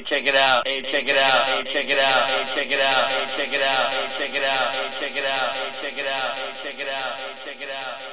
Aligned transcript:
Hey, 0.00 0.04
check 0.04 0.26
it 0.26 0.34
out. 0.34 0.66
Hey, 0.66 0.80
check 0.80 1.06
it 1.08 1.16
out. 1.18 1.44
Hey, 1.44 1.62
check 1.64 1.90
it 1.90 1.98
out. 1.98 2.24
Hey, 2.24 2.54
check 2.54 2.70
it 2.70 2.80
out. 2.80 3.06
Hey, 3.06 3.36
check 3.36 3.52
it 3.52 3.60
out. 3.60 3.90
Hey, 3.90 4.08
check 4.16 4.34
it 4.34 4.42
out. 4.42 4.70
Hey, 4.72 4.88
check 4.96 5.14
it 5.14 5.26
out. 5.26 5.52
Hey, 5.52 5.76
check 5.76 5.98
it 5.98 6.06
out. 6.06 6.32
Hey, 6.32 6.62
check 6.62 6.78
it 6.78 6.88
out. 6.88 7.12
Hey, 7.12 7.42
check 7.44 7.60
it 7.60 7.68
out. 7.68 7.70
Hey, 7.84 7.92
check 7.92 8.00
it 8.00 8.09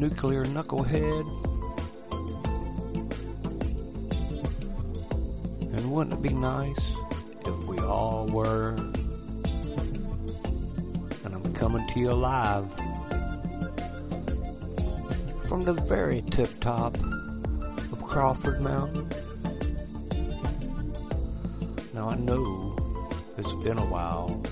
nuclear 0.00 0.46
knucklehead. 0.46 1.26
And 5.74 5.92
wouldn't 5.92 6.14
it 6.14 6.22
be 6.22 6.30
nice 6.32 6.80
if 7.44 7.64
we 7.64 7.78
all 7.80 8.26
were? 8.26 8.70
And 11.22 11.34
I'm 11.34 11.52
coming 11.52 11.86
to 11.88 12.00
you 12.00 12.14
live 12.14 12.66
from 15.46 15.64
the 15.64 15.74
very 15.74 16.22
tip 16.30 16.48
top 16.60 16.96
of 16.96 18.02
Crawford 18.02 18.62
Mountain. 18.62 19.06
Now 21.92 22.08
I 22.08 22.16
know 22.16 22.74
it's 23.36 23.52
been 23.62 23.76
a 23.76 23.84
while 23.84 24.42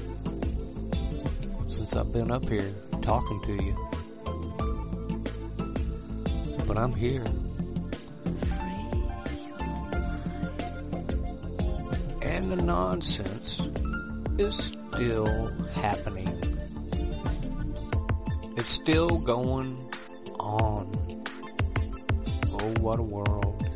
since 1.71 1.95
I've 1.95 2.13
been 2.13 2.31
up 2.31 2.47
here 2.47 2.71
talking 3.01 3.41
to 3.45 3.53
you. 3.55 3.88
But 6.69 6.77
I'm 6.77 6.93
here. 6.93 7.25
And 12.21 12.53
the 12.53 12.57
nonsense 12.57 13.63
is 14.39 14.55
still 14.93 15.51
happening. 15.73 16.29
It's 18.59 18.69
still 18.69 19.09
going 19.25 19.77
on. 20.39 20.91
Oh, 22.53 22.75
what 22.81 22.99
a 22.99 23.03
world. 23.03 23.67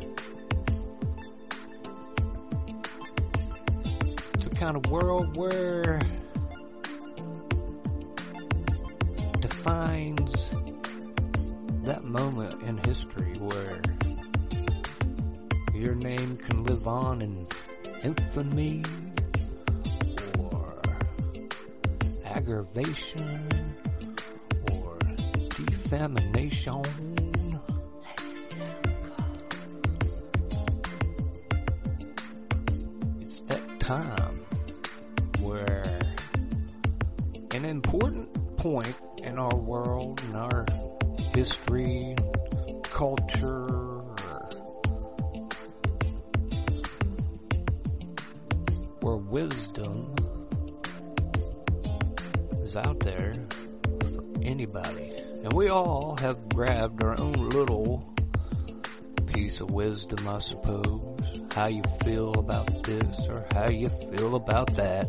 It's 4.35 4.45
a 4.45 4.49
kind 4.51 4.77
of 4.77 4.85
world 4.91 5.35
where 5.35 5.99
defines 9.41 10.19
that 10.19 10.22
moment 12.13 12.53
in 12.69 12.77
history 12.77 13.33
where 13.39 13.81
your 15.73 15.95
name 15.95 16.35
can 16.37 16.63
live 16.63 16.87
on 16.87 17.23
in 17.23 17.47
infamy 18.03 18.83
or 20.37 20.79
aggravation 22.23 23.49
or 24.71 24.99
defamation. 25.89 26.83
It's 33.21 33.39
that 33.39 33.79
time 33.79 34.45
where 35.41 35.99
an 37.55 37.65
important 37.65 38.31
point 38.57 38.95
in 39.23 39.39
our 39.39 39.55
world, 39.55 40.21
in 40.29 40.35
our 40.35 40.63
history, 41.35 42.15
culture, 42.83 43.65
where 49.01 49.15
wisdom 49.17 50.15
is 52.61 52.75
out 52.75 52.99
there 52.99 53.33
for 53.99 54.23
anybody. 54.43 55.11
And 55.43 55.53
we 55.53 55.69
all 55.69 56.15
have 56.21 56.49
grabbed 56.49 57.03
our 57.03 57.19
own 57.19 57.33
little 57.49 58.13
piece 59.33 59.59
of 59.59 59.71
wisdom, 59.71 60.27
I 60.27 60.39
suppose. 60.39 61.03
How 61.53 61.67
you 61.67 61.83
feel 62.03 62.33
about 62.33 62.83
this 62.83 63.27
or 63.27 63.45
how 63.53 63.69
you 63.69 63.89
feel 63.89 64.35
about 64.35 64.73
that. 64.75 65.07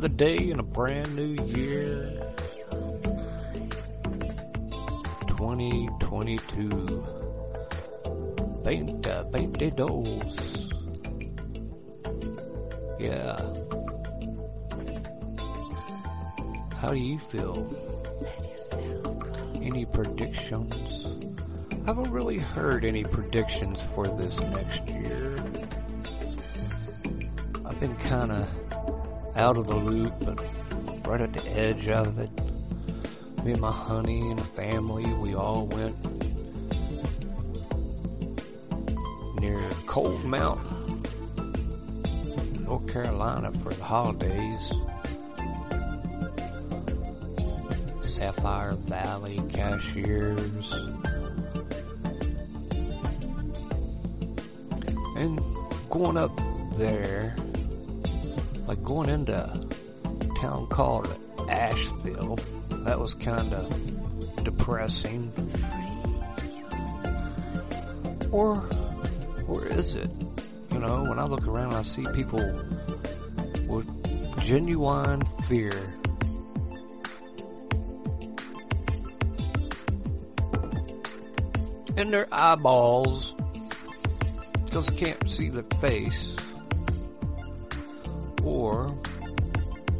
Another 0.00 0.16
day 0.16 0.48
in 0.48 0.58
a 0.58 0.62
brand 0.62 1.14
new 1.14 1.44
year. 1.44 2.32
2022. 5.26 6.70
Veinte, 8.64 9.06
uh, 9.06 9.24
veinte 9.24 9.76
dos. 9.76 10.70
Yeah. 12.98 13.36
How 16.78 16.92
do 16.92 16.96
you 16.96 17.18
feel? 17.18 17.68
Any 19.56 19.84
predictions? 19.84 20.72
I 21.72 21.76
haven't 21.84 22.10
really 22.10 22.38
heard 22.38 22.86
any 22.86 23.04
predictions 23.04 23.82
for 23.82 24.08
this 24.08 24.40
next 24.40 24.80
out 29.40 29.56
of 29.56 29.66
the 29.66 29.74
loop, 29.74 30.12
but 30.20 30.38
right 31.06 31.22
at 31.22 31.32
the 31.32 31.42
edge 31.58 31.88
of 31.88 32.18
it. 32.18 32.28
Me 33.42 33.52
and 33.52 33.60
my 33.62 33.72
honey 33.72 34.30
and 34.30 34.40
family, 34.48 35.06
we 35.14 35.34
all 35.34 35.66
went 35.68 35.96
near 39.40 39.66
Cold 39.86 40.22
Mountain, 40.24 41.02
North 42.66 42.86
Carolina 42.92 43.50
for 43.62 43.72
the 43.72 43.82
holidays. 43.82 44.60
Sapphire 48.02 48.74
Valley 48.74 49.40
cashiers. 49.48 50.70
And 55.16 55.40
going 55.88 56.18
up 56.18 56.38
there, 56.76 57.34
like 58.70 58.84
going 58.84 59.08
into 59.08 59.34
a 59.34 60.40
town 60.40 60.64
called 60.68 61.12
Asheville, 61.48 62.38
that 62.70 63.00
was 63.00 63.14
kind 63.14 63.52
of 63.52 64.44
depressing. 64.44 65.32
Or, 68.30 68.64
or 69.48 69.66
is 69.66 69.96
it? 69.96 70.08
You 70.70 70.78
know, 70.78 71.02
when 71.02 71.18
I 71.18 71.24
look 71.24 71.48
around, 71.48 71.74
I 71.74 71.82
see 71.82 72.06
people 72.14 72.38
with 73.66 73.88
genuine 74.44 75.24
fear. 75.48 75.72
In 81.96 82.12
their 82.12 82.28
eyeballs, 82.30 83.34
because 84.64 84.86
they 84.86 84.94
can't 84.94 85.28
see 85.28 85.48
the 85.48 85.64
face. 85.80 86.29
Or, 88.44 88.96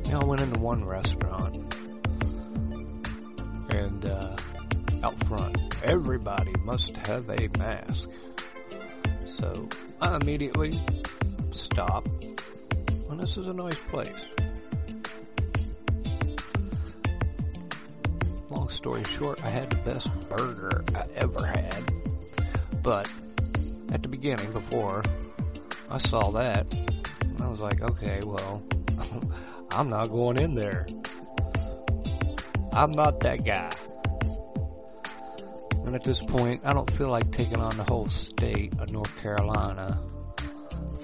you 0.04 0.10
know, 0.10 0.20
I 0.20 0.25
went 0.25 0.40
into 0.40 0.58
one 0.58 0.84
restaurant 0.84 1.56
and 3.70 4.06
uh, 4.06 4.37
out 5.02 5.25
front, 5.25 5.56
everybody 5.82 6.52
must 6.64 6.96
have 7.06 7.28
a 7.28 7.48
mask. 7.58 8.08
So 9.37 9.69
I 10.00 10.16
immediately 10.16 10.81
stop. 11.52 12.06
And 13.08 13.20
this 13.20 13.37
is 13.37 13.46
a 13.46 13.52
nice 13.52 13.78
place. 13.88 14.26
Long 18.50 18.69
story 18.70 19.04
short, 19.04 19.44
I 19.44 19.50
had 19.50 19.70
the 19.70 19.76
best 19.76 20.28
burger 20.28 20.84
I 20.96 21.06
ever 21.16 21.44
had. 21.44 21.93
But 22.82 23.10
at 23.93 24.02
the 24.02 24.08
beginning, 24.08 24.52
before 24.52 25.02
I 25.90 25.98
saw 25.98 26.31
that, 26.32 26.66
was 27.60 27.72
like, 27.72 27.90
okay, 27.90 28.20
well, 28.24 28.62
I'm 29.72 29.88
not 29.88 30.08
going 30.08 30.38
in 30.38 30.54
there. 30.54 30.86
I'm 32.72 32.92
not 32.92 33.20
that 33.20 33.44
guy. 33.44 33.70
And 35.84 35.94
at 35.94 36.04
this 36.04 36.20
point, 36.20 36.62
I 36.64 36.72
don't 36.72 36.90
feel 36.90 37.08
like 37.08 37.30
taking 37.32 37.58
on 37.58 37.76
the 37.76 37.84
whole 37.84 38.04
state 38.06 38.72
of 38.78 38.90
North 38.90 39.14
Carolina 39.20 40.00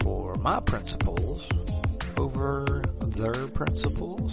for 0.01 0.35
my 0.37 0.61
principles 0.61 1.47
over 2.17 2.83
their 3.01 3.49
principles. 3.49 4.33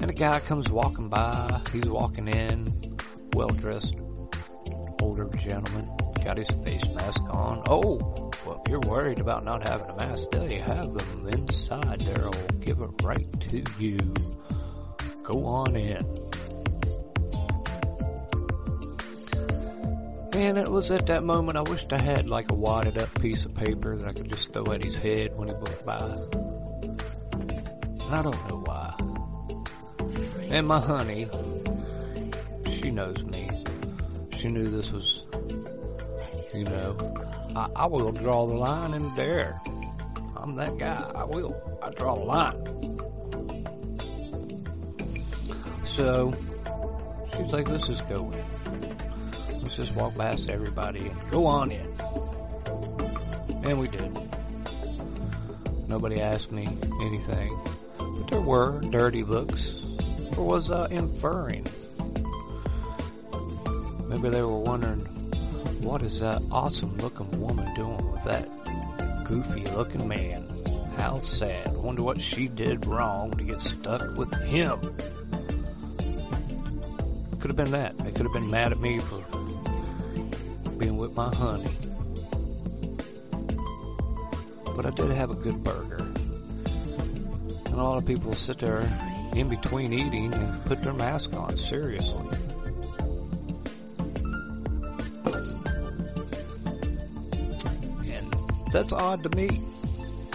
And 0.00 0.10
a 0.10 0.14
guy 0.14 0.40
comes 0.40 0.70
walking 0.70 1.08
by. 1.08 1.60
He's 1.72 1.86
walking 1.86 2.28
in, 2.28 2.96
well 3.34 3.48
dressed, 3.48 3.94
older 5.02 5.28
gentleman, 5.38 5.90
got 6.24 6.38
his 6.38 6.48
face 6.64 6.84
mask 6.94 7.20
on. 7.34 7.62
Oh, 7.66 8.27
well, 8.48 8.62
if 8.64 8.70
you're 8.70 8.80
worried 8.80 9.18
about 9.18 9.44
not 9.44 9.68
having 9.68 9.90
a 9.90 9.96
mask, 9.96 10.28
you 10.32 10.62
have 10.62 10.94
them 10.94 11.28
inside 11.28 12.00
there. 12.00 12.24
I'll 12.24 12.48
give 12.60 12.80
it 12.80 12.90
right 13.02 13.30
to 13.50 13.62
you. 13.78 13.98
Go 15.22 15.44
on 15.44 15.76
in. 15.76 15.98
And 20.32 20.56
it 20.56 20.68
was 20.68 20.90
at 20.90 21.06
that 21.08 21.24
moment 21.24 21.58
I 21.58 21.62
wished 21.62 21.92
I 21.92 21.98
had 21.98 22.26
like 22.26 22.50
a 22.50 22.54
wadded 22.54 22.96
up 22.96 23.20
piece 23.20 23.44
of 23.44 23.54
paper 23.54 23.96
that 23.96 24.08
I 24.08 24.12
could 24.14 24.30
just 24.30 24.50
throw 24.52 24.72
at 24.72 24.82
his 24.82 24.96
head 24.96 25.36
when 25.36 25.48
he 25.48 25.54
walked 25.54 25.84
by. 25.84 25.98
I 28.10 28.22
don't 28.22 28.48
know 28.48 28.62
why. 28.64 28.94
And 30.48 30.66
my 30.66 30.80
honey, 30.80 31.28
she 32.70 32.90
knows 32.92 33.22
me. 33.26 33.50
She 34.38 34.48
knew 34.48 34.70
this 34.70 34.90
was, 34.90 35.24
you 36.54 36.64
know, 36.64 37.27
I, 37.58 37.68
I 37.74 37.86
will 37.86 38.12
draw 38.12 38.46
the 38.46 38.54
line 38.54 38.94
in 38.94 39.12
there. 39.16 39.60
I'm 40.36 40.54
that 40.54 40.78
guy. 40.78 41.10
I 41.12 41.24
will. 41.24 41.60
I 41.82 41.90
draw 41.90 42.14
the 42.14 42.22
line. 42.22 42.54
So, 45.84 46.32
she's 47.32 47.52
like, 47.52 47.66
let's 47.68 47.88
just 47.88 48.08
go. 48.08 48.32
Let's 49.50 49.74
just 49.74 49.92
walk 49.96 50.16
past 50.16 50.48
everybody 50.48 51.08
and 51.08 51.30
go 51.32 51.46
on 51.46 51.72
in. 51.72 51.92
And 53.64 53.80
we 53.80 53.88
did. 53.88 54.16
Nobody 55.88 56.20
asked 56.20 56.52
me 56.52 56.68
anything. 57.00 57.58
But 57.98 58.28
there 58.28 58.40
were 58.40 58.80
dirty 58.82 59.24
looks. 59.24 59.80
Or 60.36 60.44
was 60.46 60.70
I 60.70 60.86
inferring? 60.90 61.66
Maybe 64.06 64.28
they 64.28 64.42
were 64.42 64.58
wondering, 64.58 65.07
what 65.88 66.02
is 66.02 66.20
that 66.20 66.42
awesome 66.52 66.94
looking 66.98 67.40
woman 67.40 67.72
doing 67.72 68.12
with 68.12 68.22
that 68.24 68.46
goofy 69.24 69.64
looking 69.70 70.06
man? 70.06 70.46
How 70.98 71.18
sad. 71.18 71.74
Wonder 71.78 72.02
what 72.02 72.20
she 72.20 72.46
did 72.46 72.84
wrong 72.84 73.30
to 73.38 73.42
get 73.42 73.62
stuck 73.62 74.18
with 74.18 74.30
him. 74.42 74.94
Could 77.40 77.48
have 77.48 77.56
been 77.56 77.70
that. 77.70 77.96
They 77.96 78.12
could 78.12 78.26
have 78.26 78.34
been 78.34 78.50
mad 78.50 78.72
at 78.72 78.78
me 78.78 78.98
for 78.98 79.24
being 80.76 80.98
with 80.98 81.14
my 81.14 81.34
honey. 81.34 81.70
But 84.76 84.84
I 84.84 84.90
did 84.90 85.10
have 85.10 85.30
a 85.30 85.36
good 85.36 85.64
burger. 85.64 86.04
And 87.64 87.74
a 87.74 87.82
lot 87.82 87.96
of 87.96 88.04
people 88.04 88.34
sit 88.34 88.58
there 88.58 88.80
in 89.34 89.48
between 89.48 89.94
eating 89.94 90.34
and 90.34 90.64
put 90.66 90.82
their 90.82 90.92
mask 90.92 91.32
on, 91.32 91.56
seriously. 91.56 92.27
That's 98.70 98.92
odd 98.92 99.22
to 99.22 99.36
me. 99.36 99.48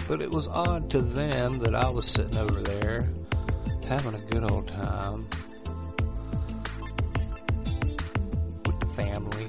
But 0.08 0.20
it 0.20 0.30
was 0.30 0.48
odd 0.48 0.90
to 0.90 1.00
them 1.00 1.58
that 1.60 1.74
I 1.74 1.88
was 1.88 2.06
sitting 2.06 2.36
over 2.36 2.60
there 2.60 3.08
having 3.88 4.14
a 4.14 4.18
good 4.18 4.50
old 4.50 4.68
time 4.68 5.26
with 8.66 8.80
the 8.80 8.86
family. 8.96 9.46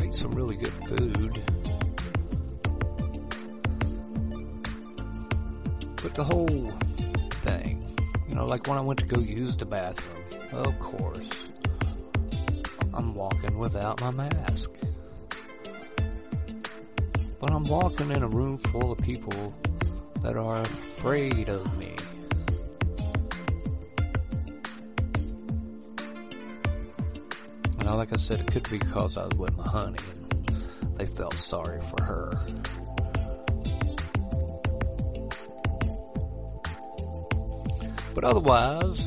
Ate 0.00 0.14
some 0.14 0.30
really 0.32 0.56
good 0.56 0.72
food. 0.84 1.42
But 6.02 6.14
the 6.14 6.24
whole 6.24 6.72
thing, 7.42 7.84
you 8.28 8.34
know, 8.34 8.46
like 8.46 8.66
when 8.66 8.78
I 8.78 8.82
went 8.82 9.00
to 9.00 9.06
go 9.06 9.20
use 9.20 9.56
the 9.56 9.66
bathroom, 9.66 10.24
of 10.52 10.78
course, 10.78 11.28
I'm 12.94 13.14
walking 13.14 13.58
without 13.58 14.00
my 14.00 14.10
mask. 14.12 14.70
But 17.40 17.52
I'm 17.52 17.64
walking 17.64 18.10
in 18.10 18.22
a 18.22 18.28
room 18.28 18.58
full 18.58 18.92
of 18.92 18.98
people 18.98 19.54
that 20.22 20.36
are 20.36 20.60
afraid 20.60 21.48
of 21.48 21.78
me. 21.78 21.96
Now, 27.82 27.96
like 27.96 28.12
I 28.12 28.18
said, 28.18 28.40
it 28.40 28.46
could 28.46 28.68
be 28.70 28.78
because 28.78 29.16
I 29.16 29.24
was 29.24 29.38
with 29.38 29.56
my 29.56 29.66
honey 29.66 29.98
and 30.12 30.98
they 30.98 31.06
felt 31.06 31.34
sorry 31.34 31.80
for 31.80 32.04
her. 32.04 32.30
But 38.14 38.24
otherwise, 38.24 38.98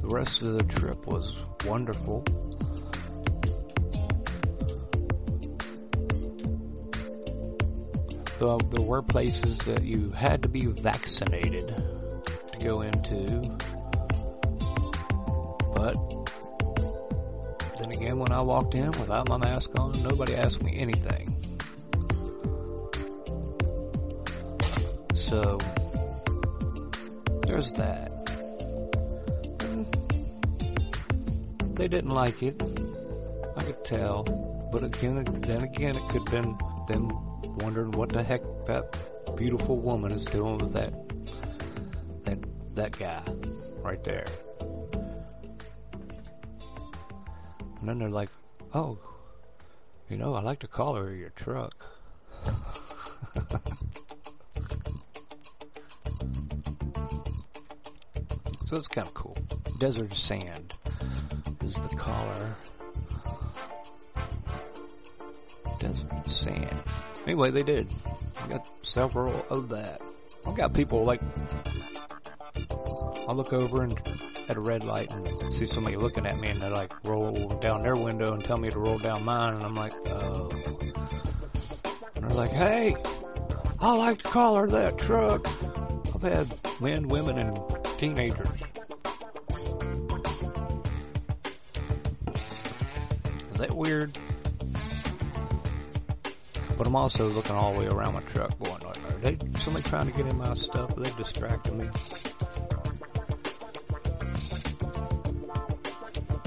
the 0.00 0.08
rest 0.08 0.40
of 0.40 0.54
the 0.54 0.64
trip 0.64 1.04
was 1.06 1.34
wonderful. 1.66 2.24
Though 8.42 8.58
there 8.58 8.84
were 8.84 9.02
places 9.02 9.56
that 9.58 9.84
you 9.84 10.10
had 10.10 10.42
to 10.42 10.48
be 10.48 10.66
vaccinated 10.66 11.68
to 12.50 12.58
go 12.58 12.80
into. 12.80 13.40
But 15.72 15.94
then 17.78 17.92
again, 17.92 18.18
when 18.18 18.32
I 18.32 18.40
walked 18.40 18.74
in 18.74 18.90
without 18.90 19.28
my 19.28 19.36
mask 19.36 19.70
on, 19.78 20.02
nobody 20.02 20.34
asked 20.34 20.64
me 20.64 20.76
anything. 20.76 21.28
So, 25.14 25.58
there's 27.44 27.70
that. 27.74 28.10
They 31.76 31.86
didn't 31.86 32.10
like 32.10 32.42
it. 32.42 32.60
I 33.56 33.62
could 33.62 33.84
tell. 33.84 34.24
But 34.72 34.82
again, 34.82 35.22
then 35.42 35.62
again, 35.62 35.94
it 35.94 36.08
could 36.08 36.28
have 36.28 36.42
been 36.42 36.58
them 36.88 37.21
wondering 37.58 37.92
what 37.92 38.08
the 38.08 38.22
heck 38.22 38.42
that 38.66 38.96
beautiful 39.36 39.78
woman 39.78 40.12
is 40.12 40.24
doing 40.24 40.58
with 40.58 40.72
that, 40.72 40.92
that, 42.24 42.38
that 42.74 42.98
guy 42.98 43.22
right 43.82 44.02
there. 44.04 44.26
And 47.80 47.88
then 47.88 47.98
they're 47.98 48.10
like, 48.10 48.30
oh, 48.74 48.98
you 50.08 50.16
know, 50.16 50.34
I 50.34 50.42
like 50.42 50.60
to 50.60 50.68
call 50.68 50.94
her 50.94 51.14
your 51.14 51.30
truck. 51.30 51.74
So 58.72 58.78
it's 58.78 58.88
kind 58.88 59.06
of 59.06 59.12
cool. 59.12 59.36
Desert 59.78 60.16
Sand 60.16 60.72
Anyway, 67.32 67.50
they 67.50 67.62
did. 67.62 67.88
I 68.44 68.46
got 68.46 68.68
several 68.82 69.46
of 69.48 69.70
that. 69.70 70.02
I've 70.46 70.54
got 70.54 70.74
people 70.74 71.02
like, 71.02 71.22
I 73.26 73.32
look 73.32 73.54
over 73.54 73.84
and 73.84 73.98
at 74.50 74.58
a 74.58 74.60
red 74.60 74.84
light 74.84 75.10
and 75.10 75.54
see 75.54 75.64
somebody 75.64 75.96
looking 75.96 76.26
at 76.26 76.38
me 76.38 76.48
and 76.48 76.60
they 76.60 76.68
like 76.68 76.92
roll 77.06 77.48
down 77.62 77.84
their 77.84 77.96
window 77.96 78.34
and 78.34 78.44
tell 78.44 78.58
me 78.58 78.68
to 78.68 78.78
roll 78.78 78.98
down 78.98 79.24
mine 79.24 79.54
and 79.54 79.64
I'm 79.64 79.72
like, 79.72 79.94
oh. 80.08 80.50
And 82.16 82.24
they're 82.24 82.36
like, 82.36 82.50
hey, 82.50 82.96
I 83.80 83.96
like 83.96 84.18
to 84.18 84.28
call 84.28 84.56
her 84.56 84.66
that 84.66 84.98
truck. 84.98 85.48
I've 86.14 86.20
had 86.20 86.82
men, 86.82 87.08
women, 87.08 87.38
and 87.38 87.58
teenagers. 87.98 88.41
I'm 96.92 96.96
also 96.96 97.26
looking 97.26 97.56
all 97.56 97.72
the 97.72 97.78
way 97.78 97.86
around 97.86 98.12
my 98.12 98.20
truck 98.20 98.52
going, 98.58 98.84
are 98.84 99.18
they 99.22 99.38
somebody 99.54 99.88
trying 99.88 100.10
to 100.10 100.12
get 100.14 100.26
in 100.26 100.36
my 100.36 100.54
stuff? 100.54 100.94
Are 100.94 101.00
they 101.00 101.08
distracting 101.12 101.78
me? 101.78 101.88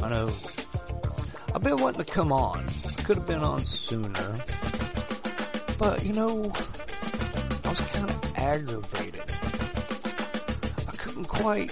I 0.03 0.09
know. 0.09 0.29
I've 1.51 1.63
been 1.63 1.77
wanting 1.77 2.03
to 2.03 2.13
come 2.13 2.31
on. 2.31 2.63
Could 3.05 3.17
have 3.17 3.25
been 3.25 3.39
on 3.39 3.65
sooner. 3.65 4.37
But, 5.79 6.05
you 6.05 6.13
know, 6.13 6.53
I 7.63 7.69
was 7.69 7.79
kind 7.79 8.11
of 8.11 8.35
aggravated. 8.35 9.23
I 10.87 10.95
couldn't 10.95 11.25
quite 11.25 11.71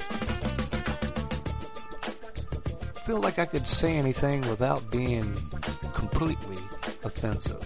feel 3.06 3.20
like 3.20 3.38
I 3.38 3.46
could 3.46 3.68
say 3.68 3.98
anything 3.98 4.42
without 4.50 4.90
being 4.90 5.32
completely 5.94 6.58
offensive. 7.04 7.63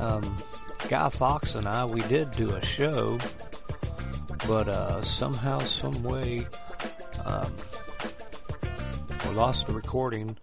Um, 0.00 0.36
Guy 0.88 1.08
Fox 1.10 1.54
and 1.54 1.68
I, 1.68 1.84
we 1.84 2.00
did 2.00 2.30
do 2.32 2.50
a 2.50 2.64
show, 2.64 3.18
but 4.48 4.66
uh, 4.68 5.02
somehow, 5.02 5.60
some 5.60 6.02
way, 6.02 6.46
um, 7.24 7.54
we 9.28 9.34
lost 9.34 9.66
the 9.66 9.74
recording 9.74 10.36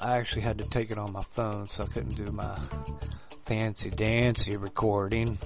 I 0.00 0.18
actually 0.18 0.42
had 0.42 0.58
to 0.58 0.64
take 0.64 0.92
it 0.92 0.98
on 0.98 1.12
my 1.12 1.24
phone, 1.32 1.66
so 1.66 1.82
I 1.82 1.86
couldn't 1.86 2.14
do 2.14 2.30
my 2.30 2.56
fancy 3.46 3.90
dancy 3.90 4.56
recording. 4.56 5.38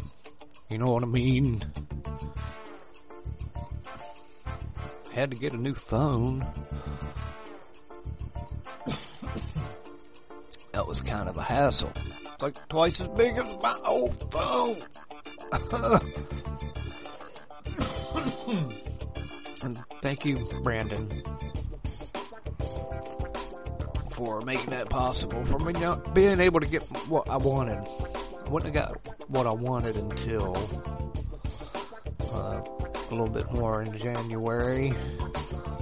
You 0.68 0.76
know 0.76 0.90
what 0.90 1.02
I 1.02 1.06
mean? 1.06 1.64
Had 5.12 5.30
to 5.30 5.36
get 5.38 5.54
a 5.54 5.56
new 5.56 5.74
phone. 5.74 6.46
that 10.72 10.86
was 10.86 11.00
kind 11.00 11.30
of 11.30 11.38
a 11.38 11.42
hassle. 11.42 11.92
Like 12.42 12.68
twice 12.68 13.00
as 13.00 13.06
big 13.06 13.36
as 13.36 13.44
my 13.62 13.78
old 13.84 14.32
phone. 14.32 14.82
and 19.62 19.78
thank 20.02 20.24
you, 20.24 20.44
Brandon, 20.64 21.22
for 24.10 24.40
making 24.40 24.70
that 24.70 24.88
possible. 24.90 25.44
For 25.44 25.60
me 25.60 25.72
not 25.74 26.16
being 26.16 26.40
able 26.40 26.58
to 26.58 26.66
get 26.66 26.82
what 27.08 27.30
I 27.30 27.36
wanted. 27.36 27.78
I 27.78 28.48
wouldn't 28.48 28.74
have 28.74 28.88
got 28.88 29.28
what 29.28 29.46
I 29.46 29.52
wanted 29.52 29.94
until 29.94 30.56
uh, 32.32 32.60
a 32.60 33.08
little 33.12 33.28
bit 33.28 33.52
more 33.52 33.82
in 33.82 33.96
January. 33.96 34.92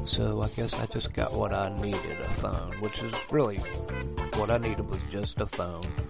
So 0.04 0.42
I 0.42 0.48
guess 0.48 0.74
I 0.74 0.84
just 0.84 1.14
got 1.14 1.32
what 1.32 1.54
I 1.54 1.74
needed, 1.80 2.20
a 2.20 2.34
phone, 2.34 2.78
which 2.80 2.98
is 2.98 3.14
really 3.30 3.56
what 4.36 4.50
I 4.50 4.58
needed 4.58 4.86
was 4.90 5.00
just 5.10 5.40
a 5.40 5.46
phone. 5.46 6.09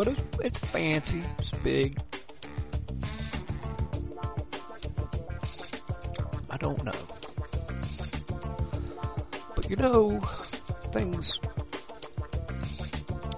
But 0.00 0.08
it's, 0.08 0.20
it's 0.42 0.58
fancy, 0.60 1.22
it's 1.38 1.50
big. 1.62 2.00
I 6.48 6.56
don't 6.56 6.82
know. 6.82 6.92
But 9.54 9.68
you 9.68 9.76
know, 9.76 10.18
things 10.92 11.38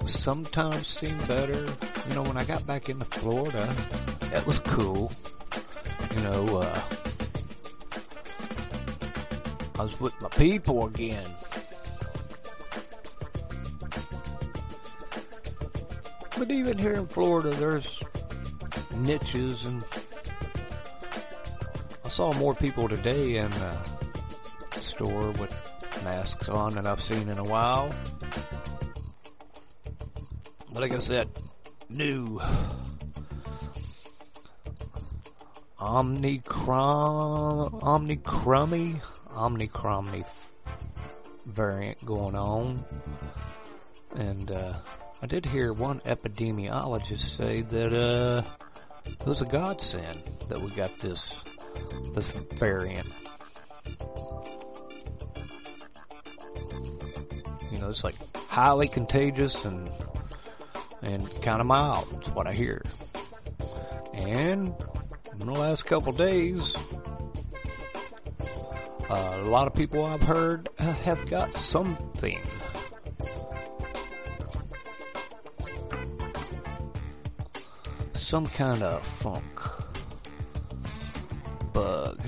sometimes 0.07 0.87
seem 0.87 1.19
better. 1.27 1.67
You 2.09 2.15
know, 2.15 2.23
when 2.23 2.37
I 2.37 2.45
got 2.45 2.65
back 2.65 2.89
into 2.89 3.07
Florida, 3.07 3.69
that 4.31 4.47
was 4.47 4.61
cool. 4.61 5.11
You 6.15 6.23
know, 6.23 6.59
uh, 6.59 6.81
I 9.81 9.83
was 9.83 9.99
with 9.99 10.15
my 10.23 10.29
people 10.29 10.87
again. 10.87 11.27
But 16.43 16.51
even 16.51 16.77
here 16.77 16.95
in 16.95 17.07
Florida, 17.07 17.51
there's 17.51 18.01
niches 18.97 19.65
and 19.65 19.85
I 22.05 22.09
saw 22.09 22.33
more 22.33 22.53
people 22.53 22.89
today 22.89 23.37
in 23.37 23.49
the 23.49 24.81
store 24.81 25.31
with 25.31 25.55
masks 26.03 26.49
on 26.49 26.75
than 26.75 26.85
I've 26.85 27.01
seen 27.01 27.29
in 27.29 27.39
a 27.39 27.45
while. 27.45 27.95
But 30.73 30.83
I 30.83 30.89
guess 30.89 31.07
that 31.07 31.29
new 31.89 32.41
Omnicron, 35.79 37.71
Omnicrummy, 37.83 39.01
Omnicrummy 39.31 40.25
variant 41.47 42.05
going 42.05 42.35
on. 42.35 42.85
And, 44.17 44.51
uh, 44.51 44.75
I 45.23 45.27
did 45.27 45.47
hear 45.47 45.73
one 45.73 46.01
epidemiologist 46.01 47.37
say 47.37 47.63
that, 47.63 47.93
uh, 47.93 48.43
it 49.07 49.25
was 49.25 49.41
a 49.41 49.45
godsend 49.45 50.21
that 50.49 50.61
we 50.61 50.71
got 50.73 50.99
this, 50.99 51.33
this 52.13 52.33
variant. 52.55 53.07
You 57.71 57.79
know, 57.79 57.89
it's 57.89 58.03
like 58.03 58.17
highly 58.49 58.89
contagious 58.89 59.65
and, 59.65 59.89
and 61.03 61.43
kind 61.43 61.61
of 61.61 61.69
mild, 61.69 62.25
is 62.27 62.35
what 62.35 62.49
I 62.49 62.53
hear. 62.53 62.83
And 64.13 64.75
in 65.41 65.47
the 65.47 65.53
last 65.53 65.87
couple 65.87 66.13
days, 66.13 66.75
uh, 69.09 69.39
a 69.41 69.49
lot 69.49 69.69
of 69.69 69.75
people 69.75 70.05
I've 70.05 70.23
heard 70.23 70.69
have 70.79 71.29
got 71.29 71.55
something. 71.55 72.41
Some 78.33 78.47
kind 78.47 78.83
of 78.83 79.05
funk 79.05 79.61
bug. 81.75 82.19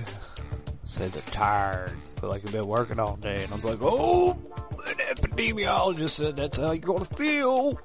Said 0.87 1.12
they're 1.12 1.23
tired, 1.32 1.96
feel 2.20 2.28
like 2.28 2.42
they've 2.42 2.52
been 2.52 2.66
working 2.66 3.00
all 3.00 3.16
day, 3.16 3.42
and 3.42 3.50
I'm 3.50 3.62
like, 3.62 3.78
oh, 3.80 4.32
an 4.87 4.96
epidemiologist 4.96 6.11
said 6.11 6.37
that's 6.37 6.58
how 6.58 6.73
you're 6.73 6.80
gonna 6.80 7.06
feel. 7.06 7.80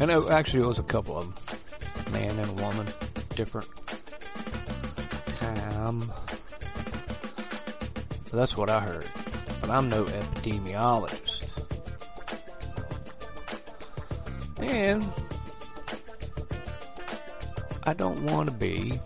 And 0.00 0.10
it 0.10 0.28
actually 0.28 0.66
was 0.66 0.78
a 0.78 0.82
couple 0.82 1.16
of 1.16 1.24
them. 1.24 2.12
Man 2.12 2.38
and 2.38 2.60
a 2.60 2.62
woman. 2.62 2.86
Different 3.34 3.68
time. 5.40 6.02
So 8.26 8.36
that's 8.36 8.54
what 8.54 8.68
I 8.68 8.80
heard. 8.80 9.06
But 9.62 9.70
I'm 9.70 9.88
no 9.88 10.04
epidemiologist. 10.04 11.27
And 14.68 15.04
I 17.84 17.94
don't 17.94 18.22
want 18.24 18.50
to 18.50 18.54
be. 18.54 19.00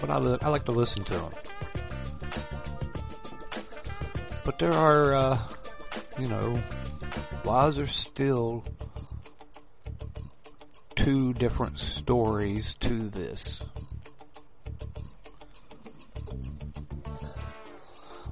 But 0.00 0.10
I, 0.10 0.18
li- 0.18 0.38
I 0.40 0.48
like 0.48 0.64
to 0.64 0.72
listen 0.72 1.04
to 1.04 1.12
them. 1.12 1.30
But 4.44 4.58
there 4.58 4.72
are, 4.72 5.14
uh, 5.14 5.38
you 6.18 6.28
know, 6.28 6.56
why 7.44 7.68
is 7.68 7.76
there 7.76 7.86
still 7.86 8.64
two 10.96 11.34
different 11.34 11.78
stories 11.78 12.74
to 12.80 13.08
this? 13.10 13.60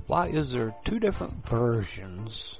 Why 0.07 0.29
is 0.29 0.51
there 0.53 0.75
two 0.85 0.99
different 0.99 1.47
versions 1.47 2.60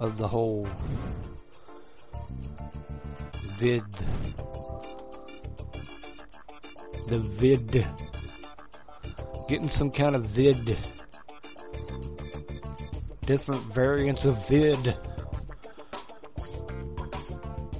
of 0.00 0.18
the 0.18 0.26
whole 0.26 0.66
vid? 3.58 3.84
The 7.08 7.18
vid. 7.20 7.86
Getting 9.48 9.70
some 9.70 9.90
kind 9.90 10.16
of 10.16 10.24
vid 10.24 10.76
different 13.30 13.62
variants 13.62 14.24
of 14.24 14.48
vid. 14.48 14.96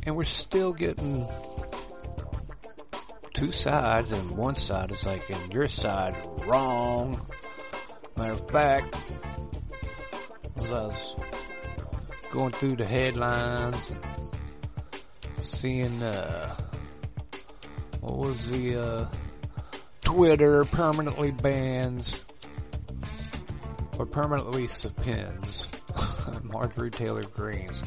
And 0.05 0.15
we're 0.15 0.23
still 0.23 0.73
getting 0.73 1.27
two 3.35 3.51
sides, 3.51 4.13
and 4.13 4.31
one 4.37 4.55
side 4.55 4.93
is 4.93 5.05
like, 5.05 5.29
and 5.29 5.53
your 5.53 5.69
side 5.69 6.15
wrong. 6.47 7.21
Matter 8.17 8.35
of 8.35 8.49
fact, 8.49 8.95
as 10.57 10.71
I 10.71 10.87
was 10.87 11.17
going 12.31 12.53
through 12.53 12.77
the 12.77 12.85
headlines, 12.85 13.91
seeing, 15.41 16.03
uh, 16.03 16.55
what 18.01 18.19
was 18.19 18.51
the, 18.51 18.77
uh, 18.77 19.07
Twitter 20.03 20.65
permanently 20.65 21.31
bans 21.31 22.25
or 23.99 24.07
permanently 24.07 24.67
suspends 24.67 25.69
Marjorie 26.43 26.91
Taylor 26.91 27.23
Greene's. 27.23 27.83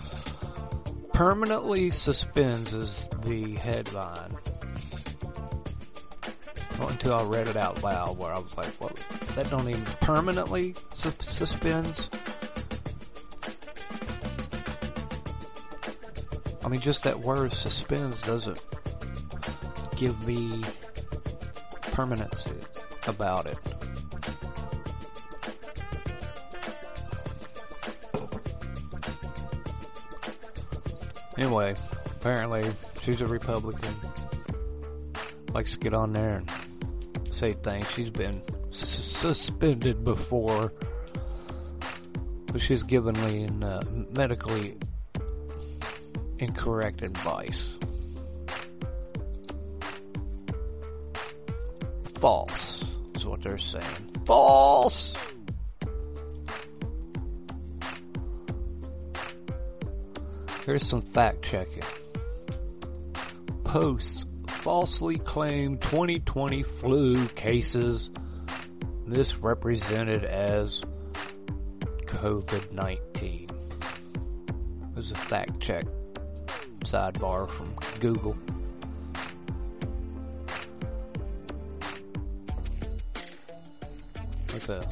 Permanently 1.13 1.91
suspends 1.91 2.73
is 2.73 3.09
the 3.25 3.55
headline. 3.55 4.38
Until 6.79 7.13
I 7.13 7.23
read 7.23 7.47
it 7.47 7.55
out 7.55 7.81
loud 7.83 8.17
where 8.17 8.33
I 8.33 8.39
was 8.39 8.57
like, 8.57 8.67
what? 8.81 8.95
That 9.35 9.50
don't 9.50 9.69
even 9.69 9.83
permanently 9.83 10.75
su- 10.93 11.13
suspends? 11.21 12.09
Mean, 16.74 16.82
just 16.82 17.03
that 17.03 17.20
word 17.20 17.53
suspends 17.53 18.20
doesn't 18.22 18.60
give 19.96 20.27
me 20.27 20.63
permanency 21.92 22.50
about 23.06 23.46
it. 23.46 23.60
Anyway, 31.38 31.75
apparently 32.15 32.63
she's 33.03 33.22
a 33.22 33.27
Republican. 33.27 33.94
Likes 35.53 35.74
to 35.74 35.77
get 35.77 35.94
on 35.94 36.12
there 36.12 36.38
and 36.38 36.51
say 37.30 37.51
things. 37.51 37.88
She's 37.92 38.10
been 38.10 38.42
suspended 38.72 40.03
before, 40.03 40.74
but 42.48 42.62
she's 42.62 42.82
given 42.82 43.13
me 43.25 43.48
uh, 43.62 43.82
medically 44.10 44.75
incorrect 46.43 47.01
advice. 47.01 47.59
False 52.15 52.83
is 53.15 53.25
what 53.25 53.41
they're 53.41 53.57
saying. 53.57 54.12
False! 54.25 55.13
Here's 60.65 60.88
some 60.88 61.01
fact 61.01 61.43
checking. 61.43 61.83
Posts 63.63 64.25
falsely 64.47 65.17
claim 65.17 65.77
2020 65.77 66.63
flu 66.63 67.27
cases 67.29 68.09
misrepresented 69.05 70.23
as 70.23 70.81
COVID 72.05 72.71
19. 72.71 73.50
There's 74.93 75.12
a 75.12 75.15
fact 75.15 75.59
check 75.59 75.83
sidebar 76.93 77.50
from 77.50 77.73
Google. 78.00 78.38
Like 84.53 84.69
a 84.69 84.88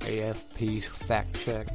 AFP 0.00 0.82
fact 0.82 1.38
check. 1.44 1.68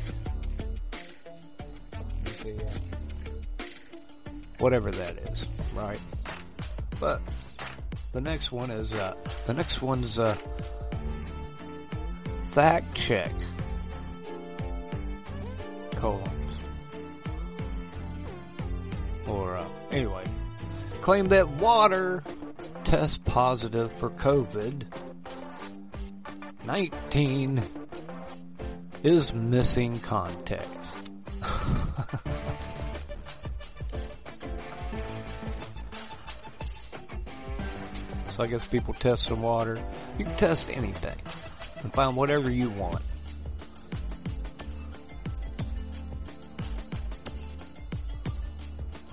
Whatever 4.58 4.89
that 4.89 5.17
is, 5.29 5.46
right? 5.75 6.00
But 7.00 7.22
the 8.13 8.22
next 8.22 8.51
one 8.51 8.72
is 8.72 8.91
uh 8.94 9.13
the 9.46 9.53
next 9.53 9.84
one's 9.84 10.17
uh 10.17 10.36
fact 12.53 12.96
check 12.96 13.32
colons 15.96 16.37
claim 21.08 21.30
that 21.30 21.48
water 21.48 22.22
tests 22.84 23.18
positive 23.24 23.94
for 23.94 24.10
COVID 24.10 24.84
19 26.66 27.64
is 29.04 29.34
missing 29.34 30.02
context. 30.02 30.68
so 31.42 31.48
I 38.44 38.48
guess 38.48 38.66
people 38.66 38.94
test 38.94 39.24
some 39.24 39.42
water. 39.42 39.82
You 40.18 40.26
can 40.26 40.36
test 40.36 40.70
anything 40.70 41.16
and 41.84 41.94
find 41.94 42.18
whatever 42.18 42.52
you 42.52 42.70
want. 42.72 43.02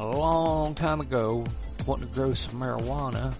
A 0.00 0.04
long 0.04 0.74
time 0.74 1.00
ago, 1.00 1.46
wanting 1.86 2.08
to 2.08 2.14
grow 2.14 2.34
some 2.34 2.60
marijuana, 2.60 3.34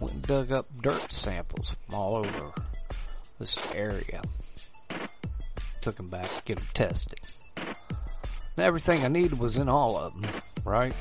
went 0.00 0.14
and 0.14 0.22
dug 0.22 0.52
up 0.52 0.66
dirt 0.80 1.12
samples 1.12 1.76
from 1.86 1.94
all 1.94 2.16
over 2.16 2.52
this 3.38 3.56
area. 3.74 4.22
Took 5.80 5.96
them 5.96 6.08
back 6.08 6.24
to 6.24 6.42
get 6.44 6.58
them 6.58 6.68
tested. 6.74 7.20
And 7.56 8.66
everything 8.66 9.04
I 9.04 9.08
needed 9.08 9.38
was 9.38 9.56
in 9.56 9.68
all 9.68 9.96
of 9.96 10.20
them, 10.20 10.30
right? 10.64 10.94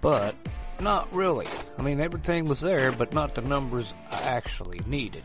But 0.00 0.34
not 0.80 1.12
really. 1.14 1.46
I 1.78 1.82
mean, 1.82 2.00
everything 2.00 2.46
was 2.46 2.60
there, 2.60 2.92
but 2.92 3.12
not 3.12 3.34
the 3.34 3.42
numbers 3.42 3.92
I 4.10 4.22
actually 4.22 4.80
needed. 4.86 5.24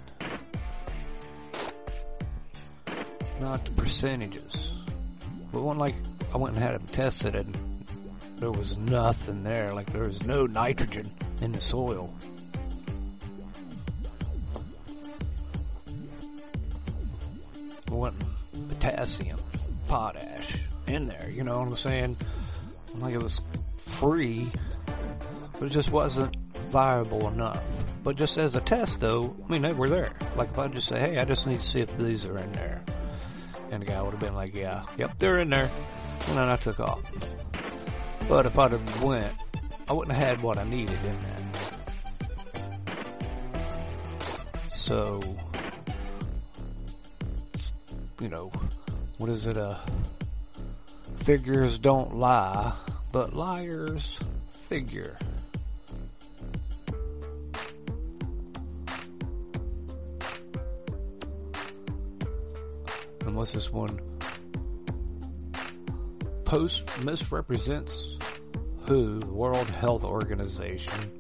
Not 3.40 3.64
the 3.66 3.72
percentages. 3.72 4.84
But 5.52 5.62
one 5.62 5.78
like 5.78 5.96
I 6.34 6.38
went 6.38 6.56
and 6.56 6.64
had 6.64 6.80
them 6.80 6.88
tested 6.88 7.36
and 7.36 7.69
there 8.40 8.52
was 8.52 8.78
nothing 8.78 9.44
there. 9.44 9.74
Like 9.74 9.92
there 9.92 10.04
was 10.04 10.24
no 10.24 10.46
nitrogen 10.46 11.12
in 11.42 11.52
the 11.52 11.62
soil. 11.62 12.14
Wasn't 17.90 18.24
potassium, 18.70 19.40
potash 19.88 20.58
in 20.88 21.08
there. 21.08 21.30
You 21.30 21.44
know 21.44 21.60
what 21.60 21.68
I'm 21.68 21.76
saying? 21.76 22.18
Like 22.96 23.14
it 23.14 23.22
was 23.22 23.42
free, 23.78 24.50
but 25.54 25.64
it 25.64 25.72
just 25.72 25.92
wasn't 25.92 26.36
viable 26.70 27.28
enough. 27.28 27.64
But 28.04 28.16
just 28.16 28.38
as 28.38 28.56
a 28.56 28.62
test 28.62 29.00
though, 29.00 29.36
I 29.46 29.52
mean 29.52 29.62
they 29.62 29.74
were 29.74 29.90
there. 29.90 30.12
Like 30.38 30.52
if 30.52 30.60
I 30.60 30.68
just 30.68 30.88
say, 30.88 31.00
hey, 31.00 31.18
I 31.18 31.26
just 31.26 31.46
need 31.46 31.62
to 31.62 31.66
see 31.66 31.82
if 31.82 31.98
these 31.98 32.26
are 32.26 32.38
in 32.38 32.52
there. 32.54 32.84
And 33.72 33.82
the 33.82 33.86
guy 33.86 34.02
would 34.02 34.12
have 34.12 34.20
been 34.20 34.36
like, 34.36 34.56
yeah, 34.56 34.84
yep, 34.98 35.18
they're 35.20 35.40
in 35.40 35.50
there. 35.50 35.70
And 36.28 36.38
then 36.38 36.48
I 36.48 36.56
took 36.56 36.80
off. 36.80 37.02
But 38.30 38.46
if 38.46 38.60
I'd 38.60 38.72
have 38.74 39.04
went, 39.04 39.34
I 39.88 39.94
wouldn't 39.94 40.16
have 40.16 40.28
had 40.28 40.44
what 40.44 40.60
I 40.60 40.64
needed 40.64 41.00
in 41.04 41.18
that. 41.20 41.40
So, 44.72 45.20
you 48.22 48.30
know, 48.30 48.52
what 49.18 49.32
is 49.32 49.48
it? 49.48 49.58
Uh, 49.58 49.80
figures 51.22 51.80
don't 51.80 52.18
lie, 52.18 52.76
but 53.12 53.36
liars 53.36 54.16
figure. 54.70 55.18
Unless 63.26 63.54
this 63.54 63.72
one? 63.72 64.00
Post 66.46 67.04
misrepresents 67.04 68.19
WHO, 68.90 69.20
the 69.20 69.26
World 69.28 69.70
Health 69.70 70.04
Organization. 70.04 71.20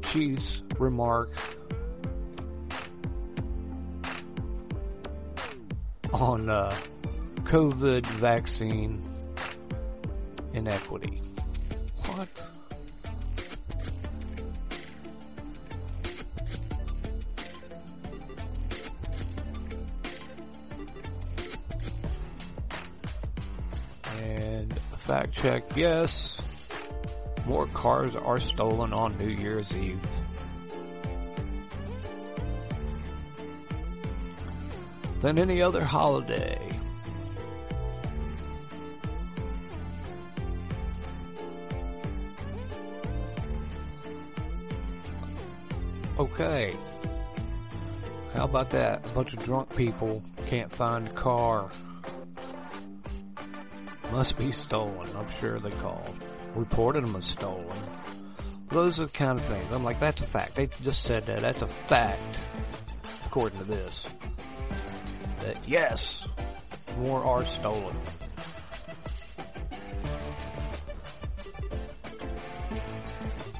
Chiefs 0.00 0.62
remark 0.78 1.30
on 6.14 6.48
uh, 6.48 6.74
COVID 7.42 8.06
vaccine 8.06 9.02
inequity. 10.54 11.20
What? 12.06 12.28
And 24.22 24.72
fact 25.00 25.34
check, 25.34 25.64
yes, 25.76 26.31
more 27.46 27.66
cars 27.68 28.14
are 28.14 28.40
stolen 28.40 28.92
on 28.92 29.16
New 29.18 29.28
Year's 29.28 29.74
Eve. 29.74 30.00
Than 35.20 35.38
any 35.38 35.62
other 35.62 35.84
holiday. 35.84 36.58
Okay. 46.18 46.76
How 48.34 48.44
about 48.44 48.70
that? 48.70 49.04
A 49.04 49.08
bunch 49.08 49.32
of 49.32 49.44
drunk 49.44 49.74
people 49.74 50.22
can't 50.46 50.72
find 50.72 51.08
a 51.08 51.12
car. 51.12 51.70
Must 54.12 54.38
be 54.38 54.52
stolen. 54.52 55.08
I'm 55.16 55.26
sure 55.40 55.58
they 55.58 55.70
called. 55.70 56.21
Reported 56.54 57.04
them 57.04 57.16
as 57.16 57.24
stolen. 57.24 57.76
Those 58.68 59.00
are 59.00 59.06
the 59.06 59.12
kind 59.12 59.38
of 59.38 59.44
things. 59.46 59.66
I'm 59.72 59.84
like, 59.84 60.00
that's 60.00 60.20
a 60.22 60.26
fact. 60.26 60.54
They 60.54 60.68
just 60.82 61.02
said 61.02 61.26
that. 61.26 61.40
That's 61.40 61.62
a 61.62 61.66
fact. 61.66 62.22
According 63.26 63.58
to 63.58 63.64
this. 63.64 64.06
That 65.40 65.56
yes, 65.66 66.26
more 66.98 67.22
are 67.24 67.44
stolen. 67.44 67.96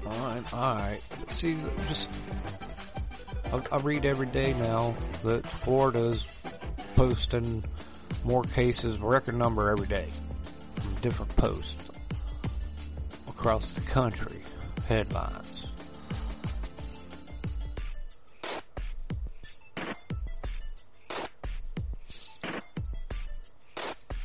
Alright, 0.07 0.53
alright. 0.53 1.03
See, 1.29 1.57
just 1.89 2.09
I, 3.53 3.63
I 3.71 3.79
read 3.79 4.05
every 4.07 4.27
day 4.27 4.55
now 4.55 4.95
that 5.25 5.47
Florida's 5.47 6.25
posting 6.97 7.65
more 8.25 8.43
cases, 8.43 8.99
record 8.99 9.37
number 9.37 9.71
every 9.71 9.87
day, 9.87 10.09
different 11.01 11.35
posts 11.37 11.92
across 13.43 13.73
the 13.73 13.81
country, 13.81 14.41
headlines. 14.87 15.67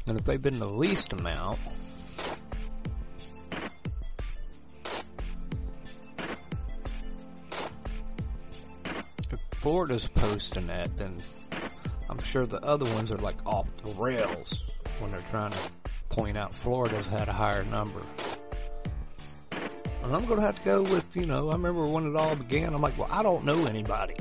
And 0.06 0.20
if 0.20 0.24
they've 0.24 0.40
been 0.40 0.60
the 0.60 0.70
least 0.70 1.14
amount, 1.14 1.58
if 9.32 9.40
Florida's 9.56 10.08
posting 10.10 10.68
that, 10.68 10.96
then 10.96 11.18
I'm 12.08 12.20
sure 12.20 12.46
the 12.46 12.64
other 12.64 12.86
ones 12.94 13.12
are 13.12 13.18
like 13.18 13.44
off 13.48 13.66
the 13.84 13.90
rails 13.96 14.64
when 15.00 15.10
they're 15.10 15.22
trying 15.32 15.54
to 15.54 15.60
point 16.10 16.38
out 16.38 16.54
Florida's 16.54 17.08
had 17.08 17.28
a 17.28 17.34
higher 17.34 17.64
number. 17.64 18.04
And 20.08 20.16
I'm 20.16 20.26
going 20.26 20.40
to 20.40 20.46
have 20.46 20.58
to 20.58 20.64
go 20.64 20.82
with, 20.84 21.04
you 21.18 21.26
know, 21.26 21.50
I 21.50 21.54
remember 21.54 21.84
when 21.84 22.08
it 22.08 22.16
all 22.16 22.34
began, 22.34 22.74
I'm 22.74 22.82
like, 22.82 22.98
well, 22.98 23.10
I 23.12 23.22
don't 23.24 23.44
know 23.44 23.66
anybody 23.66 24.16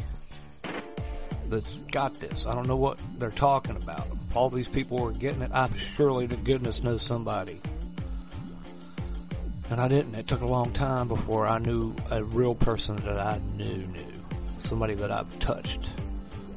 that's 1.49 1.77
got 1.93 2.19
this. 2.19 2.45
I 2.45 2.57
don't 2.57 2.67
know 2.67 2.75
what 2.75 2.99
they're 3.21 3.31
talking 3.31 3.77
about. 3.77 4.05
All 4.35 4.51
these 4.51 4.67
people 4.67 4.99
were 4.99 5.13
getting 5.13 5.43
it. 5.43 5.53
I 5.55 5.69
surely 5.77 6.27
to 6.27 6.35
goodness 6.35 6.83
knows 6.83 7.03
somebody. 7.03 7.61
And 9.71 9.81
I 9.81 9.87
didn't. 9.87 10.17
It 10.17 10.27
took 10.27 10.41
a 10.41 10.47
long 10.47 10.73
time 10.73 11.07
before 11.07 11.47
I 11.47 11.59
knew 11.59 11.95
a 12.11 12.25
real 12.25 12.57
person 12.57 12.97
that 12.97 13.21
I 13.21 13.41
knew 13.57 13.87
knew. 13.87 14.13
Somebody 14.65 14.97
that 14.97 15.13
I've 15.13 15.39
touched. 15.39 15.89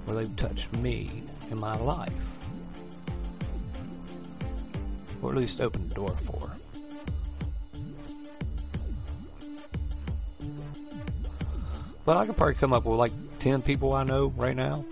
Or 0.08 0.16
they've 0.16 0.36
touched 0.38 0.74
me 0.78 1.22
in 1.52 1.60
my 1.60 1.78
life. 1.78 2.12
Or 5.22 5.34
at 5.34 5.38
least 5.38 5.62
opened 5.62 5.92
the 5.92 5.94
door 5.94 6.18
for. 6.18 6.59
But 12.10 12.18
I 12.18 12.26
could 12.26 12.38
probably 12.38 12.56
come 12.56 12.74
up 12.74 12.86
with 12.86 12.98
like 12.98 13.12
10 13.38 13.62
people 13.62 13.94
I 13.94 14.02
know 14.04 14.34
right 14.36 14.56
now. 14.56 14.84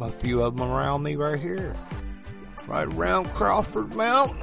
A 0.00 0.12
few 0.12 0.44
of 0.44 0.56
them 0.56 0.70
around 0.70 1.02
me 1.02 1.16
right 1.16 1.36
here. 1.36 1.74
Right 2.68 2.86
around 2.86 3.28
Crawford 3.30 3.92
Mountain. 3.96 4.38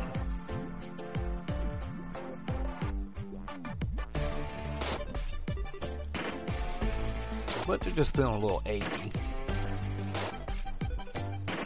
But 7.66 7.80
they're 7.80 7.94
just 7.94 8.14
feeling 8.18 8.36
a 8.36 8.40
little 8.40 8.62
achy. 8.66 9.14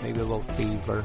Maybe 0.04 0.20
a 0.20 0.24
little 0.24 0.44
fever. 0.54 1.04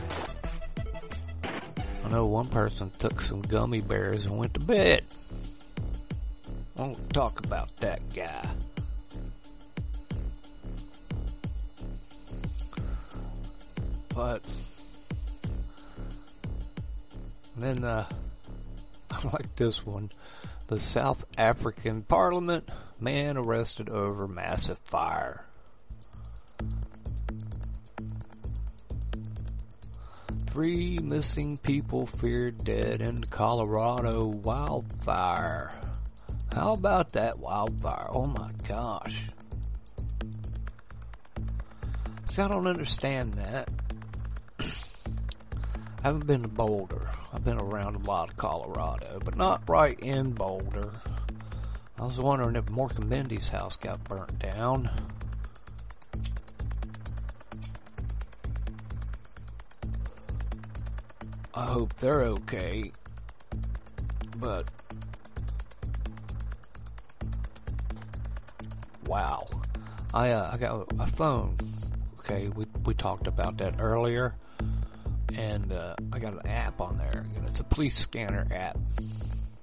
I 2.05 2.09
know 2.11 2.27
one 2.27 2.49
person 2.49 2.91
took 2.99 3.23
some 3.23 3.41
gummy 3.41 3.81
bears 3.81 4.27
and 4.27 4.37
went 4.37 4.53
to 4.53 4.61
bed. 4.61 5.07
Won't 6.83 7.15
talk 7.15 7.45
about 7.45 7.77
that 7.77 8.01
guy. 8.13 8.45
But 14.13 14.43
then 17.57 17.85
uh, 17.85 18.09
I 19.13 19.29
like 19.33 19.55
this 19.55 19.87
one. 19.87 20.11
The 20.67 20.81
South 20.81 21.25
African 21.39 22.03
Parliament 22.03 22.69
man 22.99 23.37
arrested 23.37 23.89
over 23.89 24.27
massive 24.27 24.79
fire. 24.79 25.45
Three 30.47 30.99
missing 30.99 31.59
people 31.59 32.09
feared 32.09 32.65
dead 32.65 33.01
in 33.01 33.23
Colorado 33.23 34.25
wildfire. 34.25 35.71
How 36.53 36.75
about 36.75 37.13
that 37.13 37.39
wildfire? 37.39 38.09
Oh 38.11 38.27
my 38.27 38.51
gosh. 38.69 39.31
See, 42.31 42.43
I 42.43 42.49
don't 42.49 42.67
understand 42.67 43.35
that. 43.35 43.71
I 44.59 44.65
haven't 46.03 46.27
been 46.27 46.43
to 46.43 46.49
Boulder. 46.49 47.09
I've 47.33 47.43
been 47.43 47.59
around 47.59 47.97
a 47.97 48.01
lot 48.01 48.29
of 48.31 48.37
Colorado, 48.37 49.19
but 49.25 49.35
not 49.35 49.63
right 49.67 49.99
in 49.99 50.33
Boulder. 50.33 50.93
I 51.99 52.05
was 52.05 52.21
wondering 52.21 52.57
if 52.57 52.67
Mork 52.67 52.99
and 52.99 53.09
Mindy's 53.09 53.49
house 53.49 53.77
got 53.77 54.05
burnt 54.05 54.39
down. 54.39 54.91
I 61.55 61.65
hope 61.65 61.95
they're 61.99 62.25
okay. 62.25 62.93
But 64.37 64.69
wow, 69.13 69.47
I 70.15 70.31
uh, 70.31 70.51
I 70.55 70.57
got 70.57 70.91
a 70.99 71.07
phone. 71.07 71.59
Okay, 72.21 72.49
we 72.49 72.65
we 72.87 72.95
talked 72.95 73.27
about 73.27 73.59
that 73.59 73.75
earlier, 73.79 74.35
and 75.37 75.71
uh, 75.71 75.97
I 76.11 76.19
got 76.19 76.33
an 76.33 76.47
app 76.47 76.81
on 76.81 76.97
there. 76.97 77.27
And 77.37 77.47
it's 77.47 77.61
a 77.61 77.65
police 77.65 77.99
scanner 77.99 78.47
app, 78.51 78.79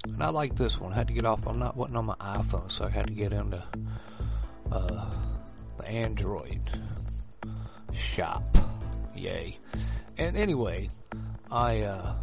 and 0.04 0.22
I 0.22 0.30
like 0.30 0.56
this 0.56 0.80
one. 0.80 0.92
I 0.92 0.96
had 0.98 1.08
to 1.08 1.14
get 1.14 1.26
off. 1.26 1.48
I'm 1.48 1.58
not 1.58 1.76
wasn't 1.76 1.98
on 1.98 2.06
my 2.06 2.16
iPhone, 2.16 2.72
so 2.72 2.86
I 2.86 2.90
had 2.90 3.08
to 3.08 3.14
get 3.14 3.34
into 3.34 3.64
uh, 4.72 5.10
the 5.78 5.88
Android 5.88 6.62
shop. 7.96 8.56
Yay! 9.16 9.58
And 10.20 10.38
anyway, 10.38 10.92
I 11.50 11.82
uh, 11.82 12.16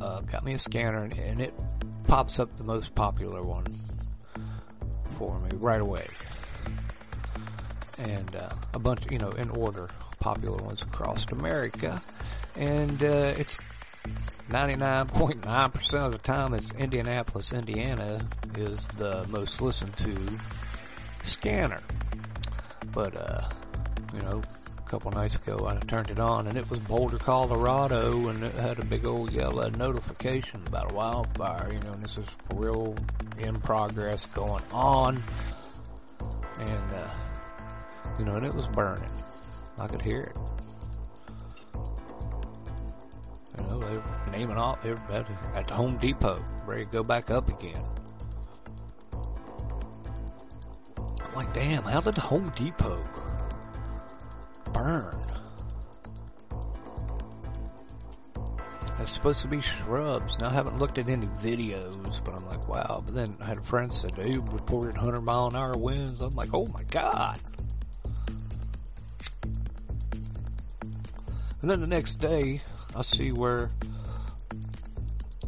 uh, 0.00 0.20
got 0.20 0.44
me 0.44 0.54
a 0.54 0.60
scanner, 0.60 1.02
and, 1.02 1.12
and 1.12 1.42
it 1.42 1.54
pops 2.06 2.38
up 2.38 2.56
the 2.56 2.62
most 2.62 2.94
popular 2.94 3.42
one 3.42 3.66
for 5.14 5.38
me 5.40 5.50
right 5.54 5.80
away. 5.80 6.06
And 7.98 8.34
uh, 8.34 8.50
a 8.72 8.78
bunch, 8.78 9.02
you 9.10 9.18
know, 9.18 9.30
in 9.30 9.50
order, 9.50 9.88
popular 10.18 10.56
ones 10.62 10.82
across 10.82 11.26
America. 11.30 12.02
And 12.56 13.02
uh, 13.02 13.34
it's 13.36 13.56
99.9% 14.50 15.94
of 15.94 16.12
the 16.12 16.18
time 16.18 16.54
it's 16.54 16.70
Indianapolis, 16.72 17.52
Indiana 17.52 18.26
is 18.56 18.86
the 18.96 19.26
most 19.28 19.60
listened 19.60 19.96
to 19.98 20.38
scanner. 21.24 21.80
But, 22.92 23.16
uh, 23.16 23.48
you 24.12 24.22
know, 24.22 24.42
couple 24.94 25.10
nights 25.10 25.34
ago 25.34 25.66
I 25.66 25.74
turned 25.86 26.08
it 26.08 26.20
on 26.20 26.46
and 26.46 26.56
it 26.56 26.70
was 26.70 26.78
Boulder, 26.78 27.18
Colorado 27.18 28.28
and 28.28 28.44
it 28.44 28.54
had 28.54 28.78
a 28.78 28.84
big 28.84 29.04
old 29.04 29.32
yellow 29.32 29.68
notification 29.70 30.62
about 30.68 30.92
a 30.92 30.94
wildfire, 30.94 31.72
you 31.72 31.80
know, 31.80 31.94
and 31.94 32.04
this 32.04 32.16
is 32.16 32.28
real 32.54 32.94
in 33.36 33.60
progress 33.60 34.24
going 34.26 34.62
on. 34.70 35.20
And, 36.60 36.92
uh, 36.92 37.10
you 38.20 38.24
know, 38.24 38.36
and 38.36 38.46
it 38.46 38.54
was 38.54 38.68
burning. 38.68 39.10
I 39.80 39.88
could 39.88 40.00
hear 40.00 40.20
it. 40.20 40.36
You 43.58 43.64
know, 43.64 43.80
they 43.80 43.96
were 43.96 44.30
naming 44.30 44.56
off 44.56 44.78
everybody 44.84 45.34
at 45.56 45.66
the 45.66 45.74
Home 45.74 45.96
Depot, 45.96 46.40
ready 46.66 46.84
to 46.84 46.90
go 46.92 47.02
back 47.02 47.32
up 47.32 47.48
again. 47.48 47.82
I'm 51.20 51.34
like, 51.34 51.52
damn, 51.52 51.82
how 51.82 52.00
did 52.00 52.14
the 52.14 52.20
Home 52.20 52.52
Depot 52.54 53.04
burn? 54.74 55.16
It's 59.00 59.12
supposed 59.12 59.40
to 59.40 59.48
be 59.48 59.60
shrubs. 59.60 60.38
Now 60.38 60.48
I 60.48 60.52
haven't 60.52 60.78
looked 60.78 60.98
at 60.98 61.08
any 61.08 61.26
videos, 61.26 62.24
but 62.24 62.34
I'm 62.34 62.46
like, 62.48 62.68
wow. 62.68 63.02
But 63.04 63.14
then 63.14 63.36
I 63.40 63.46
had 63.46 63.58
a 63.58 63.62
friend 63.62 63.92
said 63.92 64.14
they 64.14 64.36
reported 64.36 64.96
100 64.96 65.20
mile 65.22 65.48
an 65.48 65.56
hour 65.56 65.76
winds. 65.76 66.20
I'm 66.20 66.34
like, 66.34 66.50
oh 66.52 66.66
my 66.66 66.82
god. 66.84 67.40
And 71.60 71.70
then 71.70 71.80
the 71.80 71.86
next 71.86 72.16
day, 72.16 72.60
I 72.94 73.02
see 73.02 73.32
where 73.32 73.70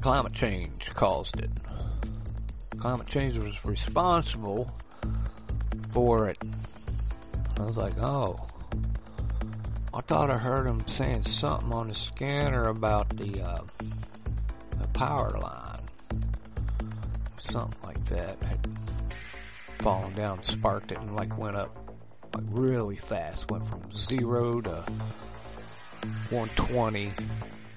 climate 0.00 0.32
change 0.32 0.90
caused 0.94 1.38
it. 1.38 1.50
Climate 2.78 3.06
change 3.06 3.38
was 3.38 3.64
responsible 3.64 4.70
for 5.90 6.28
it. 6.28 6.38
I 7.58 7.62
was 7.62 7.76
like, 7.76 7.98
oh. 8.00 8.38
I 9.96 10.02
thought 10.02 10.30
I 10.30 10.36
heard 10.36 10.66
him 10.66 10.86
saying 10.86 11.24
something 11.24 11.72
on 11.72 11.88
the 11.88 11.94
scanner 11.94 12.68
about 12.68 13.16
the, 13.16 13.40
uh, 13.42 13.62
the 14.78 14.88
power 14.88 15.38
line. 15.40 15.80
Something 17.40 17.80
like 17.82 18.04
that 18.10 18.42
had 18.42 18.68
fallen 19.80 20.14
down, 20.14 20.44
sparked 20.44 20.92
it, 20.92 20.98
and 20.98 21.16
like 21.16 21.38
went 21.38 21.56
up 21.56 21.74
like 22.34 22.44
really 22.50 22.96
fast. 22.96 23.50
Went 23.50 23.66
from 23.66 23.90
zero 23.90 24.60
to 24.60 24.84
120 26.28 27.14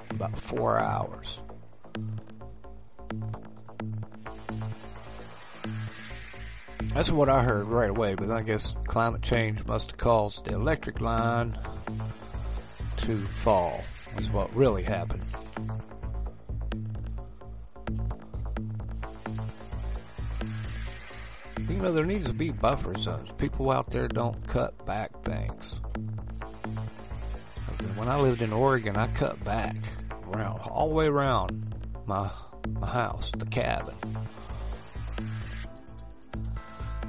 about 0.10 0.38
four 0.42 0.78
hours. 0.78 1.40
That's 6.94 7.12
what 7.12 7.30
I 7.30 7.44
heard 7.44 7.68
right 7.68 7.90
away, 7.90 8.16
but 8.16 8.30
I 8.30 8.42
guess 8.42 8.74
climate 8.88 9.22
change 9.22 9.64
must 9.64 9.92
have 9.92 9.98
caused 9.98 10.44
the 10.44 10.52
electric 10.52 11.00
line 11.00 11.58
to 12.98 13.18
fall. 13.44 13.84
Is 14.18 14.30
what 14.30 14.54
really 14.56 14.84
happened. 14.84 15.24
You 21.70 21.76
know, 21.76 21.92
there 21.92 22.06
needs 22.06 22.28
to 22.28 22.34
be 22.34 22.50
buffer 22.50 22.98
zones. 23.00 23.30
People 23.38 23.70
out 23.72 23.92
there 23.92 24.08
don't 24.08 24.46
cut 24.48 24.86
back 24.86 25.12
things. 25.24 25.76
When 27.96 28.08
I 28.08 28.20
lived 28.20 28.42
in 28.42 28.52
Oregon, 28.52 28.96
I 28.96 29.08
cut 29.08 29.42
back 29.44 29.76
around, 30.32 30.60
all 30.62 30.90
the 30.90 30.96
way 30.96 31.06
around 31.06 31.76
my, 32.06 32.30
my 32.80 32.88
house, 32.88 33.30
the 33.38 33.46
cabin. 33.46 33.96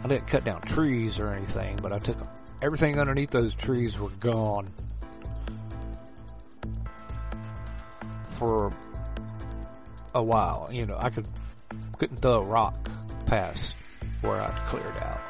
I 0.04 0.08
didn't 0.08 0.26
cut 0.26 0.44
down 0.44 0.60
trees 0.62 1.18
or 1.18 1.30
anything, 1.30 1.78
but 1.82 1.92
I 1.92 1.98
took 1.98 2.18
everything 2.62 2.98
underneath 2.98 3.30
those 3.30 3.54
trees 3.54 3.98
were 3.98 4.10
gone 4.10 4.70
for 8.38 8.72
a 10.14 10.22
while. 10.22 10.68
You 10.72 10.86
know, 10.86 10.96
I 10.98 11.10
could 11.10 11.26
couldn't 11.98 12.18
throw 12.18 12.40
a 12.40 12.44
rock 12.44 12.90
past 13.26 13.74
where 14.22 14.40
I'd 14.40 14.56
cleared 14.66 14.96
out. 14.96 15.20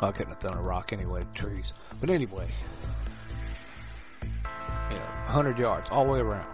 I 0.00 0.10
couldn't 0.10 0.32
have 0.32 0.40
thrown 0.40 0.58
a 0.58 0.62
rock 0.62 0.92
anyway, 0.92 1.24
trees. 1.34 1.72
But 2.00 2.10
anyway, 2.10 2.48
you 4.90 4.96
know, 4.96 5.04
100 5.26 5.58
yards 5.58 5.88
all 5.90 6.04
the 6.04 6.12
way 6.12 6.18
around, 6.18 6.46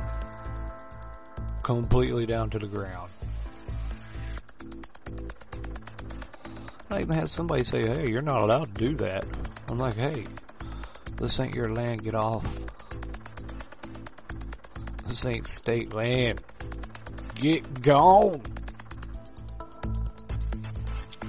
completely 1.63 2.27
down 2.27 2.51
to 2.51 2.59
the 2.59 2.67
ground. 2.67 3.11
I 6.91 7.01
even 7.01 7.15
had 7.15 7.31
somebody 7.31 7.65
say, 7.65 7.87
"Hey, 7.87 8.09
you're 8.11 8.23
not 8.23 8.43
allowed 8.43 8.75
to 8.75 8.87
do 8.87 8.97
that." 8.97 9.25
I'm 9.69 9.79
like, 9.79 9.97
"Hey, 9.97 10.25
this 11.17 11.39
ain't 11.39 11.55
your 11.55 11.73
land. 11.73 12.03
Get 12.03 12.15
off. 12.15 12.47
This 15.07 15.25
ain't 15.25 15.47
state 15.47 15.93
land. 15.93 16.41
Get 17.35 17.83
gone." 17.83 18.43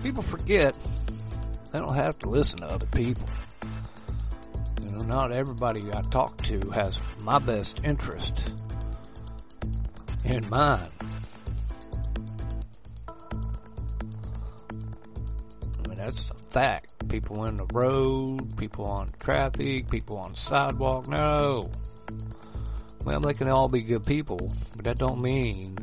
People 0.01 0.23
forget 0.23 0.75
they 1.71 1.79
don't 1.79 1.95
have 1.95 2.17
to 2.19 2.29
listen 2.29 2.59
to 2.59 2.67
other 2.67 2.87
people. 2.87 3.27
You 4.81 4.89
know, 4.89 5.01
not 5.01 5.31
everybody 5.31 5.83
I 5.93 6.01
talk 6.03 6.37
to 6.43 6.69
has 6.71 6.97
my 7.21 7.37
best 7.37 7.81
interest 7.83 8.51
in 10.23 10.49
mind. 10.49 10.91
Fact. 16.49 17.07
People 17.09 17.45
in 17.45 17.57
the 17.57 17.65
road, 17.73 18.57
people 18.57 18.85
on 18.85 19.09
traffic, 19.19 19.89
people 19.89 20.17
on 20.17 20.35
sidewalk. 20.35 21.07
No. 21.07 21.69
Well, 23.05 23.19
they 23.21 23.33
can 23.33 23.49
all 23.49 23.67
be 23.67 23.81
good 23.81 24.05
people, 24.05 24.51
but 24.75 24.85
that 24.85 24.97
don't 24.97 25.21
mean 25.21 25.77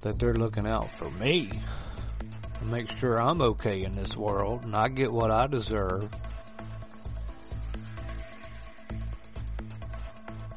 that 0.00 0.18
they're 0.18 0.34
looking 0.34 0.66
out 0.66 0.90
for 0.90 1.10
me 1.12 1.50
and 2.60 2.70
make 2.70 2.90
sure 2.98 3.20
I'm 3.20 3.40
okay 3.42 3.82
in 3.82 3.92
this 3.92 4.16
world 4.16 4.64
and 4.64 4.74
I 4.74 4.88
get 4.88 5.12
what 5.12 5.30
I 5.30 5.46
deserve. 5.46 6.08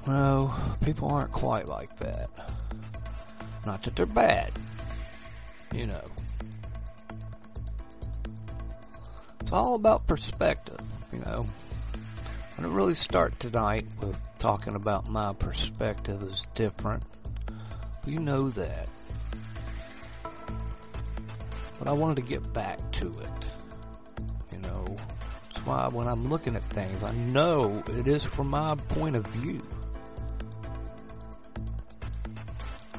No, 0.08 0.54
people 0.84 1.10
aren't 1.10 1.32
quite 1.32 1.68
like 1.68 1.98
that. 1.98 2.30
Not 3.66 3.84
that 3.84 3.96
they're 3.96 4.06
bad, 4.06 4.52
you 5.74 5.88
know. 5.88 6.04
It's 9.46 9.52
all 9.52 9.76
about 9.76 10.08
perspective, 10.08 10.80
you 11.14 11.20
know. 11.20 11.46
I 11.94 12.62
didn't 12.64 12.74
really 12.74 12.96
start 12.96 13.40
tonight 13.40 13.86
with 14.02 14.18
talking 14.40 14.74
about 14.74 15.08
my 15.08 15.34
perspective 15.34 16.24
is 16.24 16.42
different. 16.56 17.04
You 18.08 18.18
know 18.18 18.50
that. 18.50 18.90
But 21.78 21.88
I 21.88 21.92
wanted 21.92 22.16
to 22.16 22.24
get 22.24 22.54
back 22.54 22.80
to 22.94 23.08
it. 23.08 23.46
You 24.52 24.58
know, 24.58 24.98
that's 25.54 25.64
why 25.64 25.90
when 25.90 26.08
I'm 26.08 26.28
looking 26.28 26.56
at 26.56 26.64
things, 26.72 27.04
I 27.04 27.12
know 27.12 27.84
it 28.00 28.08
is 28.08 28.24
from 28.24 28.48
my 28.48 28.74
point 28.74 29.16
of 29.16 29.28
view. 29.28 29.62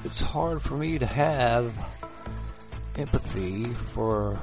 It's 0.04 0.20
hard 0.20 0.62
for 0.62 0.76
me 0.76 0.96
to 0.96 1.06
have 1.06 1.74
empathy 2.94 3.64
for 3.94 4.40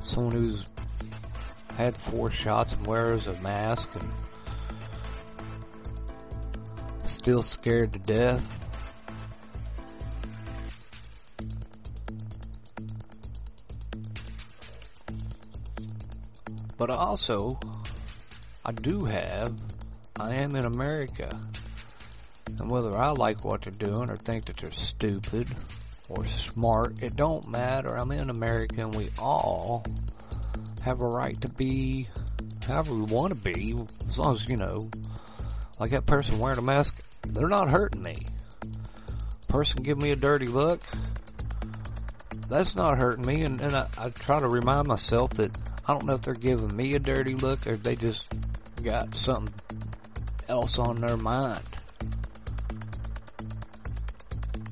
someone 0.00 0.32
who's 0.32 0.66
had 1.76 1.96
four 1.96 2.30
shots 2.30 2.72
and 2.74 2.86
wears 2.86 3.26
a 3.26 3.34
mask 3.40 3.88
and 3.94 4.12
still 7.04 7.42
scared 7.42 7.92
to 7.92 7.98
death. 8.00 8.62
But 16.76 16.90
also, 16.90 17.60
I 18.64 18.72
do 18.72 19.04
have, 19.04 19.54
I 20.18 20.34
am 20.34 20.56
in 20.56 20.64
America. 20.64 21.40
And 22.58 22.70
whether 22.70 22.98
I 22.98 23.10
like 23.10 23.44
what 23.44 23.62
they're 23.62 23.72
doing 23.72 24.10
or 24.10 24.16
think 24.16 24.46
that 24.46 24.56
they're 24.56 24.72
stupid 24.72 25.48
or 26.08 26.26
smart, 26.26 27.00
it 27.00 27.14
don't 27.14 27.48
matter. 27.48 27.96
I'm 27.96 28.10
in 28.10 28.30
America 28.30 28.80
and 28.80 28.94
we 28.94 29.10
all 29.18 29.84
have 30.82 31.00
a 31.00 31.06
right 31.06 31.40
to 31.40 31.48
be 31.48 32.08
however 32.66 32.94
we 32.94 33.02
want 33.02 33.30
to 33.30 33.52
be, 33.52 33.76
as 34.08 34.18
long 34.18 34.36
as, 34.36 34.48
you 34.48 34.56
know, 34.56 34.88
like 35.78 35.90
that 35.90 36.06
person 36.06 36.38
wearing 36.38 36.58
a 36.58 36.62
mask, 36.62 36.94
they're 37.26 37.48
not 37.48 37.70
hurting 37.70 38.02
me. 38.02 38.26
Person 39.48 39.82
give 39.82 40.00
me 40.00 40.10
a 40.10 40.16
dirty 40.16 40.46
look, 40.46 40.80
that's 42.48 42.74
not 42.74 42.98
hurting 42.98 43.24
me, 43.24 43.42
and, 43.42 43.60
and 43.60 43.74
I, 43.74 43.86
I 43.96 44.08
try 44.10 44.38
to 44.38 44.48
remind 44.48 44.86
myself 44.86 45.34
that 45.34 45.50
I 45.86 45.92
don't 45.92 46.04
know 46.04 46.14
if 46.14 46.22
they're 46.22 46.34
giving 46.34 46.74
me 46.74 46.94
a 46.94 46.98
dirty 46.98 47.34
look 47.34 47.66
or 47.66 47.72
if 47.72 47.82
they 47.82 47.96
just 47.96 48.26
got 48.82 49.16
something 49.16 49.54
else 50.48 50.78
on 50.78 51.00
their 51.00 51.16
mind. 51.16 51.62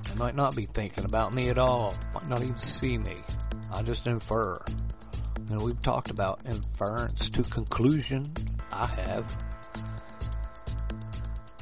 They 0.05 0.15
might 0.17 0.35
not 0.35 0.55
be 0.55 0.65
thinking 0.67 1.05
about 1.05 1.35
me 1.35 1.49
at 1.49 1.59
all, 1.59 1.95
might 2.15 2.29
not 2.29 2.43
even 2.43 2.59
see 2.59 2.99
me. 2.99 3.17
I 3.73 3.83
just 3.83 4.07
infer. 4.07 4.59
Know, 5.51 5.65
we've 5.65 5.83
talked 5.83 6.11
about 6.11 6.47
inference 6.47 7.29
to 7.31 7.43
conclusion. 7.43 8.33
I 8.71 8.87
have. 8.87 9.47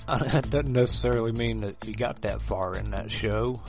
That 0.08 0.50
doesn't 0.50 0.72
necessarily 0.72 1.32
mean 1.32 1.58
that 1.58 1.76
you 1.86 1.94
got 1.94 2.22
that 2.22 2.42
far 2.42 2.76
in 2.76 2.90
that 2.90 3.10
show. 3.10 3.62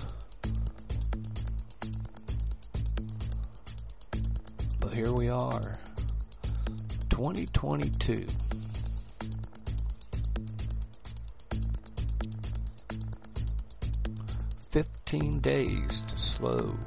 But 4.79 4.93
here 4.93 5.11
we 5.13 5.29
are. 5.29 5.79
2022. 7.09 8.25
Fifteen 14.71 15.39
days 15.39 16.01
to 16.07 16.17
slow 16.17 16.77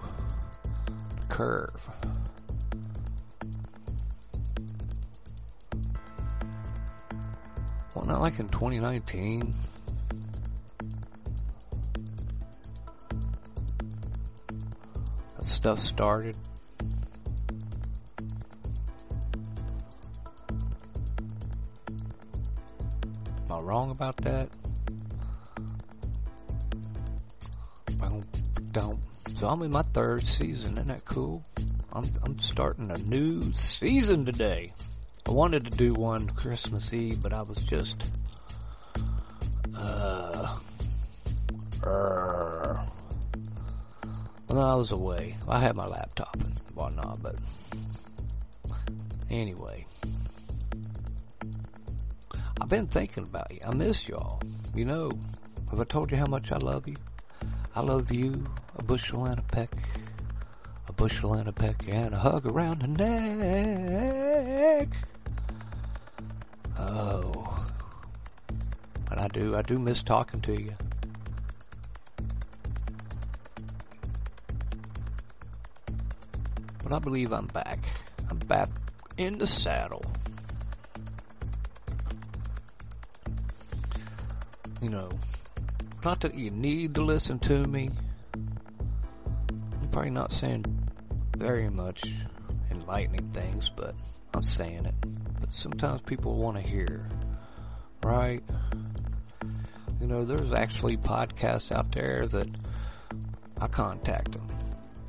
the 1.16 1.27
curve. 1.29 2.02
Not 8.12 8.20
like 8.20 8.38
in 8.38 8.48
2019. 8.48 9.55
That 15.38 15.44
stuff 15.46 15.81
started. 15.81 16.37
Am 23.44 23.51
I 23.51 23.61
wrong 23.61 23.90
about 23.90 24.18
that? 24.18 24.51
Don't, 27.96 28.72
don't. 28.72 28.98
So 29.37 29.48
I'm 29.48 29.62
in 29.62 29.70
my 29.70 29.81
third 29.81 30.27
season. 30.27 30.72
Isn't 30.72 30.88
that 30.88 31.07
cool? 31.07 31.42
I'm 31.94 32.11
I'm 32.22 32.38
starting 32.40 32.90
a 32.90 32.98
new 32.98 33.55
season 33.55 34.27
today. 34.27 34.75
I 35.27 35.31
wanted 35.31 35.65
to 35.65 35.71
do 35.71 35.95
one 35.95 36.27
Christmas 36.29 36.93
Eve, 36.93 37.23
but 37.23 37.33
I 37.33 37.43
was 37.43 37.59
just 37.59 38.13
uh, 39.75 40.59
uh 41.85 42.87
well, 44.49 44.61
no, 44.61 44.61
I 44.61 44.75
was 44.75 44.93
away. 44.93 45.37
I 45.49 45.61
had 45.61 45.77
my 45.77 45.87
laptop 45.87 46.35
and 46.35 46.61
whatnot, 46.75 47.23
but 47.23 47.37
anyway. 49.31 49.87
I've 52.61 52.69
been 52.69 52.87
thinking 52.87 53.25
about 53.25 53.51
you. 53.51 53.61
I 53.67 53.75
miss 53.75 54.09
y'all. 54.09 54.41
You 54.75 54.85
know, 54.85 55.11
have 55.71 55.81
I 55.81 55.85
told 55.85 56.11
you 56.11 56.17
how 56.17 56.27
much 56.27 56.53
I 56.53 56.59
love 56.59 56.87
you? 56.87 56.97
I 57.75 57.81
love 57.81 58.13
you 58.13 58.45
a 58.77 58.83
bushel 58.83 59.25
and 59.25 59.39
a 59.39 59.43
peck, 59.43 59.75
a 60.87 60.93
bushel 60.93 61.35
and 61.35 61.49
a 61.49 61.53
peck, 61.53 61.89
and 61.89 62.15
a 62.15 62.19
hug 62.19 62.47
around 62.47 62.83
the 62.83 62.89
neck. 62.89 64.32
Do, 69.33 69.57
I 69.57 69.62
do 69.62 69.79
miss 69.79 70.03
talking 70.03 70.40
to 70.42 70.53
you. 70.53 70.75
But 76.83 76.92
I 76.92 76.99
believe 76.99 77.33
I'm 77.33 77.47
back. 77.47 77.79
I'm 78.31 78.38
back 78.38 78.68
in 79.16 79.38
the 79.38 79.47
saddle. 79.47 80.05
You 84.81 84.90
know, 84.90 85.09
not 86.05 86.21
that 86.21 86.35
you 86.35 86.51
need 86.51 86.97
to 86.97 87.03
listen 87.05 87.38
to 87.40 87.66
me. 87.66 87.90
I'm 89.81 89.88
probably 89.90 90.11
not 90.11 90.33
saying 90.33 90.64
very 91.37 91.71
much 91.71 92.05
enlightening 92.71 93.31
things, 93.33 93.71
but 93.75 93.95
I'm 94.35 94.42
saying 94.42 94.87
it. 94.87 94.95
But 95.40 95.55
sometimes 95.55 96.03
people 96.03 96.37
want 96.37 96.57
to 96.57 96.62
hear, 96.62 97.09
right? 98.03 98.42
You 100.03 100.09
know, 100.09 100.25
there's 100.25 100.53
actually 100.53 100.97
podcasts 100.97 101.71
out 101.71 101.93
there 101.93 102.27
that 102.27 102.49
I 103.61 103.69
contact 103.69 104.33
them 104.33 104.49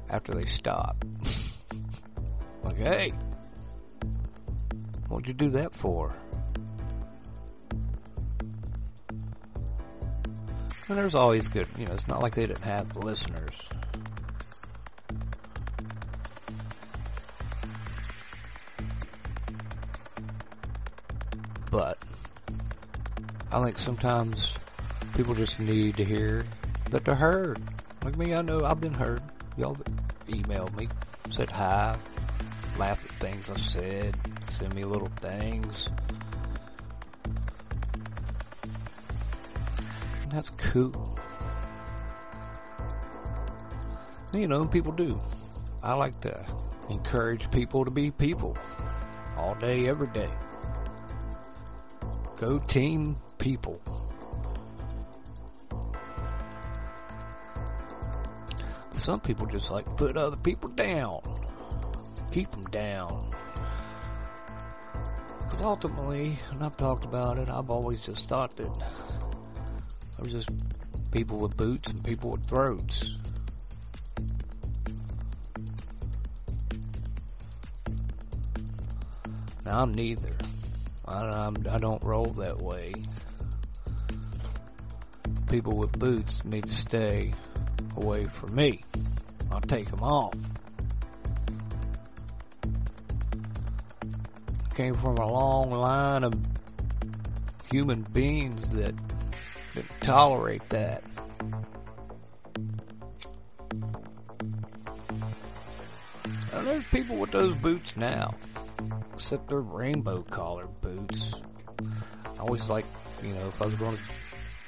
after 0.08 0.36
they 0.36 0.46
stop. 0.46 1.04
like, 2.64 2.78
hey, 2.78 3.12
what'd 5.08 5.28
you 5.28 5.34
do 5.34 5.50
that 5.50 5.74
for? 5.74 6.14
And 10.88 10.96
there's 10.96 11.16
always 11.16 11.48
good, 11.48 11.68
you 11.76 11.88
know, 11.88 11.94
it's 11.94 12.08
not 12.08 12.22
like 12.22 12.36
they 12.36 12.46
didn't 12.46 12.64
have 12.64 12.96
listeners. 12.96 13.56
But 21.72 21.98
I 23.52 23.64
think 23.64 23.80
sometimes 23.80 24.54
people 25.16 25.36
just 25.36 25.60
need 25.60 25.98
to 25.98 26.06
hear 26.06 26.44
that 26.90 27.06
they're 27.06 27.16
heard. 27.16 27.60
Like 28.04 28.18
me, 28.18 28.34
I 28.34 28.42
know 28.42 28.66
I've 28.66 28.82
been 28.82 28.94
heard. 28.94 29.22
Y'all 29.58 29.78
emailed 30.28 30.76
me, 30.76 30.90
said 31.30 31.52
hi, 31.52 31.98
laughed 32.78 33.06
at 33.06 33.20
things 33.20 33.50
I 33.50 33.58
said, 33.58 34.18
send 34.50 34.74
me 34.74 34.84
little 34.84 35.12
things. 35.22 35.88
That's 40.32 40.50
cool. 40.58 41.20
You 44.34 44.48
know, 44.48 44.66
people 44.66 44.92
do. 44.92 45.20
I 45.84 45.94
like 45.94 46.20
to 46.22 46.44
encourage 46.90 47.52
people 47.52 47.86
to 47.86 47.92
be 47.92 48.10
people 48.10 48.58
all 49.38 49.54
day, 49.56 49.88
every 49.88 50.08
day. 50.08 50.30
Go 52.38 52.58
team 52.58 53.18
people. 53.38 53.80
Some 59.04 59.20
people 59.20 59.46
just 59.48 59.70
like 59.70 59.84
put 59.98 60.16
other 60.16 60.38
people 60.38 60.70
down. 60.70 61.20
Keep 62.32 62.52
them 62.52 62.64
down. 62.72 63.30
Because 65.40 65.62
ultimately, 65.62 66.40
and 66.52 66.64
I've 66.64 66.78
talked 66.78 67.04
about 67.04 67.38
it, 67.38 67.50
I've 67.50 67.70
always 67.70 68.00
just 68.00 68.30
thought 68.30 68.56
that 68.56 68.74
there 68.74 70.20
was 70.20 70.32
just 70.32 70.50
people 71.12 71.38
with 71.38 71.58
boots 71.58 71.92
and 71.92 72.02
people 72.02 72.30
with 72.30 72.46
throats. 72.46 73.18
Now 79.66 79.82
I'm 79.82 79.94
neither. 79.94 80.38
I, 81.06 81.26
I'm, 81.26 81.58
I 81.70 81.78
don't 81.78 82.02
roll 82.06 82.28
that 82.28 82.62
way. 82.62 82.94
People 85.50 85.76
with 85.76 85.92
boots 86.00 86.46
need 86.46 86.64
to 86.64 86.72
stay 86.72 87.34
away 87.98 88.24
from 88.24 88.56
me. 88.56 88.82
I'll 89.54 89.62
take 89.62 89.90
them 89.92 90.02
off. 90.02 90.34
Came 94.74 94.96
from 94.96 95.18
a 95.18 95.32
long 95.32 95.70
line 95.70 96.24
of 96.24 96.34
human 97.72 98.02
beings 98.02 98.68
that 98.70 98.96
didn't 99.76 100.02
tolerate 100.02 100.68
that. 100.70 101.04
And 106.52 106.68
there's 106.68 106.84
people 106.86 107.18
with 107.18 107.30
those 107.30 107.56
boots 107.56 107.96
now, 107.96 108.34
except 109.14 109.50
they're 109.50 109.62
rainbow 109.62 110.24
collared 110.24 110.82
boots. 110.82 111.32
I 112.26 112.40
always 112.40 112.68
like, 112.70 112.86
you 113.22 113.34
know, 113.34 113.48
if 113.50 113.62
I 113.62 113.66
was 113.66 113.76
going 113.76 113.98
to 113.98 114.04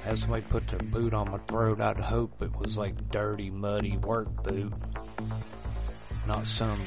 have 0.06 0.20
somebody 0.20 0.44
put 0.44 0.68
their 0.68 0.78
boot 0.80 1.16
on 1.16 1.32
my 1.32 1.38
throat, 1.40 1.82
I'd 1.82 2.00
hope 2.00 2.42
it 2.44 2.56
was 2.56 2.78
like 2.78 3.10
dirty, 3.10 3.50
muddy 3.50 3.98
work 3.98 4.44
boot, 4.44 4.72
not 6.28 6.46
some 6.46 6.80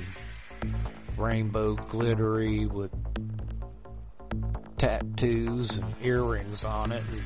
rainbow 1.16 1.74
glittery 1.74 2.66
with 2.66 2.92
tattoos 4.78 5.70
and 5.70 5.94
earrings 6.00 6.62
on 6.62 6.92
it 6.92 7.02
and 7.10 7.22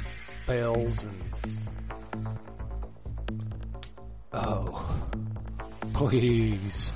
bells 0.46 1.04
and 1.04 2.38
oh 4.32 5.10
please. 5.92 6.90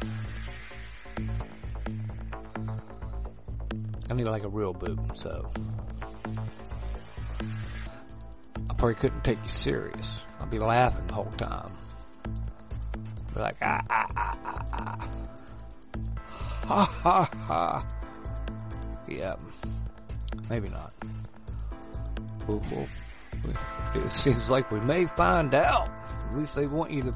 I 4.08 4.14
need 4.14 4.24
like 4.24 4.44
a 4.44 4.48
real 4.48 4.72
boot 4.72 4.98
so 5.16 5.50
I 8.76 8.78
probably 8.78 8.94
couldn't 8.96 9.24
take 9.24 9.42
you 9.42 9.48
serious. 9.48 10.06
I'd 10.38 10.50
be 10.50 10.58
laughing 10.58 11.06
the 11.06 11.14
whole 11.14 11.32
time. 11.38 11.72
Be 13.34 13.40
like 13.40 13.56
ah 13.62 13.80
ah 13.88 14.06
ah 14.16 14.36
ah 14.44 14.64
ah. 14.72 15.10
Ha 16.66 16.84
ha 16.84 17.30
ha. 17.46 17.86
Yeah 19.08 19.36
maybe 20.50 20.68
not. 20.68 20.92
We'll- 22.46 22.62
we'll- 22.70 22.88
we- 23.44 24.00
it 24.00 24.10
seems 24.12 24.50
like 24.50 24.70
we 24.70 24.80
may 24.80 25.06
find 25.06 25.54
out. 25.54 25.88
At 26.28 26.36
least 26.36 26.54
they 26.54 26.66
want 26.66 26.90
you 26.90 27.02
to 27.02 27.14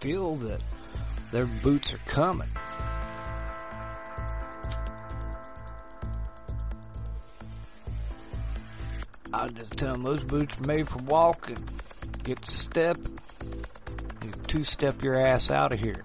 feel 0.00 0.36
that 0.36 0.60
their 1.32 1.46
boots 1.46 1.92
are 1.94 1.98
coming. 2.06 2.48
Them 9.84 10.02
those 10.02 10.22
boots 10.22 10.58
made 10.60 10.88
for 10.88 10.98
walking. 10.98 11.56
Get 12.22 12.42
to 12.42 12.50
step, 12.50 12.96
two 14.46 14.64
step 14.64 15.02
your 15.02 15.18
ass 15.18 15.50
out 15.50 15.72
of 15.72 15.78
here. 15.78 16.02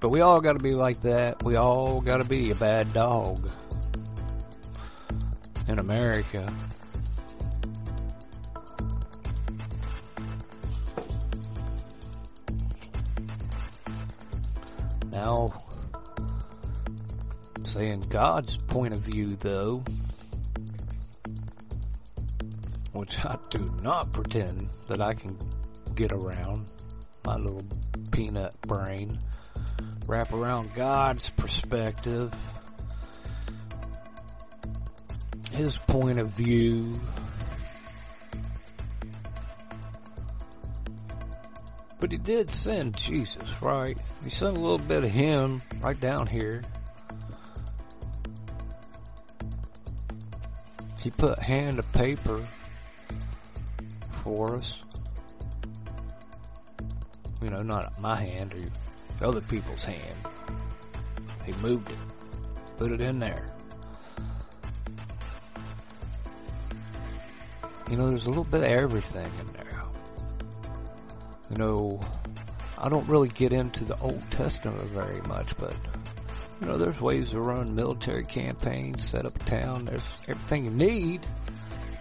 But 0.00 0.08
we 0.08 0.22
all 0.22 0.40
gotta 0.40 0.58
be 0.58 0.74
like 0.74 1.02
that. 1.02 1.42
We 1.42 1.56
all 1.56 2.00
gotta 2.00 2.24
be 2.24 2.50
a 2.50 2.54
bad 2.54 2.92
dog. 2.92 3.50
In 5.68 5.78
America. 5.78 6.50
God's 18.20 18.58
point 18.58 18.92
of 18.92 19.00
view 19.00 19.34
though, 19.36 19.82
which 22.92 23.18
I 23.24 23.38
do 23.48 23.74
not 23.82 24.12
pretend 24.12 24.68
that 24.88 25.00
I 25.00 25.14
can 25.14 25.38
get 25.94 26.12
around 26.12 26.70
my 27.24 27.36
little 27.36 27.64
peanut 28.10 28.60
brain 28.60 29.18
wrap 30.06 30.34
around 30.34 30.74
God's 30.74 31.30
perspective, 31.30 32.30
His 35.52 35.78
point 35.78 36.18
of 36.18 36.28
view. 36.28 37.00
But 41.98 42.12
He 42.12 42.18
did 42.18 42.50
send 42.50 42.98
Jesus, 42.98 43.62
right? 43.62 43.96
He 44.22 44.28
sent 44.28 44.58
a 44.58 44.60
little 44.60 44.76
bit 44.76 45.04
of 45.04 45.10
Him 45.10 45.62
right 45.80 45.98
down 45.98 46.26
here. 46.26 46.60
He 51.02 51.10
put 51.10 51.38
hand 51.38 51.78
to 51.78 51.82
paper 51.82 52.46
for 54.22 54.56
us. 54.56 54.82
You 57.42 57.48
know, 57.48 57.62
not 57.62 57.98
my 58.00 58.16
hand 58.16 58.54
or 58.54 59.26
other 59.26 59.40
people's 59.40 59.82
hand. 59.82 60.16
He 61.46 61.52
moved 61.54 61.88
it, 61.90 61.98
put 62.76 62.92
it 62.92 63.00
in 63.00 63.18
there. 63.18 63.50
You 67.90 67.96
know, 67.96 68.10
there's 68.10 68.26
a 68.26 68.28
little 68.28 68.44
bit 68.44 68.60
of 68.60 68.66
everything 68.66 69.30
in 69.40 69.52
there. 69.54 69.82
You 71.50 71.56
know, 71.56 72.00
I 72.78 72.88
don't 72.88 73.08
really 73.08 73.30
get 73.30 73.52
into 73.52 73.84
the 73.84 73.98
Old 74.00 74.22
Testament 74.30 74.80
very 74.90 75.20
much, 75.22 75.56
but 75.58 75.74
you 76.60 76.66
know, 76.66 76.76
there's 76.76 77.00
ways 77.00 77.30
to 77.30 77.40
run 77.40 77.74
military 77.74 78.24
campaigns, 78.24 79.08
set 79.08 79.24
up 79.24 79.34
a 79.36 79.44
town. 79.44 79.86
There's 79.86 80.02
everything 80.28 80.64
you 80.66 80.70
need 80.70 81.26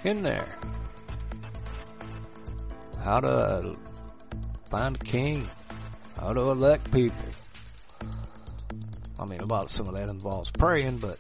in 0.04 0.22
there. 0.22 0.48
How 3.02 3.22
to 3.22 3.76
find 4.70 4.96
a 4.96 5.00
king, 5.00 5.48
how 6.20 6.34
to 6.34 6.42
elect 6.42 6.92
people. 6.92 7.16
I 9.18 9.26
mean, 9.26 9.40
a 9.40 9.46
lot 9.46 9.66
of 9.66 9.72
some 9.72 9.88
of 9.88 9.96
that 9.96 10.10
involves 10.10 10.52
praying, 10.52 10.98
but 10.98 11.20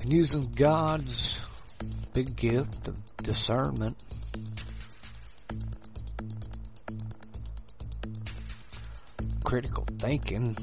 and 0.00 0.12
using 0.12 0.50
God's 0.52 1.40
big 2.12 2.36
gift 2.36 2.88
of 2.88 2.98
discernment. 3.18 3.96
Critical 9.44 9.86
thinking. 9.98 10.56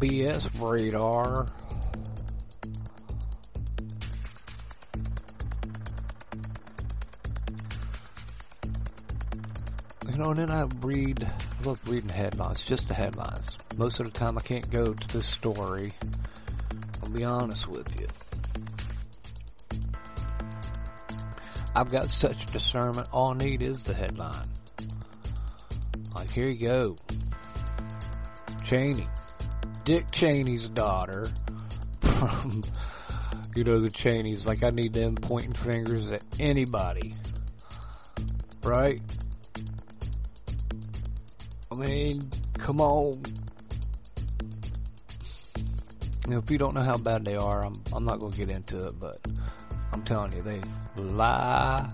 BS 0.00 0.48
radar. 0.60 1.46
You 10.08 10.16
know, 10.16 10.30
and 10.30 10.38
then 10.38 10.50
I 10.50 10.62
read, 10.80 11.24
I 11.24 11.64
love 11.66 11.80
reading 11.86 12.08
headlines, 12.08 12.62
just 12.62 12.88
the 12.88 12.94
headlines. 12.94 13.46
Most 13.76 13.98
of 14.00 14.06
the 14.06 14.12
time 14.12 14.38
I 14.38 14.40
can't 14.40 14.68
go 14.70 14.94
to 14.94 15.08
this 15.08 15.26
story. 15.26 15.92
I'll 17.02 17.10
be 17.10 17.24
honest 17.24 17.66
with 17.66 17.88
you. 18.00 18.06
I've 21.74 21.90
got 21.90 22.10
such 22.10 22.46
discernment, 22.46 23.08
all 23.12 23.34
I 23.34 23.36
need 23.36 23.62
is 23.62 23.82
the 23.84 23.94
headline. 23.94 24.46
Like, 26.14 26.30
here 26.30 26.48
you 26.48 26.68
go. 26.68 26.96
Cheney. 28.64 29.06
Dick 29.88 30.10
Cheney's 30.10 30.68
daughter 30.68 31.30
from, 32.02 32.62
you 33.56 33.64
know, 33.64 33.80
the 33.80 33.88
Cheneys. 33.88 34.44
Like, 34.44 34.62
I 34.62 34.68
need 34.68 34.92
them 34.92 35.14
pointing 35.14 35.54
fingers 35.54 36.12
at 36.12 36.22
anybody. 36.38 37.14
Right? 38.62 39.00
I 41.72 41.74
mean, 41.74 42.28
come 42.58 42.82
on. 42.82 43.22
You 46.26 46.34
know, 46.34 46.38
if 46.40 46.50
you 46.50 46.58
don't 46.58 46.74
know 46.74 46.82
how 46.82 46.98
bad 46.98 47.24
they 47.24 47.36
are, 47.36 47.64
I'm, 47.64 47.82
I'm 47.94 48.04
not 48.04 48.20
going 48.20 48.32
to 48.32 48.38
get 48.38 48.50
into 48.50 48.88
it, 48.88 49.00
but 49.00 49.26
I'm 49.90 50.02
telling 50.02 50.34
you, 50.34 50.42
they 50.42 50.60
lie. 50.96 51.88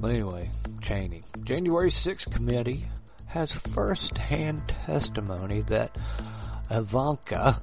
But 0.00 0.08
anyway, 0.08 0.50
Cheney. 0.82 1.22
January 1.44 1.92
6th 1.92 2.32
committee 2.32 2.86
has 3.26 3.52
first-hand 3.52 4.74
testimony 4.86 5.60
that 5.60 5.96
Ivanka 6.70 7.60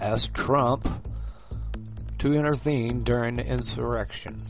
asked 0.00 0.32
Trump 0.32 0.88
to 2.18 2.32
intervene 2.32 3.04
during 3.04 3.34
the 3.36 3.46
insurrection. 3.46 4.42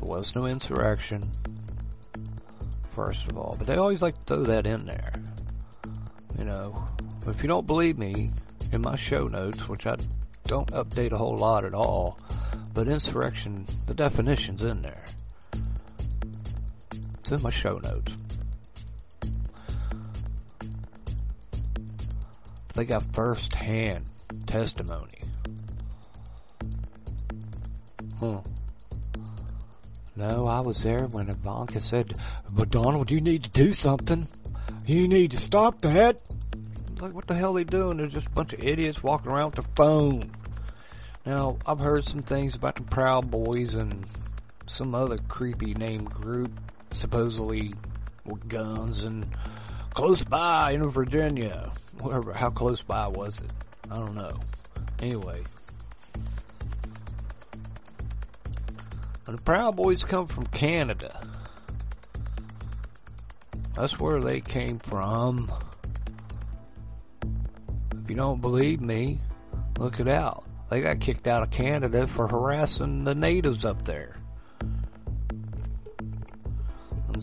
There 0.00 0.08
was 0.10 0.34
no 0.34 0.46
insurrection, 0.46 1.22
first 2.94 3.26
of 3.26 3.36
all, 3.36 3.56
but 3.58 3.66
they 3.66 3.76
always 3.76 4.00
like 4.00 4.14
to 4.14 4.34
throw 4.34 4.42
that 4.44 4.66
in 4.66 4.86
there. 4.86 5.12
You 6.38 6.44
know, 6.44 6.86
if 7.26 7.42
you 7.42 7.48
don't 7.48 7.66
believe 7.66 7.98
me, 7.98 8.30
in 8.72 8.80
my 8.80 8.96
show 8.96 9.28
notes, 9.28 9.68
which 9.68 9.86
I 9.86 9.96
don't 10.46 10.70
update 10.72 11.12
a 11.12 11.18
whole 11.18 11.36
lot 11.36 11.64
at 11.64 11.74
all, 11.74 12.18
but 12.72 12.88
insurrection, 12.88 13.66
the 13.86 13.94
definition's 13.94 14.64
in 14.64 14.82
there. 14.82 15.04
It's 17.20 17.30
in 17.30 17.42
my 17.42 17.50
show 17.50 17.78
notes. 17.78 18.12
They 22.74 22.84
got 22.84 23.04
first 23.14 23.54
hand 23.54 24.04
testimony. 24.46 25.20
Huh. 28.18 28.40
No, 30.16 30.46
I 30.46 30.60
was 30.60 30.82
there 30.82 31.06
when 31.06 31.28
Ivanka 31.28 31.80
said, 31.80 32.14
but 32.50 32.70
Donald, 32.70 33.10
you 33.10 33.20
need 33.20 33.44
to 33.44 33.50
do 33.50 33.72
something. 33.72 34.28
You 34.86 35.08
need 35.08 35.32
to 35.32 35.38
stop 35.38 35.80
that. 35.82 36.20
Like, 37.00 37.14
what 37.14 37.26
the 37.26 37.34
hell 37.34 37.52
are 37.52 37.54
they 37.54 37.64
doing? 37.64 37.96
They're 37.98 38.06
just 38.06 38.28
a 38.28 38.30
bunch 38.30 38.52
of 38.52 38.62
idiots 38.62 39.02
walking 39.02 39.30
around 39.30 39.56
with 39.56 39.64
their 39.64 39.74
phone. 39.76 40.30
Now, 41.26 41.58
I've 41.66 41.80
heard 41.80 42.04
some 42.04 42.22
things 42.22 42.54
about 42.54 42.76
the 42.76 42.82
Proud 42.82 43.30
Boys 43.30 43.74
and 43.74 44.04
some 44.66 44.94
other 44.94 45.16
creepy 45.28 45.74
named 45.74 46.10
group, 46.10 46.52
supposedly 46.92 47.74
with 48.24 48.48
guns 48.48 49.00
and 49.00 49.26
close 49.94 50.22
by 50.24 50.72
in 50.72 50.88
Virginia. 50.88 51.72
Whatever, 52.00 52.34
how 52.34 52.50
close 52.50 52.82
by 52.82 53.06
was 53.06 53.38
it? 53.38 53.50
I 53.90 53.96
don't 53.96 54.14
know. 54.14 54.38
Anyway. 54.98 55.42
And 59.26 59.38
the 59.38 59.42
Proud 59.42 59.76
Boys 59.76 60.04
come 60.04 60.26
from 60.26 60.46
Canada. 60.48 61.26
That's 63.74 63.98
where 63.98 64.20
they 64.20 64.40
came 64.40 64.78
from. 64.78 65.50
If 68.02 68.10
you 68.10 68.16
don't 68.16 68.40
believe 68.40 68.80
me, 68.80 69.20
look 69.78 69.98
it 69.98 70.08
out. 70.08 70.44
They 70.70 70.80
got 70.80 71.00
kicked 71.00 71.26
out 71.26 71.42
of 71.42 71.50
Canada 71.50 72.06
for 72.06 72.28
harassing 72.28 73.04
the 73.04 73.14
natives 73.14 73.64
up 73.64 73.84
there. 73.84 74.16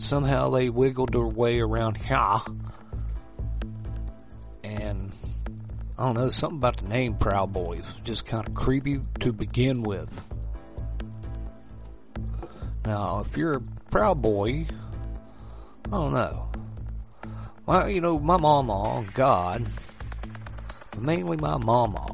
Somehow 0.02 0.50
they 0.50 0.68
wiggled 0.68 1.12
their 1.12 1.26
way 1.26 1.60
around 1.60 1.96
here. 1.96 2.38
And 4.64 5.12
I 5.98 6.04
don't 6.04 6.14
know, 6.14 6.30
something 6.30 6.58
about 6.58 6.78
the 6.78 6.88
name 6.88 7.14
Proud 7.14 7.52
Boys 7.52 7.90
just 8.04 8.26
kind 8.26 8.46
of 8.46 8.54
creepy 8.54 9.00
to 9.20 9.32
begin 9.32 9.82
with. 9.82 10.10
Now, 12.84 13.20
if 13.20 13.36
you're 13.36 13.54
a 13.54 13.60
Proud 13.60 14.20
Boy, 14.20 14.66
I 15.86 15.90
don't 15.90 16.12
know. 16.12 16.50
Well, 17.64 17.88
you 17.88 18.00
know, 18.00 18.18
my 18.18 18.38
mama, 18.38 19.04
God, 19.14 19.66
mainly 20.98 21.36
my 21.36 21.58
mama, 21.58 22.08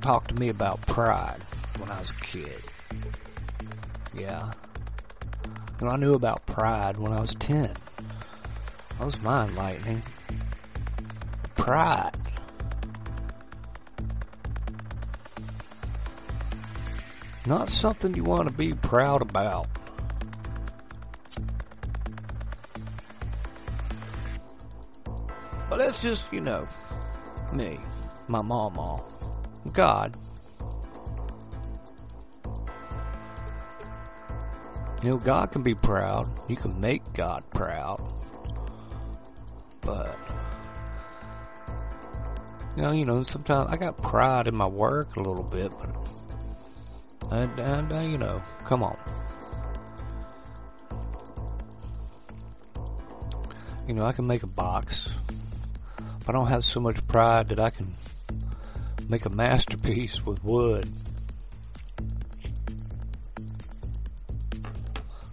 talked 0.00 0.28
to 0.28 0.34
me 0.34 0.48
about 0.48 0.80
pride 0.86 1.42
when 1.78 1.90
I 1.90 2.00
was 2.00 2.10
a 2.10 2.14
kid. 2.14 2.62
Yeah. 4.16 4.52
And 5.80 5.88
I 5.88 5.96
knew 5.96 6.14
about 6.14 6.44
pride 6.44 6.98
when 6.98 7.10
I 7.12 7.20
was 7.20 7.34
10. 7.36 7.72
That 8.98 9.04
was 9.04 9.18
my 9.22 9.46
enlightening. 9.46 10.02
Pride. 11.56 12.12
Not 17.46 17.70
something 17.70 18.14
you 18.14 18.24
want 18.24 18.48
to 18.48 18.54
be 18.54 18.74
proud 18.74 19.22
about. 19.22 19.68
But 25.70 25.78
that's 25.78 26.00
just, 26.02 26.30
you 26.30 26.42
know, 26.42 26.66
me, 27.52 27.78
my 28.28 28.42
mama, 28.42 29.02
God. 29.72 30.14
You 35.02 35.10
know, 35.10 35.16
God 35.16 35.50
can 35.50 35.62
be 35.62 35.74
proud. 35.74 36.28
You 36.48 36.56
can 36.56 36.78
make 36.78 37.12
God 37.14 37.42
proud. 37.50 38.02
But, 39.80 40.18
you 42.76 42.82
know, 42.82 42.92
you 42.92 43.06
know, 43.06 43.24
sometimes 43.24 43.70
I 43.72 43.76
got 43.78 43.96
pride 43.96 44.46
in 44.46 44.54
my 44.54 44.66
work 44.66 45.16
a 45.16 45.20
little 45.20 45.42
bit, 45.42 45.72
but, 45.80 47.32
and, 47.32 47.58
and 47.58 47.92
uh, 47.92 48.00
you 48.00 48.18
know, 48.18 48.42
come 48.66 48.82
on. 48.82 48.98
You 53.88 53.94
know, 53.94 54.04
I 54.04 54.12
can 54.12 54.26
make 54.26 54.42
a 54.42 54.46
box. 54.46 55.08
I 56.28 56.32
don't 56.32 56.46
have 56.46 56.62
so 56.62 56.78
much 56.78 57.04
pride 57.08 57.48
that 57.48 57.58
I 57.58 57.70
can 57.70 57.94
make 59.08 59.24
a 59.24 59.30
masterpiece 59.30 60.24
with 60.24 60.44
wood. 60.44 60.88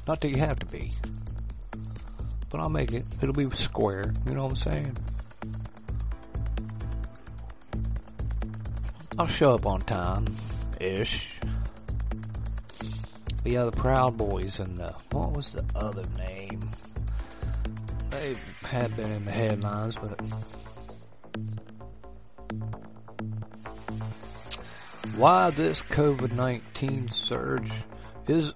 Not 0.07 0.21
that 0.21 0.29
you 0.29 0.37
have 0.37 0.59
to 0.59 0.65
be. 0.65 0.93
But 2.49 2.61
I'll 2.61 2.69
make 2.69 2.93
it. 2.93 3.05
It'll 3.21 3.35
be 3.35 3.49
square. 3.57 4.13
You 4.25 4.33
know 4.33 4.43
what 4.43 4.51
I'm 4.51 4.57
saying? 4.57 4.97
I'll 9.19 9.27
show 9.27 9.55
up 9.55 9.65
on 9.65 9.81
time. 9.81 10.27
Ish. 10.79 11.39
But 13.43 13.51
yeah, 13.51 13.65
the 13.65 13.71
Proud 13.71 14.15
Boys 14.15 14.59
and 14.59 14.77
the, 14.77 14.93
what 15.11 15.33
was 15.33 15.51
the 15.51 15.65
other 15.75 16.03
name? 16.17 16.69
They 18.09 18.37
had 18.63 18.95
been 18.95 19.11
in 19.11 19.25
the 19.25 19.31
headlines, 19.31 19.95
but 19.95 20.21
why 25.15 25.49
this 25.49 25.81
COVID-19 25.81 27.13
surge 27.13 27.71
is 28.27 28.53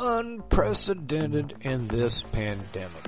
unprecedented 0.00 1.54
in 1.60 1.86
this 1.86 2.22
pandemic. 2.22 3.04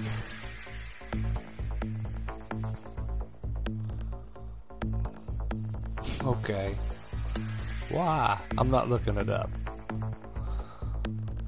Okay. 6.23 6.77
Why? 7.89 8.39
I'm 8.59 8.71
not 8.71 8.91
looking 8.91 9.17
it 9.17 9.31
up. 9.31 9.51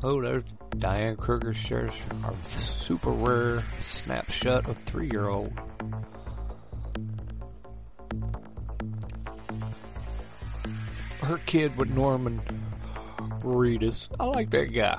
Oh, 0.03 0.23
there's 0.23 0.45
Diane 0.79 1.17
Kruger 1.17 1.53
shares 1.53 1.93
our 2.25 2.35
super 2.43 3.11
rare 3.11 3.65
snapshot 3.81 4.67
of 4.69 4.79
three-year-old. 4.87 5.53
Her 11.21 11.39
kid 11.47 11.77
with 11.77 11.91
Norman 11.91 12.41
Reedus. 13.43 14.09
I 14.19 14.25
like 14.25 14.51
that 14.51 14.75
guy. 14.75 14.99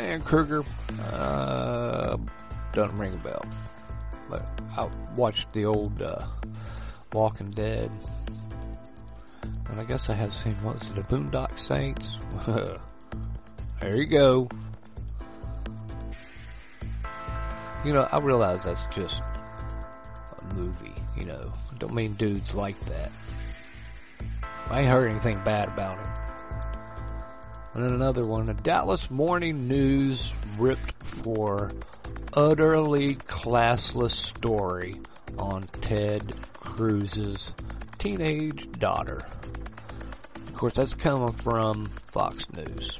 And 0.00 0.24
Kruger, 0.24 0.64
uh, 1.12 2.16
doesn't 2.72 2.96
ring 2.96 3.12
a 3.12 3.16
bell. 3.18 3.44
But 4.30 4.48
I 4.74 4.88
watched 5.14 5.52
the 5.52 5.66
old, 5.66 6.00
uh, 6.00 6.26
Walking 7.12 7.50
Dead. 7.50 7.90
And 9.68 9.78
I 9.78 9.84
guess 9.84 10.08
I 10.08 10.14
have 10.14 10.34
seen, 10.34 10.54
what 10.62 10.78
was 10.78 10.88
it, 10.88 10.94
the 10.94 11.02
Boondock 11.02 11.58
Saints? 11.58 12.16
there 13.80 13.96
you 13.96 14.06
go. 14.06 14.48
You 17.84 17.92
know, 17.92 18.08
I 18.10 18.20
realize 18.20 18.64
that's 18.64 18.86
just 18.86 19.20
a 19.20 20.54
movie, 20.54 20.94
you 21.14 21.26
know. 21.26 21.52
I 21.72 21.76
don't 21.78 21.92
mean 21.92 22.14
dudes 22.14 22.54
like 22.54 22.80
that. 22.86 23.12
I 24.70 24.80
ain't 24.80 24.88
heard 24.88 25.10
anything 25.10 25.42
bad 25.44 25.68
about 25.68 25.98
him. 25.98 26.19
And 27.72 27.84
then 27.84 27.92
another 27.92 28.24
one, 28.24 28.46
the 28.46 28.54
Dallas 28.54 29.10
Morning 29.10 29.68
News 29.68 30.32
ripped 30.58 31.02
for 31.04 31.70
utterly 32.32 33.14
classless 33.14 34.10
story 34.10 34.96
on 35.38 35.62
Ted 35.80 36.34
Cruz's 36.54 37.52
teenage 37.98 38.70
daughter. 38.72 39.24
Of 40.48 40.54
course, 40.54 40.74
that's 40.74 40.94
coming 40.94 41.32
from 41.32 41.86
Fox 42.06 42.44
News. 42.52 42.98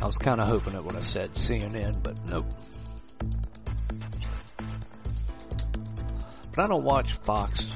I 0.00 0.06
was 0.06 0.16
kind 0.18 0.40
of 0.40 0.46
hoping 0.46 0.74
it 0.74 0.84
would 0.84 0.94
have 0.94 1.06
said 1.06 1.34
CNN, 1.34 2.00
but 2.02 2.16
nope. 2.28 2.46
But 6.54 6.64
I 6.64 6.68
don't 6.68 6.84
watch 6.84 7.12
Fox. 7.14 7.70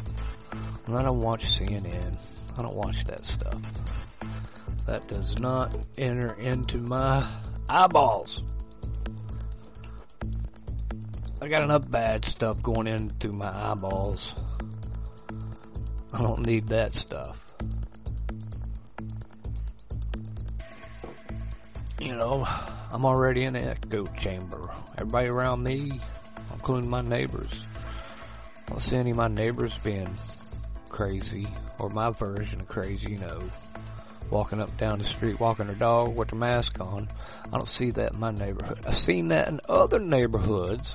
And 0.87 0.97
I 0.97 1.03
don't 1.03 1.21
watch 1.21 1.59
CNN. 1.59 2.17
I 2.61 2.63
don't 2.63 2.77
watch 2.77 3.05
that 3.05 3.25
stuff. 3.25 3.59
That 4.87 5.09
does 5.09 5.39
not 5.39 5.75
enter 5.97 6.35
into 6.35 6.77
my 6.77 7.27
eyeballs. 7.71 8.43
I 11.41 11.49
got 11.49 11.63
enough 11.63 11.91
bad 11.91 12.27
stuff 12.27 12.63
going 12.63 12.87
in 12.87 13.09
through 13.09 13.33
my 13.33 13.51
eyeballs. 13.51 14.35
I 16.13 16.19
don't 16.19 16.45
need 16.45 16.67
that 16.67 16.95
stuff. 16.95 17.41
You 21.99 22.15
know, 22.15 22.47
I'm 22.93 23.07
already 23.07 23.45
in 23.45 23.57
an 23.57 23.69
echo 23.69 24.05
chamber. 24.05 24.69
Everybody 24.99 25.29
around 25.29 25.63
me, 25.63 25.99
including 26.53 26.91
my 26.91 27.01
neighbors. 27.01 27.53
I 28.67 28.71
don't 28.73 28.83
see 28.83 28.97
any 28.97 29.13
of 29.13 29.17
my 29.17 29.29
neighbors 29.29 29.73
being 29.83 30.15
crazy, 30.91 31.49
or 31.81 31.89
my 31.91 32.11
version 32.11 32.61
of 32.61 32.69
crazy, 32.69 33.13
you 33.13 33.19
know, 33.19 33.41
walking 34.31 34.61
up 34.61 34.77
down 34.77 34.99
the 34.99 35.05
street, 35.05 35.41
walking 35.41 35.67
their 35.67 35.75
dog 35.75 36.15
with 36.15 36.29
their 36.29 36.39
mask 36.39 36.79
on. 36.81 37.09
I 37.53 37.57
don't 37.57 37.69
see 37.69 37.91
that 37.93 38.13
in 38.13 38.21
my 38.21 38.31
neighborhood. 38.31 38.81
I've 38.87 38.99
seen 38.99 39.29
that 39.29 39.49
in 39.49 39.61
other 39.69 39.99
neighborhoods. 39.99 40.93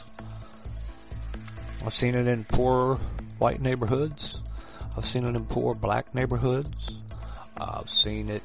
I've 1.86 1.95
seen 1.95 2.15
it 2.15 2.27
in 2.27 2.43
poor 2.45 2.95
white 3.39 3.61
neighborhoods. 3.61 4.41
I've 4.97 5.05
seen 5.05 5.25
it 5.25 5.36
in 5.36 5.45
poor 5.45 5.73
black 5.73 6.13
neighborhoods. 6.15 6.91
I've 7.59 7.89
seen 7.89 8.29
it 8.29 8.43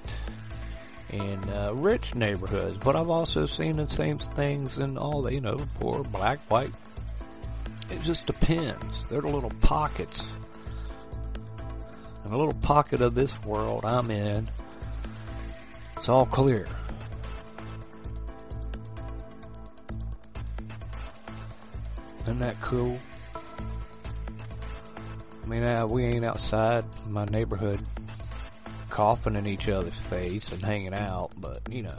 in 1.10 1.42
uh, 1.50 1.72
rich 1.74 2.14
neighborhoods, 2.14 2.78
but 2.84 2.96
I've 2.96 3.10
also 3.10 3.46
seen 3.46 3.76
the 3.76 3.86
same 3.86 4.18
things 4.18 4.78
in 4.78 4.96
all 4.96 5.22
the, 5.22 5.34
you 5.34 5.40
know, 5.40 5.56
poor 5.78 6.02
black, 6.02 6.40
white. 6.50 6.72
It 7.90 8.02
just 8.02 8.26
depends. 8.26 9.04
They're 9.08 9.20
the 9.20 9.28
little 9.28 9.52
pockets. 9.60 10.24
And 12.24 12.32
a 12.32 12.36
little 12.36 12.54
pocket 12.54 13.00
of 13.00 13.14
this 13.14 13.32
world 13.42 13.84
I'm 13.84 14.10
in, 14.10 14.48
it's 15.96 16.08
all 16.08 16.26
clear. 16.26 16.66
Isn't 22.22 22.38
that 22.40 22.60
cool? 22.60 22.98
I 25.42 25.46
mean, 25.46 25.62
uh, 25.62 25.86
we 25.86 26.04
ain't 26.04 26.24
outside 26.24 26.84
my 27.08 27.24
neighborhood 27.24 27.80
coughing 28.88 29.36
in 29.36 29.46
each 29.46 29.68
other's 29.68 29.96
face 29.96 30.52
and 30.52 30.62
hanging 30.62 30.94
out, 30.94 31.32
but 31.38 31.60
you 31.70 31.82
know, 31.82 31.98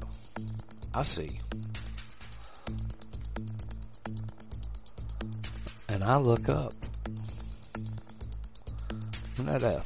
I 0.94 1.04
see. 1.04 1.40
And 5.90 6.04
I 6.04 6.18
look 6.18 6.48
up. 6.48 6.74
Isn't 9.34 9.46
that 9.48 9.64
a, 9.64 9.84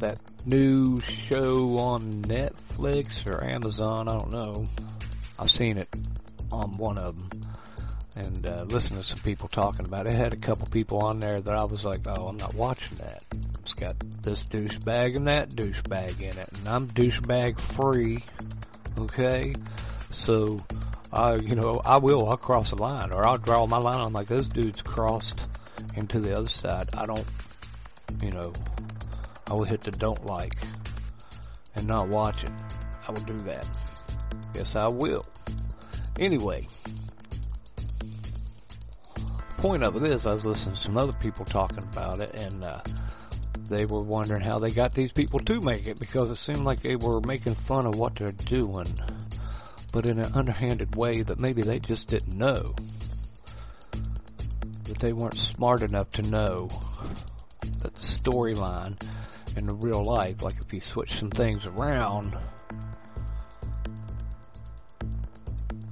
that 0.00 0.18
new 0.44 1.00
show 1.00 1.78
on 1.78 2.22
Netflix 2.22 3.26
or 3.26 3.44
Amazon? 3.44 4.08
I 4.08 4.18
don't 4.18 4.30
know. 4.30 4.66
I've 5.38 5.50
seen 5.50 5.78
it 5.78 5.88
on 6.52 6.76
one 6.76 6.98
of 6.98 7.18
them 7.18 7.40
and 8.16 8.46
uh, 8.46 8.64
listened 8.64 9.00
to 9.00 9.06
some 9.06 9.20
people 9.20 9.48
talking 9.48 9.86
about 9.86 10.06
it. 10.06 10.14
It 10.14 10.16
had 10.16 10.32
a 10.32 10.36
couple 10.36 10.66
people 10.66 10.98
on 10.98 11.20
there 11.20 11.40
that 11.40 11.54
I 11.54 11.64
was 11.64 11.84
like, 11.84 12.00
oh, 12.06 12.26
I'm 12.26 12.36
not 12.36 12.54
watching 12.54 12.96
that. 12.98 13.22
It's 13.62 13.74
got 13.74 13.94
this 14.22 14.42
douchebag 14.44 15.16
and 15.16 15.26
that 15.28 15.50
douchebag 15.50 16.20
in 16.20 16.36
it, 16.38 16.48
and 16.58 16.68
I'm 16.68 16.88
douchebag 16.88 17.58
free. 17.58 18.24
Okay, 18.98 19.54
so 20.10 20.58
I, 21.12 21.36
you 21.36 21.54
know, 21.54 21.80
I 21.84 21.98
will. 21.98 22.28
I'll 22.28 22.36
cross 22.36 22.72
a 22.72 22.76
line, 22.76 23.12
or 23.12 23.24
I'll 23.24 23.38
draw 23.38 23.66
my 23.66 23.78
line. 23.78 24.00
I'm 24.00 24.12
like, 24.12 24.28
those 24.28 24.48
dudes 24.48 24.82
crossed 24.82 25.40
into 25.94 26.20
the 26.20 26.36
other 26.36 26.48
side. 26.48 26.90
I 26.94 27.06
don't, 27.06 27.24
you 28.22 28.32
know, 28.32 28.52
I 29.50 29.54
will 29.54 29.64
hit 29.64 29.82
the 29.82 29.90
don't 29.90 30.24
like 30.24 30.54
and 31.74 31.86
not 31.86 32.06
watch 32.06 32.44
it. 32.44 32.52
I 33.08 33.10
will 33.10 33.22
do 33.22 33.38
that. 33.40 33.66
Yes, 34.54 34.76
I 34.76 34.86
will. 34.86 35.26
Anyway, 36.20 36.68
point 39.58 39.82
of 39.82 39.96
it 39.96 40.10
is, 40.10 40.24
I 40.24 40.34
was 40.34 40.44
listening 40.44 40.76
to 40.76 40.80
some 40.80 40.96
other 40.96 41.12
people 41.14 41.44
talking 41.44 41.78
about 41.78 42.20
it, 42.20 42.32
and 42.34 42.62
uh, 42.62 42.80
they 43.68 43.86
were 43.86 44.02
wondering 44.02 44.40
how 44.40 44.58
they 44.58 44.70
got 44.70 44.92
these 44.92 45.10
people 45.10 45.40
to 45.40 45.60
make 45.60 45.88
it 45.88 45.98
because 45.98 46.30
it 46.30 46.36
seemed 46.36 46.62
like 46.62 46.82
they 46.82 46.96
were 46.96 47.20
making 47.20 47.56
fun 47.56 47.86
of 47.86 47.96
what 47.96 48.14
they're 48.14 48.28
doing, 48.28 48.86
but 49.92 50.06
in 50.06 50.20
an 50.20 50.32
underhanded 50.34 50.94
way 50.94 51.22
that 51.22 51.40
maybe 51.40 51.62
they 51.62 51.80
just 51.80 52.08
didn't 52.08 52.36
know. 52.36 52.74
That 54.84 54.98
they 55.00 55.12
weren't 55.12 55.38
smart 55.38 55.82
enough 55.82 56.10
to 56.12 56.22
know 56.22 56.68
that 57.82 57.94
the 57.94 58.02
storyline 58.02 58.96
in 59.56 59.80
real 59.80 60.04
life, 60.04 60.42
like 60.42 60.56
if 60.60 60.72
you 60.72 60.80
switch 60.80 61.18
some 61.18 61.30
things 61.30 61.66
around, 61.66 62.36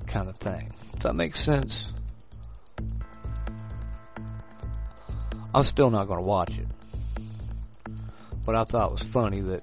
kind 0.06 0.28
of 0.28 0.36
thing. 0.36 0.72
Does 0.94 1.02
that 1.02 1.14
make 1.14 1.36
sense? 1.36 1.92
I'm 5.54 5.64
still 5.64 5.90
not 5.90 6.06
going 6.06 6.18
to 6.18 6.24
watch 6.24 6.56
it. 6.58 6.66
But 8.44 8.54
I 8.54 8.64
thought 8.64 8.90
it 8.90 8.92
was 8.92 9.02
funny 9.02 9.40
that 9.40 9.62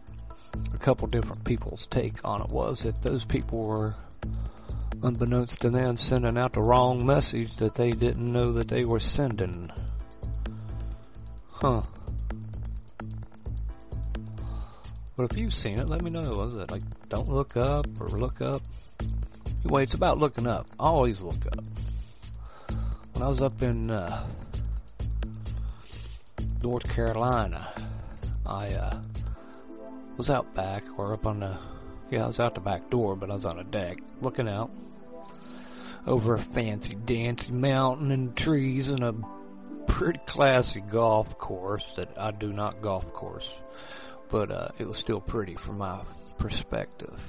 a 0.73 0.77
couple 0.77 1.07
different 1.07 1.43
people's 1.43 1.87
take 1.89 2.23
on 2.23 2.41
it 2.41 2.49
was 2.49 2.83
that 2.83 3.01
those 3.01 3.25
people 3.25 3.63
were, 3.63 3.95
unbeknownst 5.03 5.61
to 5.61 5.69
them, 5.69 5.97
sending 5.97 6.37
out 6.37 6.53
the 6.53 6.61
wrong 6.61 7.05
message 7.05 7.55
that 7.57 7.75
they 7.75 7.91
didn't 7.91 8.31
know 8.31 8.51
that 8.53 8.67
they 8.67 8.83
were 8.83 8.99
sending. 8.99 9.71
Huh. 11.51 11.81
But 15.16 15.32
if 15.32 15.38
you've 15.38 15.53
seen 15.53 15.80
it, 15.80 15.88
let 15.88 16.01
me 16.01 16.09
know. 16.09 16.59
It 16.59 16.72
like 16.72 16.84
don't 17.09 17.30
look 17.30 17.55
up 17.55 17.88
or 17.99 18.07
look 18.09 18.41
up? 18.41 18.61
Anyway, 19.63 19.84
it's 19.84 19.95
about 19.95 20.18
looking 20.18 20.45
up. 20.45 20.68
I 20.80 20.86
always 20.86 21.22
look 21.22 21.45
up. 21.47 21.63
When 23.13 23.24
I 23.24 23.30
was 23.30 23.41
up 23.41 23.61
in 23.61 23.89
uh, 23.89 24.28
North 26.61 26.88
Carolina, 26.89 27.72
I 28.45 28.68
uh, 28.74 29.01
was 30.18 30.30
out 30.30 30.53
back 30.53 30.84
or 30.97 31.13
up 31.13 31.26
on 31.26 31.39
the 31.39 31.57
yeah, 32.11 32.26
I 32.26 32.28
was 32.28 32.39
out 32.39 32.53
the 32.53 32.61
back 32.61 32.89
door, 32.89 33.16
but 33.16 33.32
I 33.32 33.36
was 33.36 33.45
on 33.45 33.59
a 33.59 33.63
deck 33.63 33.97
looking 34.22 34.47
out 34.47 34.70
over 36.05 36.36
a 36.36 36.39
fancy 36.39 36.93
dancy 36.93 37.51
mountain 37.51 38.11
and 38.11 38.36
trees 38.36 38.89
and 38.89 39.03
a 39.03 39.16
pretty 39.88 40.20
classy 40.26 40.82
golf 40.82 41.38
course 41.38 41.86
that 41.95 42.09
I 42.18 42.32
do 42.32 42.53
not 42.53 42.82
golf 42.82 43.11
course, 43.13 43.49
but 44.30 44.51
uh, 44.51 44.69
it 44.78 44.88
was 44.88 44.97
still 44.97 45.21
pretty 45.21 45.55
from 45.55 45.78
my 45.78 46.01
perspective. 46.38 47.19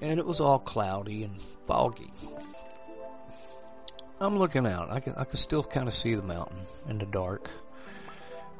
And 0.00 0.18
it 0.18 0.26
was 0.26 0.40
all 0.40 0.58
cloudy 0.58 1.24
and 1.24 1.40
foggy. 1.66 2.12
I'm 4.20 4.38
looking 4.38 4.66
out. 4.66 4.90
I 4.90 5.00
can 5.00 5.14
I 5.14 5.24
can 5.24 5.38
still 5.38 5.62
kind 5.64 5.88
of 5.88 5.94
see 5.94 6.14
the 6.14 6.22
mountain 6.22 6.60
in 6.88 6.98
the 6.98 7.06
dark, 7.06 7.48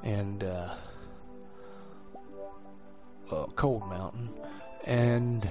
and 0.02 0.42
uh, 0.42 0.74
cold 3.56 3.86
mountain. 3.88 4.30
And 4.84 5.46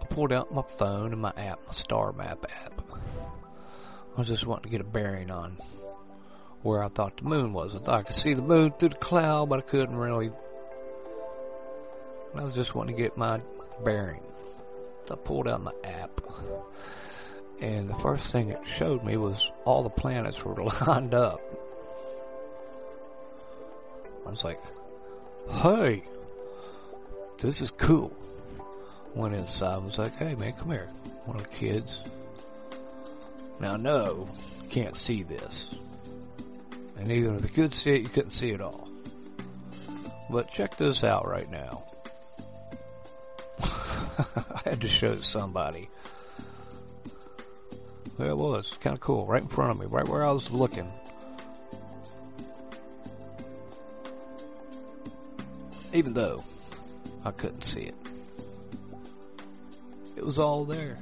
I 0.00 0.04
pulled 0.06 0.32
out 0.32 0.54
my 0.54 0.62
phone 0.62 1.12
and 1.12 1.20
my 1.20 1.32
app, 1.36 1.58
my 1.66 1.72
star 1.72 2.12
map 2.12 2.46
app. 2.64 2.80
I 4.16 4.18
was 4.18 4.28
just 4.28 4.46
wanting 4.46 4.64
to 4.64 4.68
get 4.70 4.80
a 4.80 4.84
bearing 4.84 5.30
on 5.30 5.56
where 6.62 6.82
I 6.82 6.88
thought 6.88 7.16
the 7.16 7.24
moon 7.24 7.52
was. 7.52 7.74
I 7.74 7.78
thought 7.78 7.98
I 7.98 8.02
could 8.02 8.16
see 8.16 8.34
the 8.34 8.42
moon 8.42 8.72
through 8.72 8.90
the 8.90 8.94
cloud, 8.96 9.48
but 9.48 9.58
I 9.58 9.62
couldn't 9.62 9.96
really 9.96 10.30
I 12.34 12.44
was 12.44 12.54
just 12.54 12.74
wanting 12.74 12.94
to 12.94 13.02
get 13.02 13.16
my 13.16 13.40
bearing. 13.84 14.20
So 15.06 15.14
I 15.14 15.16
pulled 15.16 15.48
out 15.48 15.62
my 15.62 15.72
app. 15.84 16.20
And 17.60 17.88
the 17.88 17.94
first 17.96 18.30
thing 18.30 18.50
it 18.50 18.60
showed 18.64 19.02
me 19.02 19.16
was 19.16 19.50
all 19.64 19.82
the 19.82 19.88
planets 19.88 20.44
were 20.44 20.54
lined 20.86 21.14
up. 21.14 21.40
I 24.26 24.30
was 24.30 24.44
like, 24.44 24.58
hey, 25.50 26.02
this 27.38 27.60
is 27.60 27.70
cool. 27.70 28.12
Went 29.14 29.34
inside, 29.34 29.78
and 29.78 29.86
was 29.86 29.98
like, 29.98 30.14
hey 30.16 30.34
man, 30.34 30.52
come 30.52 30.70
here. 30.70 30.88
One 31.24 31.36
of 31.36 31.42
the 31.42 31.48
kids. 31.48 32.00
Now 33.58 33.76
no, 33.76 34.28
can't 34.70 34.96
see 34.96 35.22
this. 35.22 35.66
And 36.98 37.12
even 37.12 37.36
if 37.36 37.42
you 37.42 37.48
could 37.48 37.74
see 37.74 37.90
it, 37.90 38.02
you 38.02 38.08
couldn't 38.08 38.30
see 38.30 38.50
it 38.50 38.60
all. 38.60 38.88
But 40.30 40.52
check 40.52 40.76
this 40.76 41.04
out 41.04 41.26
right 41.26 41.50
now. 41.50 41.84
I 43.62 44.60
had 44.64 44.80
to 44.80 44.88
show 44.88 45.12
it 45.12 45.24
somebody. 45.24 45.88
There 48.18 48.30
it 48.30 48.36
was. 48.36 48.76
Kind 48.80 48.94
of 48.94 49.00
cool. 49.00 49.26
Right 49.26 49.42
in 49.42 49.48
front 49.48 49.70
of 49.70 49.80
me. 49.80 49.86
Right 49.86 50.06
where 50.08 50.24
I 50.24 50.32
was 50.32 50.50
looking. 50.50 50.92
Even 55.92 56.12
though 56.12 56.44
I 57.24 57.30
couldn't 57.30 57.62
see 57.62 57.82
it. 57.82 57.94
It 60.16 60.26
was 60.26 60.38
all 60.38 60.64
there. 60.64 60.98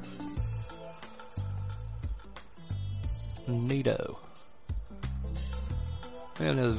Neato. 3.49 4.19
And 6.39 6.59
his 6.59 6.77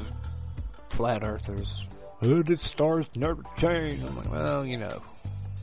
flat 0.89 1.23
earthers, 1.23 1.83
oh, 2.21 2.43
the 2.43 2.57
stars 2.57 3.05
never 3.15 3.41
change. 3.57 4.03
I'm 4.03 4.15
like, 4.15 4.31
well, 4.31 4.65
you 4.65 4.77
know, 4.77 5.01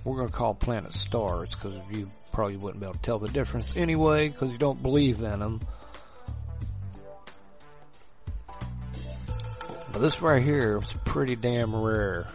we're 0.05 0.16
going 0.16 0.28
to 0.28 0.34
call 0.34 0.55
planets 0.55 1.01
stars 1.01 1.51
because 1.51 1.74
you 1.90 2.11
probably 2.32 2.57
wouldn't 2.57 2.80
be 2.80 2.86
able 2.86 2.95
to 2.95 3.01
tell 3.01 3.18
the 3.18 3.28
difference 3.28 3.76
anyway 3.76 4.28
because 4.28 4.51
you 4.51 4.59
don't 4.59 4.82
believe 4.82 5.20
in 5.22 5.38
them. 5.38 5.61
But 9.92 10.01
this 10.01 10.20
right 10.20 10.42
here 10.42 10.80
is 10.82 10.92
pretty 11.05 11.36
damn 11.36 11.74
rare. 11.74 12.26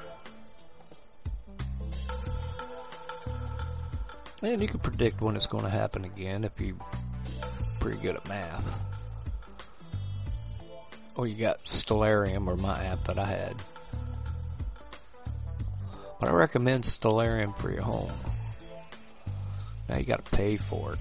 And 4.42 4.62
you 4.62 4.68
can 4.70 4.80
predict 4.80 5.20
when 5.20 5.36
it's 5.36 5.48
going 5.48 5.66
to 5.66 5.70
happen 5.70 6.06
again 6.06 6.46
if 6.46 6.60
you're 6.62 6.78
pretty 7.82 7.98
good 7.98 8.16
at 8.16 8.26
math. 8.30 8.64
Or 11.20 11.28
you 11.28 11.36
got 11.36 11.62
Stellarium 11.66 12.48
or 12.48 12.56
my 12.56 12.82
app 12.82 13.04
that 13.04 13.20
I 13.20 13.26
had. 13.26 13.62
But 16.18 16.30
I 16.30 16.32
recommend 16.32 16.86
Stellarium 16.86 17.60
for 17.60 17.70
your 17.70 17.82
home. 17.82 18.14
Now 19.90 19.98
you 19.98 20.06
gotta 20.06 20.24
pay 20.24 20.56
for 20.56 20.94
it. 20.94 21.00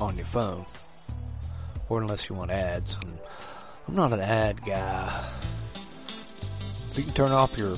On 0.00 0.16
your 0.16 0.24
phone. 0.24 0.64
Or 1.90 2.00
unless 2.00 2.30
you 2.30 2.36
want 2.36 2.50
ads. 2.50 2.96
And 3.02 3.18
I'm 3.86 3.94
not 3.94 4.14
an 4.14 4.20
ad 4.20 4.64
guy. 4.64 5.26
If 6.92 6.96
you 6.96 7.04
can 7.04 7.12
turn 7.12 7.32
off 7.32 7.58
your 7.58 7.76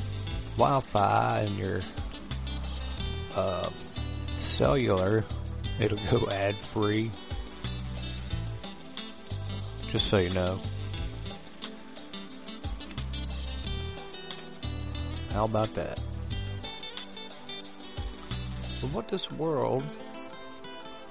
Wi-Fi 0.53 1.41
and 1.41 1.59
your 1.59 1.81
uh, 3.35 3.71
cellular, 4.37 5.25
it'll 5.81 5.99
go 6.17 6.31
ad 6.31 6.61
free. 6.61 7.11
Just 9.91 10.07
so 10.07 10.19
you 10.19 10.31
know. 10.31 10.61
How 15.31 15.45
about 15.45 15.73
that? 15.73 15.99
But 18.81 18.91
what 18.93 19.09
this 19.09 19.31
world? 19.33 19.85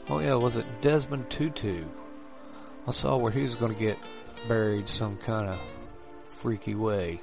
Oh 0.09 0.19
yeah, 0.19 0.35
was 0.35 0.55
it 0.55 0.65
Desmond 0.81 1.29
Tutu? 1.29 1.85
I 2.87 2.91
saw 2.91 3.17
where 3.17 3.31
he 3.31 3.41
was 3.41 3.55
going 3.55 3.73
to 3.73 3.79
get 3.79 3.97
buried 4.47 4.87
some 4.87 5.17
kind 5.17 5.49
of 5.49 5.59
freaky 6.29 6.73
way. 6.73 7.19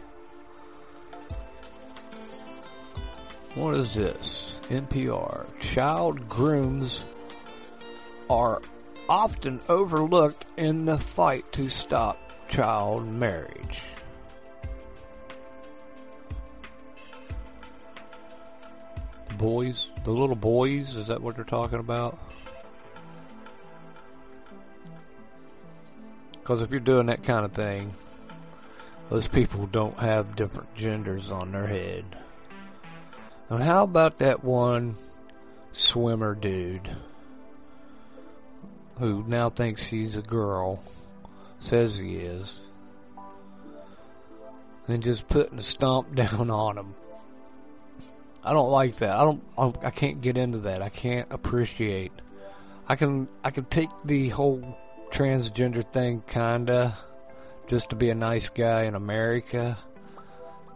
What 3.54 3.74
is 3.74 3.94
this? 3.94 4.54
NPR. 4.68 5.46
Child 5.61 6.28
grooms 6.28 7.02
are 8.28 8.61
often 9.09 9.61
overlooked 9.68 10.44
in 10.57 10.84
the 10.84 10.98
fight 10.98 11.50
to 11.52 11.68
stop 11.68 12.18
child 12.48 13.07
marriage. 13.07 13.80
The 19.26 19.34
Boys, 19.34 19.88
the 20.04 20.11
little 20.11 20.36
boys, 20.36 20.96
is 20.96 21.09
that 21.09 21.20
what 21.20 21.36
they're 21.36 21.44
talking 21.44 21.78
about? 21.78 22.18
Because 26.32 26.62
if 26.62 26.70
you're 26.70 26.80
doing 26.80 27.07
that 27.07 27.24
kind 27.24 27.44
of 27.44 27.52
thing, 27.52 27.94
those 29.09 29.28
people 29.28 29.66
don't 29.66 29.98
have 29.98 30.36
different 30.36 30.74
genders 30.74 31.30
on 31.30 31.52
their 31.52 31.66
head. 31.66 32.04
And 33.48 33.62
how 33.62 33.84
about 33.84 34.18
that 34.18 34.42
one 34.42 34.96
swimmer 35.72 36.34
dude 36.34 36.88
who 38.99 39.24
now 39.26 39.51
thinks 39.51 39.82
he's 39.82 40.16
a 40.16 40.22
girl, 40.22 40.82
says 41.61 41.97
he 41.97 42.16
is, 42.16 42.53
and 44.88 45.03
just 45.03 45.28
putting 45.28 45.59
a 45.59 45.62
stomp 45.62 46.14
down 46.14 46.51
on 46.51 46.78
him. 46.78 46.94
I 48.42 48.53
don't 48.53 48.70
like 48.70 48.99
that. 48.99 49.11
I 49.11 49.24
don't. 49.24 49.42
I 49.82 49.90
can't 49.90 50.20
get 50.20 50.36
into 50.36 50.59
that. 50.59 50.80
I 50.80 50.88
can't 50.88 51.26
appreciate. 51.30 52.12
I 52.88 52.94
can. 52.94 53.28
I 53.42 53.51
can 53.51 53.64
take 53.64 53.90
the 54.05 54.28
whole 54.28 54.78
transgender 55.11 55.90
thing 55.92 56.22
kinda, 56.28 56.97
just 57.66 57.90
to 57.90 57.97
be 57.97 58.11
a 58.11 58.14
nice 58.14 58.49
guy 58.49 58.84
in 58.84 58.94
America, 58.94 59.76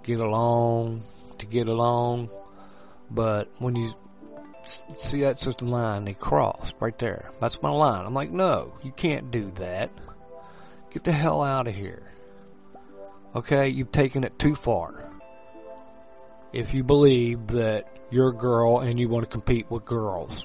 get 0.03 0.19
along, 0.19 1.03
to 1.39 1.47
get 1.47 1.69
along. 1.69 2.31
But 3.09 3.49
when 3.59 3.77
you 3.77 3.95
see 4.99 5.21
that's 5.21 5.45
just 5.45 5.63
a 5.63 5.65
line 5.65 6.05
they 6.05 6.15
crossed 6.15 6.75
right 6.81 6.99
there. 6.99 7.31
That's 7.41 7.63
my 7.63 7.71
line. 7.71 8.07
I'm 8.07 8.15
like, 8.15 8.31
no, 8.31 8.75
you 8.83 8.93
can't 8.93 9.31
do 9.31 9.51
that. 9.57 9.91
Get 10.93 11.05
the 11.05 11.13
hell 11.13 11.43
out 11.43 11.69
of 11.69 11.75
here. 11.75 12.03
Okay, 13.35 13.69
you've 13.69 13.93
taken 13.93 14.25
it 14.25 14.39
too 14.39 14.55
far. 14.57 15.09
If 16.53 16.75
you 16.75 16.83
believe 16.83 17.47
that 17.49 17.89
you're 18.11 18.31
a 18.31 18.35
girl 18.35 18.81
and 18.81 18.99
you 18.99 19.09
want 19.09 19.25
to 19.25 19.31
compete 19.31 19.71
with 19.71 19.85
girls, 19.85 20.45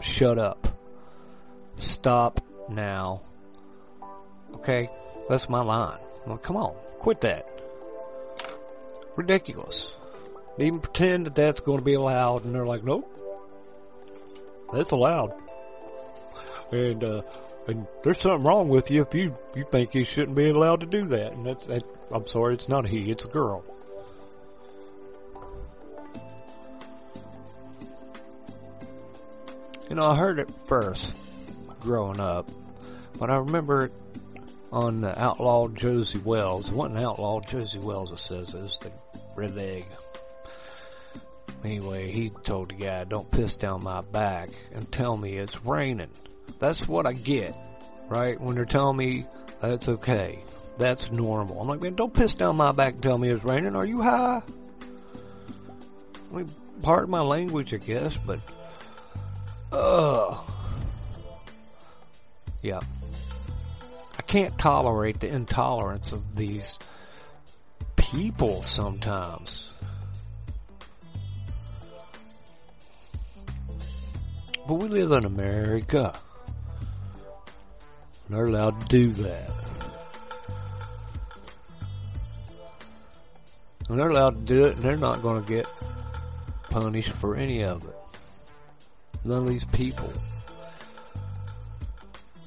shut 0.00 0.38
up. 0.38 0.68
Stop 1.76 2.40
now. 2.70 3.22
Okay, 4.54 4.88
that's 5.28 5.48
my 5.48 5.62
line. 5.62 5.98
Well, 6.26 6.38
come 6.38 6.56
on, 6.56 6.74
quit 6.98 7.20
that. 7.20 7.46
Ridiculous. 9.16 9.92
Even 10.58 10.80
pretend 10.80 11.26
that 11.26 11.34
that's 11.34 11.60
going 11.60 11.78
to 11.78 11.84
be 11.84 11.94
allowed, 11.94 12.44
and 12.44 12.54
they're 12.54 12.64
like, 12.64 12.84
nope, 12.84 13.10
that's 14.72 14.90
allowed. 14.90 15.32
And 16.72 17.04
uh, 17.04 17.22
and 17.68 17.86
there's 18.02 18.20
something 18.20 18.44
wrong 18.44 18.68
with 18.68 18.90
you 18.90 19.02
if 19.02 19.14
you 19.14 19.36
you 19.54 19.64
think 19.64 19.94
you 19.94 20.04
shouldn't 20.04 20.36
be 20.36 20.48
allowed 20.50 20.80
to 20.80 20.86
do 20.86 21.06
that. 21.08 21.34
And 21.34 21.46
that's, 21.46 21.66
that, 21.66 21.82
I'm 22.10 22.26
sorry, 22.26 22.54
it's 22.54 22.68
not 22.68 22.86
he, 22.86 23.10
it's 23.10 23.24
a 23.24 23.28
girl. 23.28 23.64
You 29.88 29.96
know, 29.96 30.06
I 30.06 30.16
heard 30.16 30.38
it 30.38 30.50
first 30.66 31.12
growing 31.80 32.18
up, 32.18 32.50
but 33.18 33.30
I 33.30 33.36
remember 33.36 33.84
it 33.84 33.92
on 34.72 35.02
the 35.02 35.16
Outlaw 35.22 35.68
Josey 35.68 36.18
Wales. 36.18 36.68
It 36.68 36.74
wasn't 36.74 36.98
Outlaw 36.98 37.40
Josey 37.40 37.78
Wales 37.78 38.10
that 38.10 38.18
says 38.18 38.54
it, 38.54 38.64
it's 38.64 38.78
the 38.78 38.90
red 39.36 39.56
egg. 39.56 39.84
Anyway, 41.64 42.10
he 42.10 42.30
told 42.42 42.68
the 42.68 42.74
guy, 42.74 43.04
don't 43.04 43.30
piss 43.30 43.54
down 43.54 43.82
my 43.82 44.02
back 44.02 44.50
and 44.74 44.90
tell 44.92 45.16
me 45.16 45.38
it's 45.38 45.64
raining. 45.64 46.10
That's 46.58 46.86
what 46.86 47.06
I 47.06 47.14
get, 47.14 47.56
right? 48.08 48.38
When 48.38 48.54
they're 48.54 48.66
telling 48.66 48.98
me 48.98 49.26
that's 49.62 49.88
okay. 49.88 50.40
That's 50.76 51.10
normal. 51.10 51.58
I'm 51.60 51.68
like, 51.68 51.80
man, 51.80 51.94
don't 51.94 52.12
piss 52.12 52.34
down 52.34 52.56
my 52.56 52.72
back 52.72 52.94
and 52.94 53.02
tell 53.02 53.16
me 53.16 53.30
it's 53.30 53.44
raining. 53.44 53.76
Are 53.76 53.84
you 53.86 54.02
high? 54.02 54.42
I 56.32 56.36
mean, 56.36 56.50
part 56.82 57.04
of 57.04 57.08
my 57.08 57.22
language, 57.22 57.72
I 57.72 57.78
guess, 57.78 58.14
but, 58.26 58.40
ugh. 59.72 60.44
Yeah. 62.60 62.80
I 64.18 64.22
can't 64.22 64.58
tolerate 64.58 65.20
the 65.20 65.28
intolerance 65.28 66.12
of 66.12 66.36
these 66.36 66.78
people 67.96 68.62
sometimes. 68.62 69.70
But 74.66 74.74
we 74.74 74.88
live 74.88 75.12
in 75.12 75.26
America. 75.26 76.14
They're 78.30 78.46
allowed 78.46 78.80
to 78.80 78.86
do 78.86 79.12
that. 79.12 79.50
And 83.88 84.00
they're 84.00 84.08
allowed 84.08 84.38
to 84.38 84.44
do 84.44 84.66
it, 84.66 84.76
and 84.76 84.82
they're 84.82 84.96
not 84.96 85.20
going 85.20 85.42
to 85.42 85.48
get 85.48 85.66
punished 86.70 87.12
for 87.12 87.36
any 87.36 87.62
of 87.62 87.84
it. 87.84 87.94
None 89.24 89.42
of 89.42 89.48
these 89.48 89.66
people. 89.66 90.10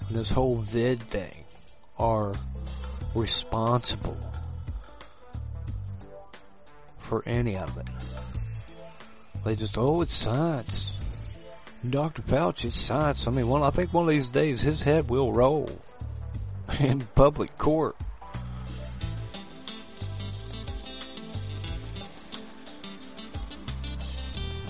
And 0.07 0.17
this 0.17 0.29
whole 0.29 0.55
vid 0.57 1.01
thing 1.03 1.43
are 1.99 2.33
responsible 3.13 4.17
for 6.97 7.23
any 7.27 7.57
of 7.57 7.77
it. 7.77 7.87
They 9.45 9.55
just, 9.55 9.77
oh, 9.77 10.01
it's 10.01 10.13
science. 10.13 10.91
Dr. 11.87 12.23
Fauci, 12.23 12.65
it's 12.65 12.81
science. 12.81 13.27
I 13.27 13.31
mean, 13.31 13.47
one, 13.47 13.61
I 13.61 13.69
think 13.69 13.93
one 13.93 14.03
of 14.05 14.09
these 14.09 14.27
days 14.27 14.61
his 14.61 14.81
head 14.81 15.09
will 15.09 15.31
roll 15.31 15.69
in 16.79 17.01
public 17.15 17.57
court. 17.57 17.95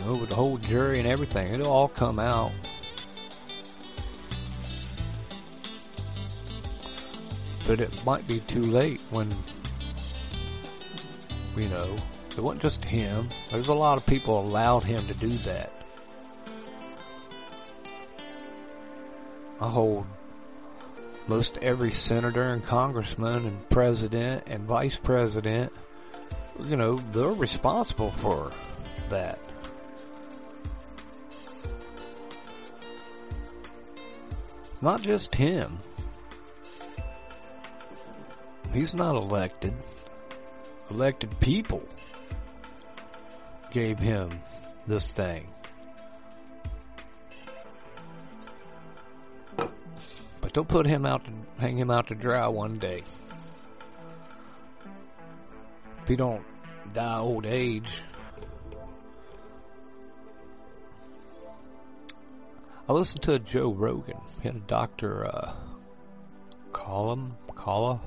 You 0.06 0.16
with 0.16 0.30
the 0.30 0.36
whole 0.36 0.58
jury 0.58 1.00
and 1.00 1.08
everything, 1.08 1.54
it'll 1.54 1.72
all 1.72 1.88
come 1.88 2.20
out. 2.20 2.52
But 7.66 7.82
it 7.82 8.06
might 8.06 8.28
be 8.28 8.40
too 8.42 8.66
late 8.66 9.02
when, 9.10 9.36
you 11.56 11.68
know, 11.68 11.98
it 12.32 12.42
wasn't 12.42 12.62
just 12.62 12.86
him. 12.86 13.30
There's 13.52 13.68
a 13.70 13.74
lot 13.74 13.98
of 13.98 14.06
people 14.06 14.40
allowed 14.40 14.84
him 14.84 15.08
to 15.08 15.14
do 15.14 15.38
that. 15.40 15.77
I 19.60 19.70
hold 19.70 20.06
most 21.28 21.58
every 21.62 21.92
senator 21.92 22.44
and 22.44 22.64
congressman 22.64 23.46
and 23.46 23.70
president 23.70 24.44
and 24.48 24.64
vice 24.64 24.96
president, 24.96 25.74
you 26.64 26.78
know, 26.78 26.98
they're 27.12 27.28
responsible 27.28 28.12
for 28.12 28.52
that. 29.10 29.40
Not 34.80 35.02
just 35.02 35.34
him. 35.34 35.80
He's 38.74 38.94
not 38.94 39.16
elected. 39.16 39.74
Elected 40.92 41.40
people 41.40 41.84
gave 43.72 43.98
him 43.98 44.40
this 44.86 45.08
thing. 45.08 45.48
Don't 50.58 50.68
put 50.68 50.88
him 50.88 51.06
out 51.06 51.24
to 51.24 51.32
hang 51.62 51.78
him 51.78 51.92
out 51.92 52.08
to 52.08 52.16
dry 52.16 52.48
one 52.48 52.80
day. 52.80 53.04
If 56.02 56.08
he 56.08 56.16
don't 56.16 56.44
die 56.94 57.20
old 57.20 57.46
age. 57.46 57.92
I 62.90 62.94
listened 62.94 63.22
to 63.22 63.38
Joe 63.38 63.72
Rogan. 63.72 64.18
He 64.42 64.48
had 64.48 64.56
a 64.56 64.62
doctor 64.62 65.28
uh 65.28 65.54
Colum 66.74 67.38
Calla. 67.56 68.02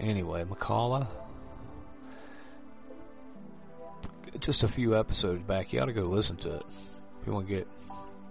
Anyway, 0.00 0.42
McCullough. 0.42 1.06
Just 4.40 4.64
a 4.64 4.68
few 4.68 4.98
episodes 4.98 5.44
back. 5.44 5.72
You 5.72 5.78
ought 5.82 5.86
to 5.86 5.92
go 5.92 6.02
listen 6.02 6.34
to 6.38 6.56
it 6.56 6.66
if 7.20 7.28
you 7.28 7.32
want 7.32 7.46
to 7.46 7.54
get 7.54 7.68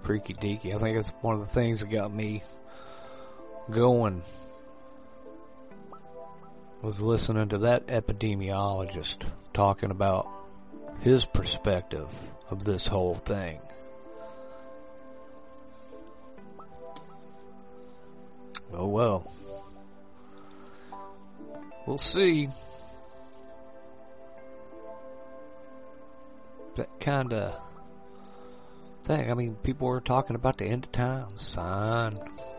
freaky 0.03 0.33
deaky. 0.33 0.75
I 0.75 0.79
think 0.79 0.97
it's 0.97 1.09
one 1.21 1.35
of 1.35 1.41
the 1.41 1.53
things 1.53 1.79
that 1.79 1.89
got 1.89 2.13
me 2.13 2.43
going. 3.69 4.21
Was 6.81 6.99
listening 6.99 7.49
to 7.49 7.59
that 7.59 7.87
epidemiologist 7.87 9.17
talking 9.53 9.91
about 9.91 10.27
his 11.01 11.23
perspective 11.25 12.07
of 12.49 12.63
this 12.65 12.87
whole 12.87 13.13
thing. 13.13 13.59
Oh 18.73 18.87
well. 18.87 19.31
We'll 21.85 21.97
see. 21.97 22.49
That 26.77 26.99
kind 26.99 27.33
of 27.33 27.59
thing. 29.17 29.29
I 29.29 29.33
mean, 29.33 29.55
people 29.55 29.87
were 29.87 29.99
talking 29.99 30.35
about 30.35 30.57
the 30.57 30.65
end 30.65 30.85
of 30.85 30.91
times, 30.91 31.45
sign, 31.45 32.17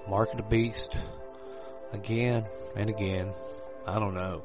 mark 0.09 0.31
of 0.33 0.37
the 0.37 0.43
beast, 0.43 0.95
again 1.93 2.45
and 2.77 2.91
again. 2.91 3.33
I 3.87 3.99
don't 3.99 4.15
know. 4.15 4.43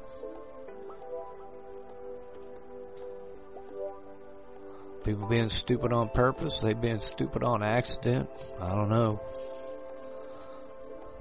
People 5.04 5.28
being 5.28 5.50
stupid 5.50 5.92
on 5.92 6.08
purpose, 6.08 6.58
they 6.60 6.72
being 6.72 7.00
stupid 7.00 7.42
on 7.42 7.62
accident. 7.62 8.28
I 8.60 8.68
don't 8.74 8.88
know. 8.88 9.18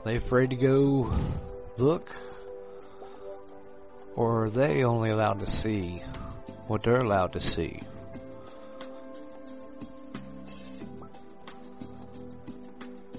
They 0.05 0.15
afraid 0.15 0.51
to 0.51 0.55
go 0.55 1.13
look, 1.77 2.09
or 4.15 4.45
are 4.45 4.49
they 4.49 4.83
only 4.83 5.09
allowed 5.09 5.39
to 5.41 5.51
see 5.51 6.01
what 6.67 6.83
they're 6.83 7.01
allowed 7.01 7.33
to 7.33 7.41
see? 7.41 7.81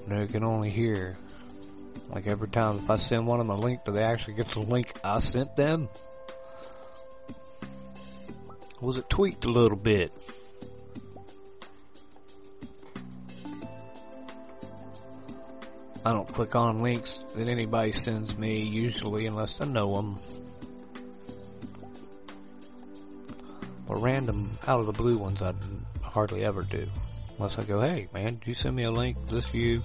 They 0.08 0.26
can 0.26 0.42
only 0.42 0.70
hear. 0.70 1.18
Like 2.08 2.26
every 2.26 2.48
time 2.48 2.78
if 2.78 2.88
I 2.88 2.96
send 2.96 3.26
one 3.26 3.40
of 3.40 3.46
them 3.46 3.56
a 3.56 3.60
link, 3.60 3.84
do 3.84 3.92
they 3.92 4.02
actually 4.02 4.34
get 4.34 4.50
the 4.50 4.60
link 4.60 4.98
I 5.04 5.20
sent 5.20 5.54
them? 5.56 5.90
Was 8.80 8.96
it 8.96 9.10
tweaked 9.10 9.44
a 9.44 9.50
little 9.50 9.76
bit? 9.76 10.12
I 16.06 16.12
don't 16.12 16.28
click 16.28 16.54
on 16.54 16.82
links 16.82 17.18
that 17.34 17.48
anybody 17.48 17.92
sends 17.92 18.38
me 18.38 18.62
usually 18.62 19.26
unless 19.26 19.54
I 19.60 19.66
know 19.66 19.94
them. 19.94 20.18
But 23.86 24.00
random 24.00 24.58
out 24.66 24.80
of 24.80 24.86
the 24.86 24.92
blue 24.92 25.18
ones 25.18 25.42
I 25.42 25.52
hardly 26.02 26.44
ever 26.44 26.62
do. 26.62 26.88
Unless 27.38 27.56
I 27.56 27.62
go, 27.62 27.80
hey 27.80 28.08
man, 28.12 28.34
did 28.34 28.46
you 28.46 28.54
send 28.54 28.74
me 28.74 28.82
a 28.82 28.90
link? 28.90 29.16
Is 29.24 29.30
this 29.30 29.54
you? 29.54 29.80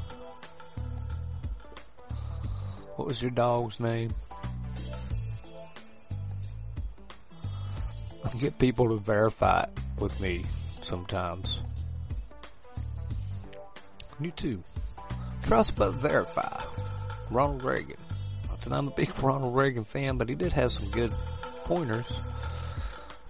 What 2.95 3.07
was 3.07 3.21
your 3.21 3.29
dog's 3.29 3.79
name? 3.79 4.11
I 8.25 8.37
get 8.39 8.57
people 8.57 8.89
to 8.89 8.95
verify 8.95 9.63
it 9.63 9.69
with 9.99 10.19
me 10.19 10.45
sometimes. 10.81 11.61
You 14.19 14.31
too. 14.31 14.63
Trust 15.43 15.75
but 15.75 15.91
verify. 15.91 16.63
Ronald 17.29 17.63
Reagan. 17.63 17.97
Not 18.49 18.61
that 18.61 18.73
I'm 18.73 18.87
a 18.87 18.91
big 18.91 19.11
Ronald 19.23 19.55
Reagan 19.55 19.83
fan, 19.83 20.17
but 20.17 20.27
he 20.27 20.33
did 20.33 20.53
have 20.53 20.71
some 20.71 20.89
good 20.89 21.11
pointers. 21.65 22.11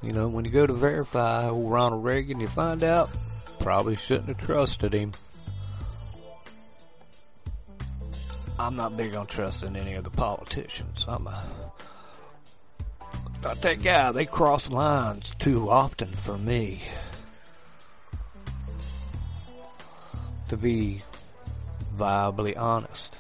You 0.02 0.14
know, 0.14 0.30
when 0.30 0.46
you 0.46 0.52
go 0.52 0.66
to 0.66 0.74
verify 0.74 1.50
old 1.50 1.70
Ronald 1.70 2.06
Reagan, 2.06 2.40
you 2.40 2.48
find 2.48 2.84
out 2.84 3.10
probably 3.64 3.96
shouldn't 3.96 4.28
have 4.28 4.46
trusted 4.46 4.94
him. 4.94 5.14
I'm 8.60 8.76
not 8.76 8.98
big 8.98 9.16
on 9.16 9.26
trusting 9.26 9.78
any 9.78 9.94
of 9.94 10.04
the 10.04 10.10
politicians. 10.10 11.06
I'm 11.08 11.26
a, 11.28 11.46
not 13.42 13.62
that 13.62 13.82
guy. 13.82 14.12
They 14.12 14.26
cross 14.26 14.70
lines 14.70 15.32
too 15.40 15.70
often 15.72 16.10
for 16.10 16.38
me 16.38 16.82
to 20.50 20.58
be 20.58 21.02
viably 21.96 22.58
honest. 22.58 23.18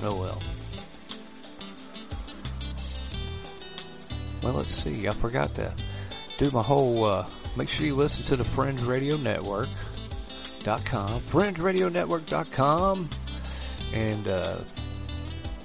Oh 0.00 0.14
well. 0.14 0.42
Well, 4.44 4.52
let's 4.54 4.82
see. 4.82 5.08
I 5.08 5.12
forgot 5.14 5.54
to 5.56 5.74
do 6.38 6.50
my 6.50 6.62
whole, 6.62 7.04
uh, 7.04 7.28
make 7.56 7.68
sure 7.68 7.86
you 7.86 7.94
listen 7.94 8.24
to 8.24 8.36
the 8.36 8.44
Fringe 8.44 8.82
Radio 8.82 9.16
Network 9.16 9.68
dot 10.62 10.84
com, 10.84 11.20
fringeradionetwork.com, 11.22 13.10
and, 13.92 14.28
uh, 14.28 14.58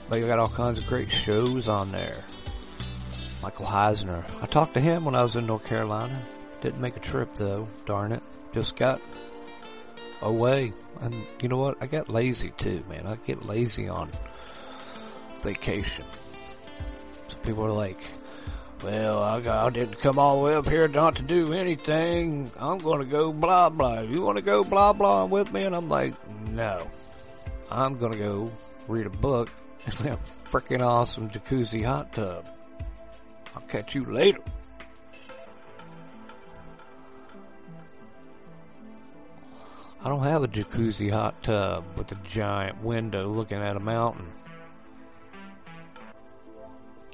they 0.10 0.22
got 0.22 0.40
all 0.40 0.50
kinds 0.50 0.80
of 0.80 0.88
great 0.88 1.12
shows 1.12 1.68
on 1.68 1.92
there. 1.92 2.24
Michael 3.42 3.66
Heisner. 3.66 4.26
I 4.42 4.48
talked 4.48 4.74
to 4.74 4.80
him 4.82 5.06
when 5.06 5.16
I 5.16 5.24
was 5.24 5.36
in 5.36 5.46
North 5.46 5.66
Carolina. 5.66 6.26
Didn't 6.62 6.82
make 6.82 6.98
a 6.98 7.00
trip 7.00 7.36
though, 7.36 7.68
darn 7.86 8.12
it. 8.12 8.22
Just 8.54 8.76
got 8.76 9.02
away. 10.22 10.74
And 11.00 11.16
you 11.40 11.48
know 11.48 11.58
what? 11.58 11.78
I 11.80 11.88
got 11.88 12.10
lazy 12.10 12.52
too, 12.58 12.84
man. 12.90 13.08
I 13.08 13.16
get 13.16 13.46
lazy 13.46 13.88
on 13.88 14.12
vacation. 15.42 16.04
So 17.30 17.38
people 17.38 17.64
are 17.64 17.72
like, 17.72 18.02
well, 18.84 19.22
I, 19.22 19.66
I 19.66 19.70
didn't 19.70 20.00
come 20.00 20.18
all 20.18 20.38
the 20.38 20.46
way 20.46 20.56
up 20.56 20.68
here 20.68 20.88
not 20.88 21.16
to 21.18 21.22
do 21.22 21.54
anything. 21.54 22.50
I'm 22.58 22.78
going 22.78 23.00
to 23.00 23.06
go 23.06 23.32
blah 23.32 23.70
blah. 23.70 24.02
You 24.02 24.22
want 24.22 24.38
to 24.38 24.42
go 24.42 24.64
blah 24.64 24.94
blah 24.94 25.26
with 25.26 25.52
me? 25.52 25.64
And 25.64 25.76
I'm 25.76 25.90
like, 25.90 26.14
no. 26.48 26.88
I'm 27.70 27.98
going 27.98 28.14
to 28.14 28.18
go 28.18 28.52
read 28.88 29.06
a 29.06 29.12
book 29.12 29.50
in 29.86 30.08
a 30.08 30.20
freaking 30.50 30.86
awesome 30.86 31.30
jacuzzi 31.30 31.84
hot 31.84 32.14
tub. 32.14 32.46
I'll 33.56 33.62
catch 33.64 33.96
you 33.96 34.06
later. 34.06 34.42
I 40.02 40.08
don't 40.08 40.24
have 40.24 40.44
a 40.44 40.48
jacuzzi 40.48 41.12
hot 41.12 41.44
tub 41.44 41.84
with 41.98 42.12
a 42.14 42.16
giant 42.24 42.82
window 42.82 43.28
looking 43.28 43.58
at 43.58 43.76
a 43.76 43.82
mountain. 43.82 44.32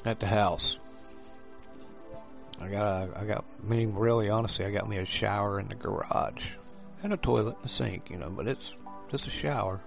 At 0.06 0.20
the 0.20 0.28
house. 0.28 0.78
I 2.60 2.68
got, 2.70 3.18
I 3.18 3.26
got, 3.26 3.46
mean, 3.64 3.94
really, 3.94 4.30
honestly, 4.30 4.66
I 4.66 4.72
got 4.72 4.88
me 4.88 4.98
a 4.98 5.06
shower 5.06 5.60
in 5.60 5.68
the 5.68 5.76
garage. 5.76 6.46
And 7.04 7.14
a 7.14 7.18
toilet 7.18 7.58
and 7.58 7.66
a 7.66 7.70
sink, 7.70 8.10
you 8.10 8.18
know, 8.18 8.30
but 8.30 8.48
it's 8.48 8.74
just 9.12 9.28
a 9.28 9.30
shower. 9.30 9.82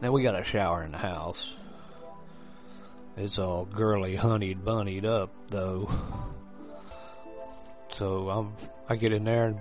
Now 0.00 0.12
we 0.12 0.22
got 0.22 0.38
a 0.38 0.44
shower 0.44 0.82
in 0.82 0.92
the 0.92 0.98
house. 0.98 1.54
It's 3.16 3.38
all 3.38 3.64
girly, 3.64 4.16
honeyed, 4.16 4.64
bunnied 4.64 5.06
up, 5.06 5.30
though. 5.48 5.88
So 7.92 8.28
I'm, 8.28 8.56
I 8.88 8.96
get 8.96 9.12
in 9.12 9.24
there 9.24 9.46
and 9.46 9.60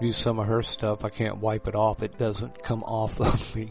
use 0.00 0.16
some 0.16 0.38
of 0.38 0.46
her 0.46 0.62
stuff. 0.62 1.04
I 1.04 1.10
can't 1.10 1.36
wipe 1.36 1.68
it 1.68 1.74
off. 1.74 2.02
It 2.02 2.16
doesn't 2.16 2.62
come 2.62 2.82
off 2.82 3.20
of 3.20 3.56
me. 3.56 3.70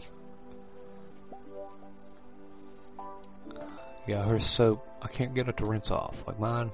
Yeah, 4.06 4.22
her 4.22 4.40
soap, 4.40 4.86
I 5.00 5.08
can't 5.08 5.34
get 5.34 5.48
it 5.48 5.56
to 5.58 5.64
rinse 5.64 5.90
off. 5.90 6.16
Like 6.26 6.38
mine, 6.38 6.70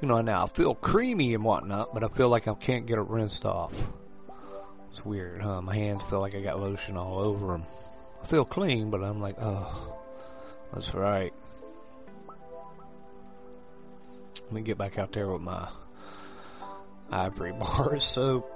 you 0.00 0.08
know, 0.08 0.20
now 0.20 0.44
I 0.44 0.48
feel 0.48 0.74
creamy 0.74 1.34
and 1.34 1.44
whatnot, 1.44 1.94
but 1.94 2.02
I 2.02 2.08
feel 2.08 2.28
like 2.28 2.48
I 2.48 2.54
can't 2.54 2.86
get 2.86 2.98
it 2.98 3.06
rinsed 3.06 3.44
off. 3.44 3.72
It's 4.90 5.04
weird, 5.04 5.42
huh? 5.42 5.62
My 5.62 5.74
hands 5.74 6.02
feel 6.10 6.20
like 6.20 6.34
I 6.34 6.40
got 6.40 6.60
lotion 6.60 6.96
all 6.96 7.18
over 7.20 7.48
them. 7.48 7.64
I 8.22 8.26
feel 8.26 8.44
clean, 8.44 8.90
but 8.90 9.02
I'm 9.02 9.20
like, 9.20 9.36
oh, 9.40 9.96
that's 10.72 10.92
right. 10.94 11.32
Let 14.42 14.52
me 14.52 14.62
get 14.62 14.76
back 14.76 14.98
out 14.98 15.12
there 15.12 15.28
with 15.28 15.42
my 15.42 15.68
ivory 17.10 17.52
bar 17.58 17.98
soap, 18.00 18.50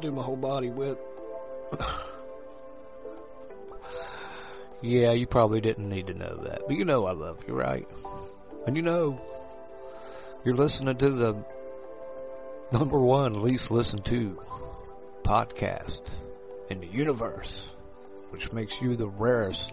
do 0.00 0.12
my 0.12 0.22
whole 0.22 0.36
body 0.36 0.70
with. 0.70 0.98
yeah, 4.82 5.12
you 5.12 5.26
probably 5.26 5.60
didn't 5.60 5.88
need 5.88 6.06
to 6.06 6.14
know 6.14 6.36
that, 6.44 6.62
but 6.66 6.76
you 6.76 6.84
know 6.84 7.06
I 7.06 7.12
love 7.12 7.38
you, 7.46 7.54
right? 7.54 7.86
And 8.66 8.76
you 8.76 8.82
know, 8.82 9.20
you're 10.44 10.54
listening 10.54 10.96
to 10.96 11.10
the 11.10 11.44
number 12.72 12.98
one 12.98 13.42
least 13.42 13.70
listened 13.70 14.04
to 14.06 14.40
podcast 15.24 16.06
in 16.70 16.80
the 16.80 16.86
universe, 16.86 17.62
which 18.30 18.52
makes 18.52 18.80
you 18.80 18.96
the 18.96 19.08
rarest 19.08 19.72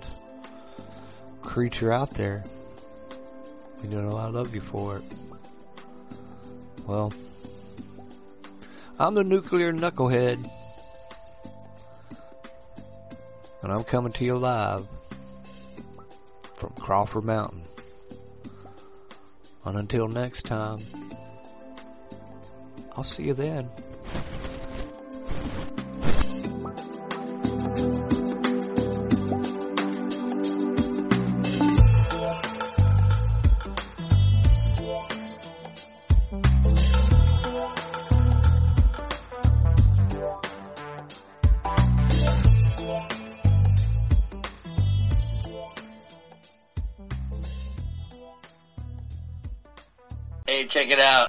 creature 1.41 1.93
out 1.93 2.13
there. 2.15 2.43
And 3.81 3.91
you 3.91 4.01
know 4.01 4.17
I 4.17 4.27
love 4.27 4.53
you 4.53 4.61
for 4.61 4.97
it. 4.97 5.03
Well, 6.85 7.13
I'm 8.99 9.13
the 9.13 9.23
nuclear 9.23 9.71
knucklehead. 9.71 10.49
And 13.61 13.71
I'm 13.71 13.83
coming 13.83 14.11
to 14.13 14.25
you 14.25 14.37
live 14.37 14.87
from 16.57 16.73
Crawford 16.73 17.23
Mountain. 17.23 17.63
And 19.63 19.77
until 19.77 20.07
next 20.07 20.45
time, 20.45 20.79
I'll 22.95 23.03
see 23.03 23.23
you 23.23 23.33
then. 23.33 23.69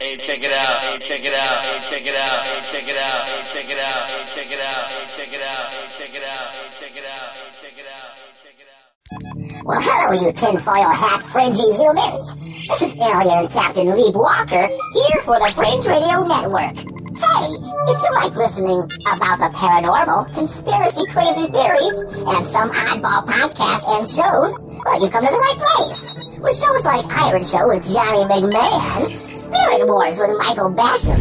Hey, 0.09 0.17
check 0.17 0.43
it 0.43 0.51
out. 0.51 0.81
Hey, 0.81 0.99
check 1.05 1.23
it 1.23 1.35
out. 1.35 1.61
Hey, 1.61 1.85
check 1.85 2.07
it 2.07 2.15
out. 2.17 2.41
Hey, 2.41 2.65
check 2.73 2.89
it 2.89 2.97
out. 2.97 3.25
Hey, 3.29 3.45
check 3.53 3.69
it 3.69 3.79
out. 3.79 4.09
Hey, 4.09 4.25
check 4.33 4.49
it 4.49 4.59
out. 4.59 4.89
Hey, 4.89 5.05
check 5.13 5.35
it 5.37 5.43
out. 5.45 5.69
Hey, 5.69 5.85
check 6.01 6.17
it 6.17 6.25
out. 6.25 6.49
Hey, 6.49 6.73
check 6.81 6.97
it 6.97 7.05
out. 7.05 7.29
Hey, 7.37 7.53
check 7.61 7.77
it 7.77 7.85
out. 7.93 8.89
Hey. 9.13 9.61
Well, 9.69 9.81
hello, 9.83 10.17
you 10.17 10.33
tinfoil 10.33 10.89
hat 10.97 11.23
fringy 11.29 11.61
humans. 11.77 12.25
This 12.73 12.89
is 12.89 12.97
Alien 12.97 13.49
Captain 13.49 13.93
Lee 13.93 14.11
Walker 14.15 14.65
here 14.65 15.21
for 15.29 15.37
the 15.41 15.53
Fringe 15.53 15.85
Radio 15.85 16.25
Network. 16.25 16.81
Say, 16.81 17.45
if 17.93 18.01
you 18.01 18.11
like 18.17 18.33
listening 18.33 18.89
about 19.13 19.45
the 19.45 19.53
paranormal, 19.53 20.33
conspiracy 20.33 21.05
crazy 21.13 21.53
theories, 21.53 22.17
and 22.17 22.49
some 22.49 22.71
oddball 22.73 23.29
podcasts 23.29 23.85
and 23.93 24.09
shows, 24.09 24.57
well, 24.89 25.03
you've 25.03 25.13
come 25.13 25.27
to 25.27 25.33
the 25.33 25.37
right 25.37 25.61
place. 25.61 26.01
With 26.41 26.57
shows 26.57 26.85
like 26.87 27.05
Iron 27.13 27.45
Show 27.45 27.69
with 27.69 27.85
Johnny 27.93 28.25
McMahon, 28.25 29.28
Spirit 29.49 29.89
Wars 29.89 30.19
with 30.21 30.37
Michael 30.37 30.69
Basham, 30.77 31.17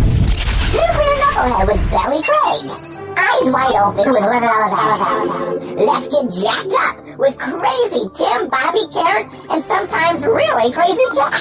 Nuclear 0.76 1.16
Knucklehead 1.16 1.64
with 1.64 1.80
Belly 1.88 2.20
Craig, 2.28 2.68
Eyes 3.16 3.48
Wide 3.48 3.80
Open 3.80 4.12
with 4.12 4.28
Living 4.28 4.52
on 4.52 5.80
Let's 5.80 6.12
Get 6.12 6.28
Jacked 6.36 6.76
Up 6.76 7.18
with 7.18 7.38
Crazy 7.40 8.04
Tim, 8.20 8.52
Bobby 8.52 8.84
Carrot, 8.92 9.32
and 9.48 9.64
sometimes 9.64 10.26
really 10.26 10.74
Crazy 10.76 11.08
Jack. 11.16 11.40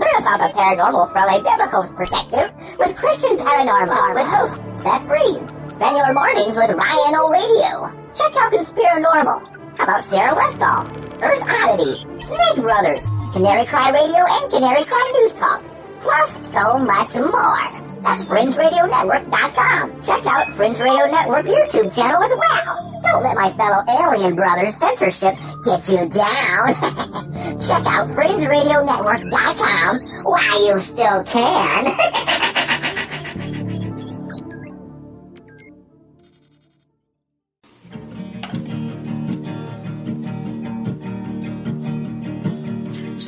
Learn 0.00 0.16
about 0.16 0.40
the 0.40 0.56
paranormal 0.56 1.12
from 1.12 1.28
a 1.28 1.36
biblical 1.36 1.84
perspective 1.92 2.48
with 2.78 2.96
Christian 2.96 3.36
Paranormal 3.36 4.14
with 4.14 4.26
host 4.26 4.56
Seth 4.80 5.06
Breeze. 5.06 5.52
Spend 5.76 5.96
your 6.00 6.14
mornings 6.14 6.56
with 6.56 6.70
Ryan 6.72 7.12
O'Radio. 7.12 7.92
Check 8.16 8.32
out 8.40 8.52
Conspiranormal. 8.52 9.76
How 9.76 9.84
about 9.84 10.04
Sarah 10.04 10.34
Westall, 10.34 10.88
Earth 11.20 11.44
Oddity, 11.44 12.00
Snake 12.24 12.64
Brothers, 12.64 13.04
Canary 13.34 13.66
Cry 13.66 13.90
Radio, 13.90 14.24
and 14.24 14.50
Canary 14.50 14.84
Cry 14.84 15.12
News 15.20 15.34
Talk. 15.34 15.75
Plus 16.02 16.30
so 16.52 16.78
much 16.78 17.14
more. 17.16 17.86
That's 18.02 18.24
FringeRadioNetwork.com. 18.26 20.02
Check 20.02 20.26
out 20.26 20.54
Fringe 20.54 20.78
Radio 20.80 21.06
Network 21.06 21.46
YouTube 21.46 21.94
channel 21.94 22.22
as 22.22 22.32
well. 22.36 23.00
Don't 23.02 23.22
let 23.22 23.36
my 23.36 23.50
fellow 23.52 23.82
alien 23.88 24.34
brothers 24.36 24.76
censorship 24.76 25.34
get 25.64 25.88
you 25.88 26.08
down. 26.08 26.74
Check 27.58 27.84
out 27.86 28.08
FringeRadioNetwork.com 28.08 30.00
while 30.24 30.66
you 30.66 30.80
still 30.80 31.24
can. 31.24 31.96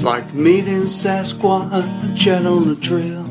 like 0.09 0.33
meeting 0.33 0.85
Sasquatch 0.85 2.27
out 2.29 2.47
on 2.47 2.69
the 2.71 2.77
trail. 2.77 3.25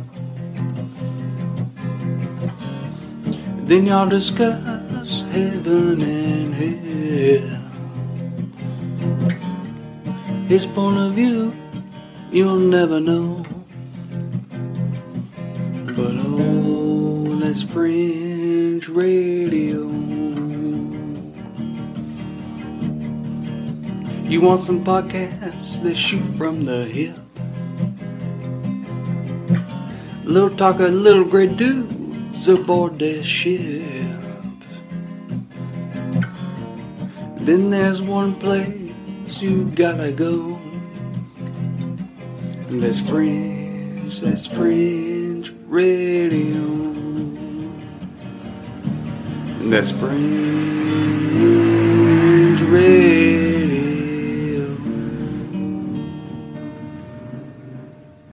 Then 3.66 3.88
y'all 3.88 4.08
discuss 4.08 5.24
heaven 5.34 6.02
and 6.04 6.54
hell. 6.54 7.58
His 10.48 10.68
point 10.68 11.00
of 11.00 11.14
view, 11.14 11.52
you'll 12.32 12.60
never 12.60 13.00
know. 13.00 13.44
But 15.98 16.16
oh, 16.30 17.40
that's 17.40 17.64
fringe 17.64 18.88
radio. 18.88 20.17
You 24.28 24.42
want 24.42 24.60
some 24.60 24.84
podcasts 24.84 25.82
that 25.84 25.96
shoot 25.96 26.22
from 26.36 26.64
the 26.64 26.84
hip? 26.84 27.16
Little 30.26 30.54
talk 30.54 30.82
of 30.82 30.94
little 30.94 31.24
great 31.24 31.56
dudes 31.56 32.50
aboard 32.50 33.00
their 33.00 33.24
ship. 33.24 33.88
Then 37.40 37.70
there's 37.70 38.02
one 38.02 38.36
place 38.36 39.42
you 39.42 39.64
gotta 39.74 40.12
go. 40.12 40.60
And 42.68 42.82
That's 42.82 43.00
fringe, 43.00 44.20
that's 44.20 44.46
fringe 44.46 45.54
radio. 45.68 46.66
And 49.62 49.72
That's 49.72 49.94
fringe 49.94 50.12
radio. 52.64 53.37